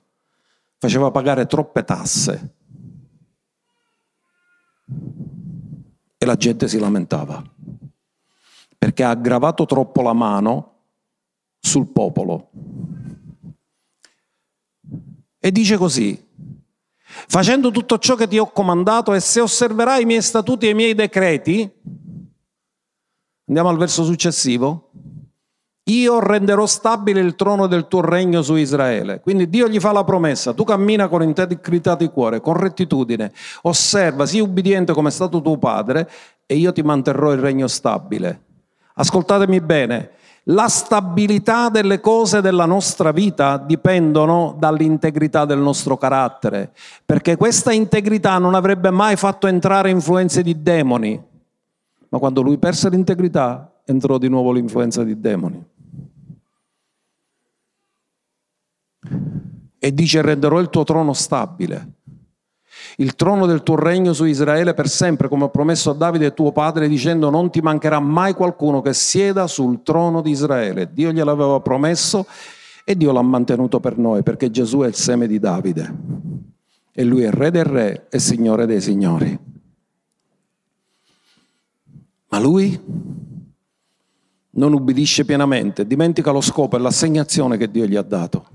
Faceva 0.79 1.11
pagare 1.11 1.45
troppe 1.45 1.85
tasse. 1.85 2.55
E 6.17 6.25
la 6.25 6.37
gente 6.37 6.69
si 6.69 6.79
lamentava, 6.79 7.45
perché 8.79 9.05
ha 9.05 9.11
aggravato 9.11 9.67
troppo 9.67 10.01
la 10.01 10.15
mano 10.15 10.79
sul 11.61 11.89
popolo. 11.89 12.49
E 15.39 15.53
dice 15.53 15.77
così, 15.77 16.27
facendo 17.27 17.71
tutto 17.71 17.99
ciò 17.99 18.15
che 18.15 18.27
ti 18.27 18.39
ho 18.39 18.51
comandato 18.51 19.13
e 19.13 19.21
se 19.21 19.41
osserverai 19.41 20.01
i 20.01 20.07
miei 20.07 20.23
statuti 20.23 20.65
e 20.65 20.71
i 20.71 20.75
miei 20.75 20.95
decreti, 20.95 21.71
andiamo 23.47 23.69
al 23.69 23.77
verso 23.77 24.05
successivo, 24.05 24.91
io 25.89 26.19
renderò 26.19 26.67
stabile 26.67 27.21
il 27.21 27.37
trono 27.37 27.69
del 27.69 27.87
tuo 27.87 28.01
regno 28.01 28.43
su 28.43 28.57
Israele. 28.57 29.21
Quindi 29.21 29.49
Dio 29.49 29.69
gli 29.69 29.79
fa 29.79 29.93
la 29.93 30.03
promessa, 30.03 30.53
tu 30.53 30.65
cammina 30.65 31.07
con 31.07 31.23
integrità 31.23 31.95
di 31.95 32.09
cuore, 32.09 32.41
con 32.41 32.55
rettitudine, 32.55 33.33
osserva, 33.63 34.27
sii 34.27 34.41
ubbidiente 34.41 34.93
come 34.93 35.09
è 35.09 35.13
stato 35.13 35.41
tuo 35.41 35.59
padre 35.59 36.11
e 36.45 36.57
io 36.57 36.73
ti 36.73 36.83
manterrò 36.83 37.33
il 37.33 37.39
regno 37.39 37.69
stabile. 37.69 38.43
Ascoltatemi 38.95 39.61
bene, 39.61 40.11
la 40.49 40.69
stabilità 40.69 41.69
delle 41.69 42.01
cose 42.01 42.41
della 42.41 42.67
nostra 42.67 43.13
vita 43.13 43.57
dipendono 43.57 44.57
dall'integrità 44.59 45.45
del 45.45 45.59
nostro 45.59 45.97
carattere, 45.97 46.73
perché 47.05 47.37
questa 47.37 47.73
integrità 47.73 48.39
non 48.39 48.55
avrebbe 48.55 48.91
mai 48.91 49.17
fatto 49.17 49.47
entrare 49.47 49.91
influenze 49.91 50.43
di 50.43 50.63
demoni, 50.63 51.21
ma 52.17 52.19
quando 52.19 52.41
lui 52.41 52.57
perse 52.57 52.89
l'integrità 52.89 53.81
entrò 53.85 54.17
di 54.17 54.29
nuovo 54.29 54.51
l'influenza 54.51 55.05
di 55.05 55.21
demoni. 55.21 55.63
E 59.79 59.95
dice 59.95 60.23
renderò 60.23 60.59
il 60.59 60.71
tuo 60.71 60.83
trono 60.83 61.13
stabile 61.13 61.93
il 62.99 63.15
trono 63.15 63.47
del 63.47 63.63
tuo 63.63 63.77
regno 63.77 64.13
su 64.13 64.25
Israele 64.25 64.73
per 64.73 64.89
sempre, 64.89 65.29
come 65.29 65.45
ho 65.45 65.51
promesso 65.51 65.91
a 65.91 65.95
Davide 65.95 66.33
tuo 66.33 66.53
padre, 66.53 66.89
dicendo 66.89 67.29
non 67.29 67.51
ti 67.51 67.61
mancherà 67.61 68.01
mai 68.01 68.33
qualcuno 68.33 68.81
che 68.81 68.95
sieda 68.95 69.47
sul 69.47 69.83
trono 69.83 70.23
di 70.23 70.31
Israele. 70.31 70.91
Dio 70.93 71.13
gliel'aveva 71.13 71.61
promesso 71.61 72.27
e 72.85 72.97
Dio 72.97 73.13
l'ha 73.13 73.23
mantenuto 73.23 73.81
per 73.81 73.99
noi, 73.99 74.23
perché 74.23 74.51
Gesù 74.51 74.81
è 74.81 74.87
il 74.87 74.95
seme 74.95 75.27
di 75.27 75.39
Davide. 75.39 75.95
E 76.93 77.05
lui 77.05 77.25
è 77.25 77.31
re 77.31 77.51
del 77.51 77.65
re 77.65 78.07
e 78.09 78.19
signore 78.19 78.65
dei 78.65 78.81
signori. 78.81 79.56
Ma 82.29 82.39
lui 82.39 82.81
non 84.51 84.73
ubbidisce 84.73 85.25
pienamente, 85.25 85.87
dimentica 85.87 86.31
lo 86.31 86.41
scopo 86.41 86.77
e 86.77 86.81
l'assegnazione 86.81 87.57
che 87.57 87.71
Dio 87.71 87.87
gli 87.87 87.97
ha 87.97 88.03
dato. 88.03 88.55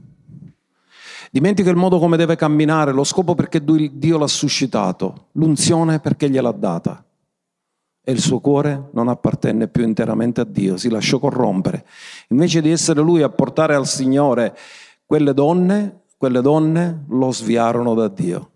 Dimentica 1.32 1.70
il 1.70 1.78
modo 1.78 1.98
come 1.98 2.18
deve 2.18 2.36
camminare, 2.36 2.92
lo 2.92 3.06
scopo 3.06 3.36
perché 3.36 3.64
Dio 3.64 4.18
l'ha 4.18 4.28
suscitato, 4.28 5.28
l'unzione 5.34 6.00
perché 6.00 6.30
gliel'ha 6.30 6.52
data. 6.52 7.06
E 8.04 8.12
il 8.12 8.20
suo 8.20 8.40
cuore 8.40 8.90
non 8.94 9.08
appartenne 9.08 9.68
più 9.68 9.84
interamente 9.84 10.42
a 10.42 10.44
Dio, 10.44 10.76
si 10.76 10.90
lasciò 10.90 11.20
corrompere. 11.20 11.86
Invece 12.30 12.62
di 12.62 12.72
essere 12.72 13.00
lui 13.00 13.22
a 13.22 13.30
portare 13.30 13.76
al 13.76 13.88
Signore 13.88 14.58
quelle 15.06 15.34
donne, 15.34 16.02
quelle 16.18 16.42
donne 16.42 17.06
lo 17.08 17.32
sviarono 17.32 17.94
da 17.94 18.08
Dio. 18.08 18.52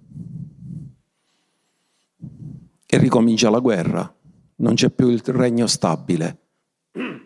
E 2.87 2.97
ricomincia 2.97 3.49
la 3.49 3.59
guerra, 3.59 4.14
non 4.57 4.75
c'è 4.75 4.89
più 4.89 5.09
il 5.09 5.21
regno 5.25 5.67
stabile. 5.67 6.37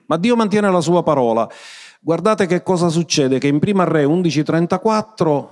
Ma 0.07 0.17
Dio 0.17 0.35
mantiene 0.35 0.71
la 0.71 0.81
sua 0.81 1.03
parola. 1.03 1.47
Guardate 2.01 2.45
che 2.45 2.63
cosa 2.63 2.89
succede, 2.89 3.39
che 3.39 3.47
in 3.47 3.59
Prima 3.59 3.83
Re 3.83 4.05
11.34 4.05 5.47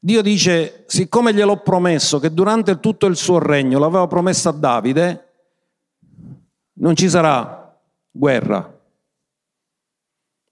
Dio 0.00 0.22
dice, 0.22 0.84
siccome 0.86 1.34
gliel'ho 1.34 1.60
promesso 1.60 2.20
che 2.20 2.32
durante 2.32 2.78
tutto 2.78 3.06
il 3.06 3.16
suo 3.16 3.40
regno, 3.40 3.80
l'aveva 3.80 4.06
promesso 4.06 4.48
a 4.48 4.52
Davide, 4.52 5.24
non 6.74 6.94
ci 6.94 7.08
sarà 7.08 7.76
guerra. 8.10 8.76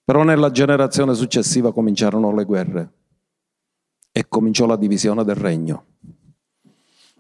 Però 0.05 0.23
nella 0.25 0.51
generazione 0.51 1.15
successiva 1.15 1.73
cominciarono 1.73 2.35
le 2.35 2.45
guerre 2.45 2.93
e 4.11 4.27
cominciò 4.29 4.67
la 4.67 4.77
divisione 4.77 5.23
del 5.23 5.37
regno. 5.37 5.85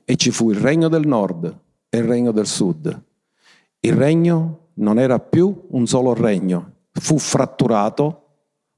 E 0.04 0.16
ci 0.16 0.30
fu 0.30 0.50
il 0.50 0.58
regno 0.58 0.88
del 0.88 1.06
nord 1.06 1.64
il 1.98 2.04
regno 2.04 2.32
del 2.32 2.46
sud. 2.46 3.02
Il 3.80 3.92
regno 3.92 4.68
non 4.74 4.98
era 4.98 5.18
più 5.18 5.66
un 5.70 5.86
solo 5.86 6.14
regno, 6.14 6.72
fu 6.92 7.18
fratturato, 7.18 8.22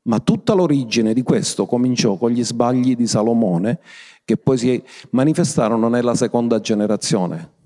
ma 0.02 0.18
tutta 0.20 0.54
l'origine 0.54 1.12
di 1.12 1.22
questo 1.22 1.66
cominciò 1.66 2.16
con 2.16 2.30
gli 2.30 2.44
sbagli 2.44 2.96
di 2.96 3.06
Salomone 3.06 3.80
che 4.24 4.36
poi 4.36 4.58
si 4.58 4.82
manifestarono 5.10 5.88
nella 5.88 6.14
seconda 6.14 6.60
generazione. 6.60 7.56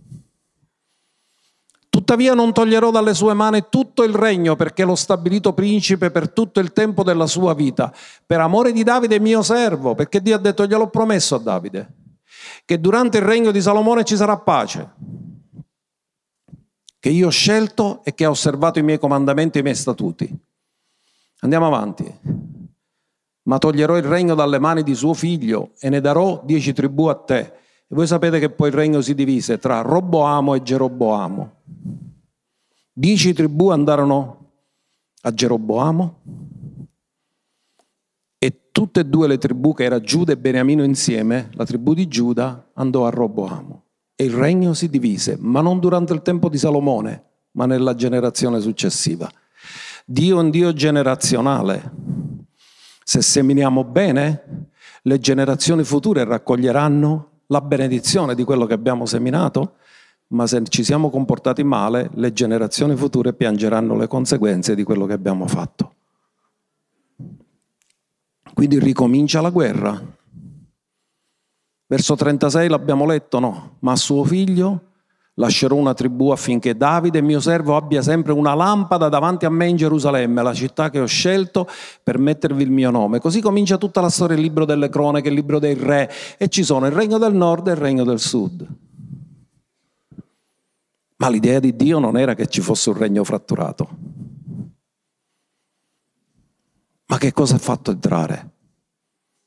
Tuttavia 1.89 2.35
non 2.35 2.53
toglierò 2.53 2.91
dalle 2.91 3.15
sue 3.15 3.35
mani 3.35 3.65
tutto 3.69 4.03
il 4.03 4.15
regno 4.15 4.57
perché 4.57 4.83
l'ho 4.85 4.95
stabilito 4.95 5.53
principe 5.53 6.11
per 6.11 6.31
tutto 6.31 6.59
il 6.61 6.73
tempo 6.73 7.03
della 7.03 7.27
sua 7.27 7.53
vita, 7.53 7.93
per 8.25 8.41
amore 8.41 8.73
di 8.73 8.83
Davide 8.83 9.21
mio 9.21 9.43
servo, 9.43 9.95
perché 9.95 10.23
Dio 10.23 10.37
ha 10.37 10.39
detto 10.39 10.65
gliel'ho 10.67 10.89
promesso 10.89 11.35
a 11.35 11.39
Davide, 11.39 11.95
che 12.65 12.81
durante 12.81 13.19
il 13.19 13.25
regno 13.25 13.51
di 13.51 13.61
Salomone 13.61 14.05
ci 14.05 14.17
sarà 14.17 14.39
pace, 14.39 14.95
che 17.03 17.09
io 17.09 17.27
ho 17.27 17.31
scelto 17.31 18.05
e 18.05 18.15
che 18.15 18.25
ha 18.25 18.31
osservato 18.31 18.79
i 18.79 18.85
miei 18.85 19.01
comandamenti 19.01 19.57
e 19.57 19.61
i 19.61 19.65
miei 19.65 19.75
statuti. 19.75 20.33
Andiamo 21.41 21.67
avanti. 21.67 22.05
Ma 23.43 23.59
toglierò 23.59 23.97
il 23.97 24.05
regno 24.05 24.37
dalle 24.37 24.61
mani 24.61 24.85
di 24.85 24.95
suo 24.95 25.13
figlio 25.13 25.73
e 25.81 25.89
ne 25.89 26.01
darò 26.01 26.41
dieci 26.45 26.73
tribù 26.73 27.07
a 27.07 27.17
te. 27.17 27.39
E 27.41 27.53
voi 27.89 28.07
sapete 28.07 28.39
che 28.39 28.51
poi 28.51 28.69
il 28.69 28.75
regno 28.75 29.01
si 29.01 29.17
divise 29.17 29.59
tra 29.59 29.81
Roboamo 29.81 30.55
e 30.55 30.63
Geroboamo. 30.63 31.53
Dieci 32.93 33.33
tribù 33.33 33.71
andarono 33.71 34.51
a 35.23 35.35
Geroboamo 35.35 36.21
e 38.39 38.71
tutte 38.71 39.01
e 39.01 39.07
due 39.07 39.27
le 39.27 39.39
tribù 39.39 39.75
che 39.75 39.83
era 39.83 40.01
Giuda 40.01 40.31
e 40.31 40.39
Beniamino 40.39 40.85
insieme, 40.85 41.51
la 41.55 41.65
tribù 41.65 41.95
di 41.95 42.07
Giuda 42.07 42.71
andò 42.75 43.07
a 43.07 43.11
Roboamo. 43.11 43.82
E 44.23 44.27
il 44.27 44.35
regno 44.35 44.73
si 44.73 44.89
divise, 44.89 45.37
ma 45.41 45.61
non 45.61 45.81
durante 45.81 46.13
il 46.13 46.23
tempo 46.23 46.49
di 46.49 46.57
Salomone, 46.57 47.25
ma 47.53 47.67
nella 47.67 47.97
generazione 47.97 48.61
successiva. 48.61 49.29
Dio 50.07 50.39
è 50.39 50.41
un 50.41 50.51
Dio 50.51 50.73
generazionale. 50.73 51.91
Se 53.03 53.21
seminiamo 53.21 53.83
bene, 53.83 54.69
le 55.03 55.19
generazioni 55.19 55.83
future 55.83 56.23
raccoglieranno 56.23 57.31
la 57.49 57.61
benedizione 57.63 58.37
di 58.37 58.45
quello 58.45 58.65
che 58.65 58.75
abbiamo 58.75 59.07
seminato, 59.07 59.75
ma 60.29 60.47
se 60.47 60.63
ci 60.69 60.85
siamo 60.85 61.11
comportati 61.11 61.65
male, 61.65 62.09
le 62.15 62.33
generazioni 62.33 62.95
future 62.95 63.33
piangeranno 63.33 63.97
le 63.97 64.07
conseguenze 64.07 64.77
di 64.77 64.85
quello 64.85 65.05
che 65.05 65.15
abbiamo 65.15 65.49
fatto. 65.49 65.95
Quindi 68.55 68.79
ricomincia 68.79 69.41
la 69.41 69.51
guerra. 69.51 70.01
Verso 71.93 72.17
36 72.17 72.71
l'abbiamo 72.71 73.05
letto, 73.05 73.39
no? 73.39 73.77
Ma 73.81 73.97
suo 73.97 74.25
figlio 74.25 74.85
Lascerò 75.35 75.77
una 75.77 75.93
tribù 75.93 76.29
affinché 76.29 76.75
Davide, 76.75 77.21
mio 77.21 77.41
servo, 77.41 77.77
abbia 77.77 78.01
sempre 78.03 78.33
una 78.33 78.55
lampada 78.55 79.09
davanti 79.09 79.47
a 79.47 79.51
me 79.51 79.67
in 79.67 79.77
Gerusalemme, 79.77 80.43
la 80.43 80.53
città 80.53 80.91
che 80.91 81.01
ho 81.01 81.07
scelto 81.07 81.67
per 82.03 82.19
mettervi 82.19 82.63
il 82.63 82.71
mio 82.71 82.91
nome. 82.91 83.19
Così 83.19 83.41
comincia 83.41 83.79
tutta 83.79 84.03
la 84.03 84.11
storia, 84.11 84.37
il 84.37 84.43
libro 84.43 84.67
delle 84.67 84.91
cronache, 84.91 85.29
il 85.29 85.35
libro 85.35 85.59
dei 85.59 85.73
re, 85.73 86.11
e 86.37 86.49
ci 86.49 86.63
sono 86.63 86.85
il 86.87 86.93
regno 86.93 87.17
del 87.17 87.35
nord 87.35 87.69
e 87.69 87.71
il 87.71 87.77
regno 87.79 88.05
del 88.05 88.21
sud. 88.21 88.67
Ma 91.17 91.29
l'idea 91.29 91.61
di 91.61 91.77
Dio 91.77 91.99
non 91.99 92.19
era 92.19 92.35
che 92.35 92.47
ci 92.47 92.61
fosse 92.61 92.91
un 92.91 92.99
regno 92.99 93.25
fratturato. 93.25 93.89
Ma 97.07 97.17
che 97.17 97.33
cosa 97.33 97.55
ha 97.55 97.59
fatto 97.59 97.91
entrare? 97.91 98.51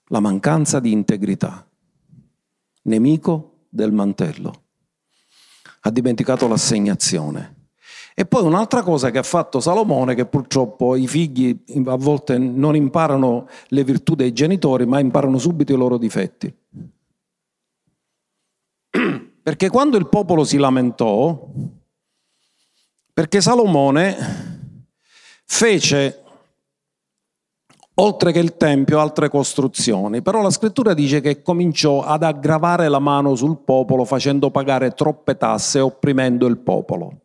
La 0.07 0.19
mancanza 0.19 0.79
di 0.79 0.91
integrità, 0.91 1.63
nemico 2.85 3.65
del 3.69 3.91
mantello 3.91 4.63
ha 5.85 5.91
dimenticato 5.91 6.47
l'assegnazione. 6.47 7.53
E 8.15 8.25
poi 8.25 8.43
un'altra 8.43 8.81
cosa 8.81 9.11
che 9.11 9.17
ha 9.17 9.23
fatto 9.23 9.59
Salomone, 9.59 10.15
che 10.15 10.25
purtroppo 10.25 10.95
i 10.95 11.05
figli 11.05 11.65
a 11.85 11.95
volte 11.95 12.37
non 12.37 12.75
imparano 12.75 13.47
le 13.67 13.83
virtù 13.83 14.15
dei 14.15 14.31
genitori, 14.33 14.85
ma 14.85 14.99
imparano 14.99 15.37
subito 15.37 15.73
i 15.73 15.77
loro 15.77 15.97
difetti. 15.97 16.53
Perché 19.43 19.69
quando 19.69 19.97
il 19.97 20.07
popolo 20.07 20.43
si 20.43 20.57
lamentò, 20.57 21.51
perché 23.13 23.39
Salomone 23.41 24.17
fece 25.45 26.24
oltre 27.95 28.31
che 28.31 28.39
il 28.39 28.57
Tempio, 28.57 28.99
altre 28.99 29.29
costruzioni. 29.29 30.21
Però 30.21 30.41
la 30.41 30.49
scrittura 30.49 30.93
dice 30.93 31.21
che 31.21 31.41
cominciò 31.41 32.03
ad 32.03 32.23
aggravare 32.23 32.87
la 32.87 32.99
mano 32.99 33.35
sul 33.35 33.57
popolo 33.63 34.05
facendo 34.05 34.51
pagare 34.51 34.91
troppe 34.91 35.37
tasse 35.37 35.79
e 35.79 35.81
opprimendo 35.81 36.45
il 36.47 36.57
popolo. 36.57 37.19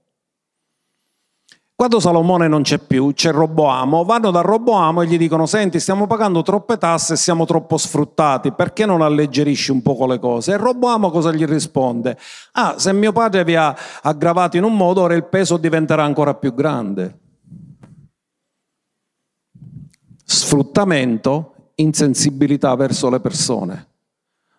Quando 1.81 1.99
Salomone 1.99 2.47
non 2.47 2.61
c'è 2.61 2.77
più, 2.77 3.15
c'è 3.15 3.33
Roboamo, 3.33 4.05
vanno 4.05 4.31
da 4.31 4.43
Roboamo 4.43 5.01
e 5.01 5.07
gli 5.07 5.17
dicono, 5.17 5.47
senti, 5.47 5.81
stiamo 5.81 6.07
pagando 6.07 6.43
troppe 6.43 6.77
tasse 6.77 7.15
e 7.15 7.17
siamo 7.17 7.47
troppo 7.47 7.79
sfruttati, 7.79 8.53
perché 8.53 8.85
non 8.85 9.01
alleggerisci 9.01 9.71
un 9.71 9.81
poco 9.81 10.07
le 10.07 10.19
cose? 10.19 10.53
E 10.53 10.57
Roboamo 10.59 11.11
cosa 11.11 11.33
gli 11.33 11.47
risponde? 11.47 12.19
Ah, 12.53 12.75
se 12.77 12.93
mio 12.93 13.13
padre 13.13 13.45
vi 13.45 13.55
ha 13.55 13.75
aggravato 14.03 14.59
in 14.59 14.65
un 14.65 14.77
modo, 14.77 15.01
ora 15.01 15.15
il 15.15 15.25
peso 15.25 15.57
diventerà 15.57 16.05
ancora 16.05 16.35
più 16.35 16.53
grande. 16.53 17.30
Sfruttamento, 20.33 21.73
insensibilità 21.75 22.77
verso 22.77 23.11
le 23.11 23.19
persone. 23.19 23.89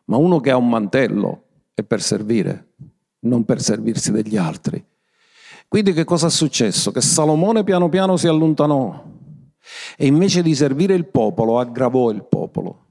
Ma 0.06 0.18
uno 0.18 0.42
che 0.42 0.52
ha 0.52 0.58
un 0.58 0.68
mantello 0.68 1.44
è 1.74 1.82
per 1.82 2.02
servire, 2.02 2.74
non 3.20 3.46
per 3.46 3.62
servirsi 3.62 4.12
degli 4.12 4.36
altri. 4.36 4.86
Quindi 5.70 5.94
che 5.94 6.04
cosa 6.04 6.28
è 6.28 6.30
successo? 6.30 6.92
Che 6.92 7.00
Salomone 7.00 7.64
piano 7.64 7.88
piano 7.88 8.18
si 8.18 8.28
allontanò 8.28 9.02
e 9.96 10.06
invece 10.06 10.42
di 10.42 10.54
servire 10.54 10.94
il 10.94 11.06
popolo 11.06 11.58
aggravò 11.58 12.12
il 12.12 12.26
popolo. 12.26 12.86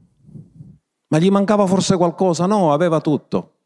Ma 1.08 1.18
gli 1.18 1.28
mancava 1.28 1.66
forse 1.66 1.98
qualcosa? 1.98 2.46
No, 2.46 2.72
aveva 2.72 3.02
tutto. 3.02 3.56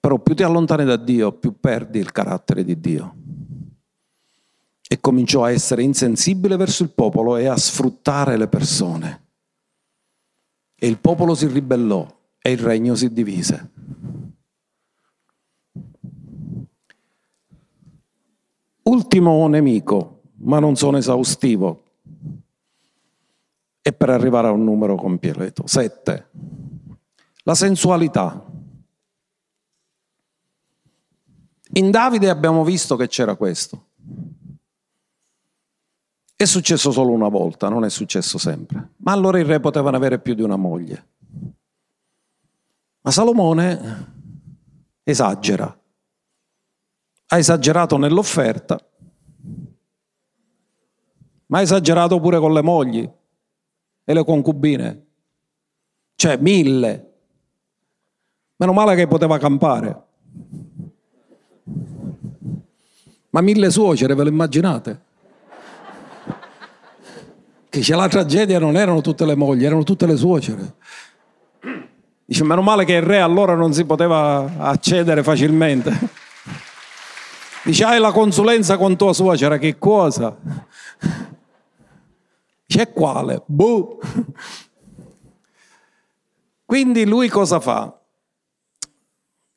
Però 0.00 0.18
più 0.18 0.34
ti 0.34 0.42
allontani 0.42 0.84
da 0.84 0.96
Dio, 0.96 1.30
più 1.30 1.60
perdi 1.60 2.00
il 2.00 2.10
carattere 2.10 2.64
di 2.64 2.80
Dio. 2.80 3.14
E 4.86 5.00
cominciò 5.00 5.44
a 5.44 5.50
essere 5.50 5.82
insensibile 5.82 6.56
verso 6.56 6.82
il 6.82 6.90
popolo 6.90 7.36
e 7.36 7.46
a 7.46 7.56
sfruttare 7.56 8.36
le 8.36 8.48
persone. 8.48 9.22
E 10.74 10.86
il 10.86 10.98
popolo 10.98 11.34
si 11.34 11.46
ribellò 11.46 12.06
e 12.38 12.50
il 12.52 12.58
regno 12.58 12.94
si 12.94 13.12
divise. 13.12 13.70
Ultimo 18.82 19.46
nemico, 19.48 20.20
ma 20.40 20.58
non 20.58 20.76
sono 20.76 20.98
esaustivo, 20.98 21.84
e 23.86 23.92
per 23.92 24.08
arrivare 24.08 24.48
a 24.48 24.50
un 24.50 24.64
numero 24.64 24.94
completo. 24.94 25.66
Sette. 25.66 26.30
La 27.42 27.54
sensualità. 27.54 28.42
In 31.72 31.90
Davide 31.90 32.30
abbiamo 32.30 32.64
visto 32.64 32.96
che 32.96 33.08
c'era 33.08 33.34
questo. 33.36 33.88
È 36.36 36.44
successo 36.44 36.90
solo 36.90 37.12
una 37.12 37.28
volta, 37.28 37.68
non 37.68 37.84
è 37.84 37.90
successo 37.90 38.38
sempre. 38.38 38.90
Ma 38.98 39.12
allora 39.12 39.38
il 39.38 39.44
re 39.44 39.60
potevano 39.60 39.96
avere 39.96 40.18
più 40.18 40.34
di 40.34 40.42
una 40.42 40.56
moglie. 40.56 41.06
Ma 43.00 43.10
Salomone 43.10 44.12
esagera 45.04 45.78
ha 47.26 47.38
esagerato 47.38 47.96
nell'offerta, 47.96 48.80
ma 51.46 51.58
ha 51.58 51.62
esagerato 51.62 52.20
pure 52.20 52.38
con 52.38 52.52
le 52.52 52.62
mogli 52.62 53.10
e 54.04 54.12
le 54.12 54.24
concubine. 54.24 55.06
Cioè 56.14 56.36
mille. 56.36 57.12
Meno 58.56 58.72
male 58.72 58.94
che 58.94 59.08
poteva 59.08 59.38
campare. 59.38 60.02
Ma 63.30 63.40
mille 63.40 63.70
suocere, 63.70 64.14
ve 64.14 64.22
lo 64.22 64.28
immaginate? 64.28 65.02
Che 67.74 67.80
c'è 67.80 67.96
la 67.96 68.06
tragedia 68.06 68.60
non 68.60 68.76
erano 68.76 69.00
tutte 69.00 69.26
le 69.26 69.34
mogli, 69.34 69.64
erano 69.64 69.82
tutte 69.82 70.06
le 70.06 70.14
suocere. 70.14 70.76
Dice, 72.24 72.44
meno 72.44 72.62
male 72.62 72.84
che 72.84 72.92
il 72.92 73.02
re 73.02 73.18
allora 73.18 73.56
non 73.56 73.72
si 73.72 73.84
poteva 73.84 74.48
accedere 74.58 75.24
facilmente. 75.24 75.90
Dice, 77.64 77.82
hai 77.82 77.98
la 77.98 78.12
consulenza 78.12 78.76
con 78.76 78.96
tua 78.96 79.12
suocera, 79.12 79.58
che 79.58 79.76
cosa? 79.76 80.36
C'è 82.64 82.92
quale? 82.92 83.42
Boh. 83.44 83.98
Quindi 86.64 87.04
lui 87.06 87.28
cosa 87.28 87.58
fa? 87.58 87.92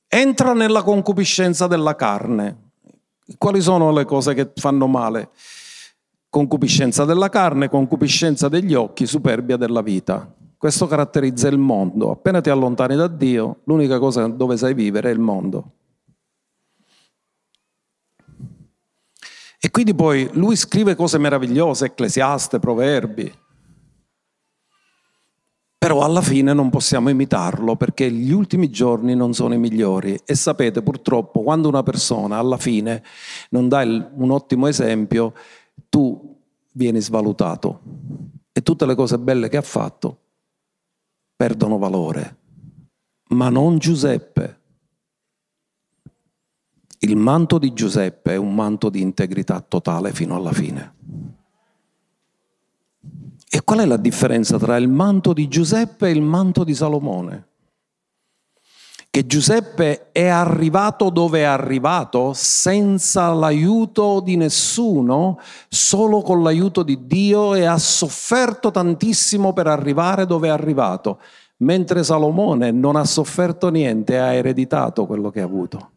Entra 0.08 0.54
nella 0.54 0.82
concupiscenza 0.82 1.68
della 1.68 1.96
carne. 1.96 2.72
Quali 3.38 3.62
sono 3.62 3.92
le 3.92 4.06
cose 4.06 4.34
che 4.34 4.54
fanno 4.56 4.88
male? 4.88 5.30
Concupiscenza 6.38 7.04
della 7.04 7.30
carne, 7.30 7.68
concupiscenza 7.68 8.48
degli 8.48 8.76
occhi, 8.76 9.08
superbia 9.08 9.58
della 9.58 9.82
vita. 9.82 10.32
Questo 10.56 10.86
caratterizza 10.86 11.48
il 11.48 11.58
mondo. 11.58 12.12
Appena 12.12 12.42
ti 12.42 12.52
allontani 12.52 12.96
da 12.96 13.08
Dio, 13.08 13.62
l'unica 13.64 13.98
cosa 13.98 14.28
dove 14.28 14.56
sai 14.56 14.76
vivere 14.76 15.10
è 15.10 15.14
il 15.14 15.20
mondo. 15.20 15.72
E 19.60 19.72
quindi 19.72 19.96
poi 19.96 20.30
lui 20.34 20.56
scrive 20.56 20.94
cose 20.94 21.18
meravigliose, 21.18 21.86
ecclesiaste, 21.86 22.60
proverbi. 22.60 23.34
Però 25.76 26.02
alla 26.02 26.22
fine 26.22 26.54
non 26.54 26.70
possiamo 26.70 27.10
imitarlo 27.10 27.76
perché 27.76 28.12
gli 28.12 28.32
ultimi 28.32 28.70
giorni 28.70 29.16
non 29.16 29.34
sono 29.34 29.56
i 29.56 29.58
migliori 29.58 30.16
e 30.24 30.36
sapete 30.36 30.84
purtroppo 30.84 31.42
quando 31.42 31.68
una 31.68 31.82
persona 31.82 32.38
alla 32.38 32.58
fine 32.58 33.02
non 33.50 33.68
dà 33.68 33.82
un 33.82 34.30
ottimo 34.30 34.68
esempio, 34.68 35.34
tu 35.90 36.27
vieni 36.78 37.02
svalutato 37.02 37.82
e 38.54 38.62
tutte 38.62 38.86
le 38.86 38.96
cose 38.96 39.18
belle 39.18 39.50
che 39.50 39.58
ha 39.58 39.62
fatto 39.62 40.20
perdono 41.36 41.78
valore. 41.78 42.38
Ma 43.30 43.50
non 43.50 43.80
Giuseppe. 43.80 44.62
Il 47.00 47.16
manto 47.16 47.58
di 47.58 47.74
Giuseppe 47.74 48.34
è 48.34 48.36
un 48.38 48.56
manto 48.56 48.90
di 48.90 49.02
integrità 49.02 49.60
totale 49.62 50.14
fino 50.14 50.36
alla 50.36 50.52
fine. 50.52 50.96
E 53.50 53.64
qual 53.64 53.80
è 53.80 53.86
la 53.86 53.98
differenza 53.98 54.58
tra 54.58 54.78
il 54.78 54.88
manto 54.88 55.34
di 55.34 55.48
Giuseppe 55.48 56.08
e 56.08 56.12
il 56.12 56.22
manto 56.22 56.64
di 56.64 56.74
Salomone? 56.74 57.48
Che 59.18 59.26
Giuseppe 59.26 60.12
è 60.12 60.28
arrivato 60.28 61.10
dove 61.10 61.40
è 61.40 61.44
arrivato 61.44 62.34
senza 62.36 63.34
l'aiuto 63.34 64.20
di 64.20 64.36
nessuno, 64.36 65.40
solo 65.70 66.22
con 66.22 66.44
l'aiuto 66.44 66.84
di 66.84 67.08
Dio 67.08 67.56
e 67.56 67.66
ha 67.66 67.80
sofferto 67.80 68.70
tantissimo 68.70 69.54
per 69.54 69.66
arrivare 69.66 70.28
dove 70.28 70.50
è 70.50 70.52
arrivato, 70.52 71.20
mentre 71.62 72.04
Salomone 72.04 72.70
non 72.70 72.96
ha 72.96 73.06
sofferto 73.06 73.70
niente, 73.70 74.20
ha 74.20 74.34
ereditato 74.34 75.08
quello 75.08 75.32
che 75.32 75.42
ha 75.42 75.46
avuto. 75.46 75.94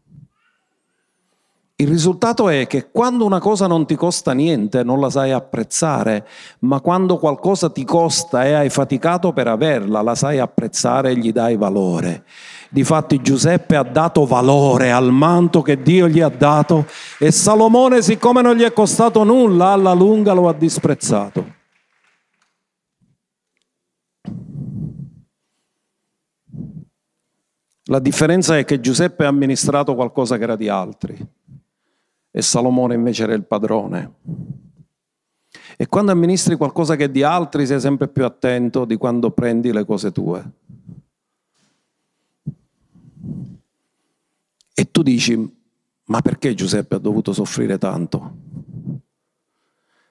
Il 1.81 1.89
risultato 1.89 2.51
è 2.51 2.67
che 2.67 2.91
quando 2.91 3.25
una 3.25 3.39
cosa 3.39 3.67
non 3.67 3.87
ti 3.87 3.95
costa 3.95 4.35
niente 4.35 4.85
non 4.85 5.01
la 5.01 5.09
sai 5.09 5.33
apprezzare, 5.33 6.27
ma 6.59 6.83
quando 6.83 7.17
qualcosa 7.17 7.71
ti 7.71 7.87
costa 7.87 8.45
e 8.45 8.53
hai 8.53 8.69
faticato 8.69 9.33
per 9.33 9.49
averla, 9.49 10.03
la 10.03 10.15
sai 10.15 10.41
apprezzare 10.41 11.13
e 11.13 11.17
gli 11.17 11.33
dai 11.33 11.57
valore. 11.57 12.25
Difatti 12.69 13.23
Giuseppe 13.23 13.77
ha 13.77 13.83
dato 13.83 14.27
valore 14.27 14.93
al 14.93 15.11
manto 15.11 15.63
che 15.63 15.81
Dio 15.81 16.07
gli 16.07 16.21
ha 16.21 16.29
dato 16.29 16.85
e 17.19 17.31
Salomone, 17.31 18.03
siccome 18.03 18.43
non 18.43 18.57
gli 18.57 18.63
è 18.63 18.75
costato 18.75 19.25
nulla, 19.25 19.69
alla 19.69 19.95
lunga 19.95 20.35
lo 20.35 20.49
ha 20.51 20.53
disprezzato. 20.53 21.55
La 27.85 27.99
differenza 28.01 28.59
è 28.59 28.67
che 28.67 28.81
Giuseppe 28.81 29.25
ha 29.25 29.29
amministrato 29.29 29.95
qualcosa 29.95 30.37
che 30.37 30.43
era 30.43 30.57
di 30.57 30.69
altri 30.69 31.39
e 32.31 32.43
Salomone 32.43 32.95
invece 32.95 33.25
era 33.25 33.35
il 33.35 33.45
padrone. 33.45 34.15
E 35.77 35.87
quando 35.89 36.13
amministri 36.13 36.57
qualcosa 36.57 36.95
che 36.95 37.05
è 37.05 37.11
di 37.11 37.23
altri 37.23 37.67
sei 37.67 37.81
sempre 37.81 38.09
più 38.09 38.25
attento 38.25 38.85
di 38.85 38.97
quando 38.97 39.31
prendi 39.31 39.73
le 39.73 39.85
cose 39.85 40.13
tue. 40.13 40.51
E 44.75 44.91
tu 44.91 45.03
dici, 45.03 45.59
ma 46.05 46.21
perché 46.21 46.55
Giuseppe 46.55 46.97
ha 46.97 46.99
dovuto 46.99 47.33
soffrire 47.33 47.79
tanto? 47.79 48.37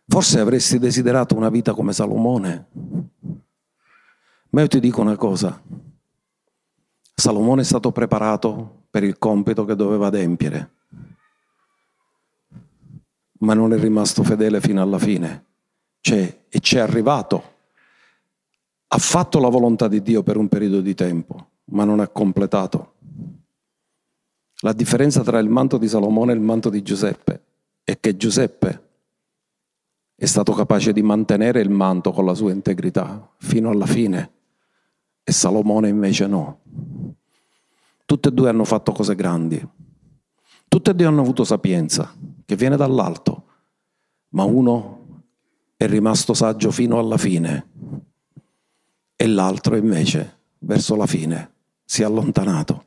Forse 0.08 0.40
avresti 0.40 0.80
desiderato 0.80 1.36
una 1.36 1.50
vita 1.50 1.74
come 1.74 1.94
Salomone. 1.94 2.68
Ma 4.50 4.62
io 4.62 4.68
ti 4.68 4.80
dico 4.80 5.02
una 5.02 5.16
cosa, 5.16 5.62
Salomone 7.14 7.62
è 7.62 7.66
stato 7.66 7.92
preparato 7.92 8.86
per 8.90 9.04
il 9.04 9.20
compito 9.20 9.66
che 9.66 9.76
doveva 9.76 10.08
adempiere 10.08 10.78
ma 13.40 13.54
non 13.54 13.74
è 13.74 13.78
rimasto 13.78 14.24
fedele 14.24 14.60
fino 14.62 14.82
alla 14.82 15.00
fine. 15.00 15.46
C'è, 16.02 16.46
e 16.50 16.60
ci 16.60 16.78
è 16.78 16.80
arrivato. 16.80 17.44
Ha 18.88 18.98
fatto 18.98 19.40
la 19.40 19.50
volontà 19.50 19.88
di 19.88 20.02
Dio 20.02 20.24
per 20.24 20.38
un 20.38 20.48
periodo 20.48 20.82
di 20.82 20.96
tempo, 20.96 21.50
ma 21.66 21.84
non 21.84 22.00
ha 22.00 22.08
completato. 22.08 22.96
La 24.62 24.74
differenza 24.74 25.22
tra 25.22 25.40
il 25.40 25.50
manto 25.50 25.78
di 25.78 25.88
Salomone 25.88 26.32
e 26.32 26.36
il 26.36 26.42
manto 26.42 26.70
di 26.70 26.82
Giuseppe 26.82 27.44
è 27.84 28.00
che 28.00 28.18
Giuseppe 28.18 28.88
è 30.16 30.26
stato 30.26 30.52
capace 30.52 30.92
di 30.92 31.02
mantenere 31.02 31.62
il 31.62 31.70
manto 31.70 32.12
con 32.12 32.26
la 32.26 32.34
sua 32.34 32.52
integrità 32.52 33.32
fino 33.38 33.70
alla 33.70 33.86
fine 33.86 34.32
e 35.24 35.32
Salomone 35.32 35.88
invece 35.88 36.28
no. 36.28 36.60
Tutte 38.06 38.30
e 38.30 38.32
due 38.34 38.50
hanno 38.50 38.66
fatto 38.66 38.92
cose 38.92 39.16
grandi, 39.16 39.66
tutte 40.68 40.92
e 40.92 40.94
due 40.94 41.06
hanno 41.06 41.22
avuto 41.22 41.46
sapienza 41.46 42.14
che 42.50 42.56
viene 42.56 42.78
dall'alto, 42.78 43.44
ma 44.30 44.44
uno 44.44 45.26
è 45.78 45.86
rimasto 45.86 46.34
saggio 46.34 46.72
fino 46.72 46.98
alla 46.98 47.16
fine 47.16 47.68
e 49.16 49.28
l'altro 49.28 49.76
invece 49.76 50.38
verso 50.58 50.96
la 50.96 51.06
fine 51.06 51.52
si 51.86 52.02
è 52.02 52.06
allontanato 52.06 52.86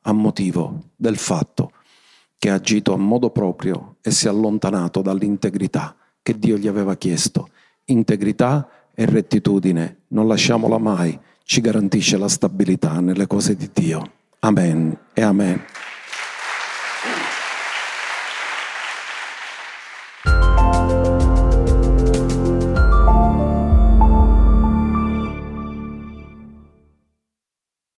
a 0.00 0.12
motivo 0.12 0.86
del 0.96 1.16
fatto 1.16 1.70
che 2.36 2.50
ha 2.50 2.54
agito 2.54 2.92
a 2.92 2.96
modo 2.96 3.30
proprio 3.30 3.98
e 4.00 4.10
si 4.10 4.26
è 4.26 4.30
allontanato 4.30 5.00
dall'integrità 5.00 5.94
che 6.20 6.36
Dio 6.36 6.56
gli 6.56 6.66
aveva 6.66 6.96
chiesto. 6.96 7.50
Integrità 7.84 8.68
e 8.92 9.06
rettitudine, 9.06 9.98
non 10.08 10.26
lasciamola 10.26 10.78
mai, 10.78 11.16
ci 11.44 11.60
garantisce 11.60 12.16
la 12.16 12.28
stabilità 12.28 12.98
nelle 12.98 13.28
cose 13.28 13.54
di 13.54 13.70
Dio. 13.72 14.10
Amen 14.40 14.98
e 15.12 15.22
amen. 15.22 15.62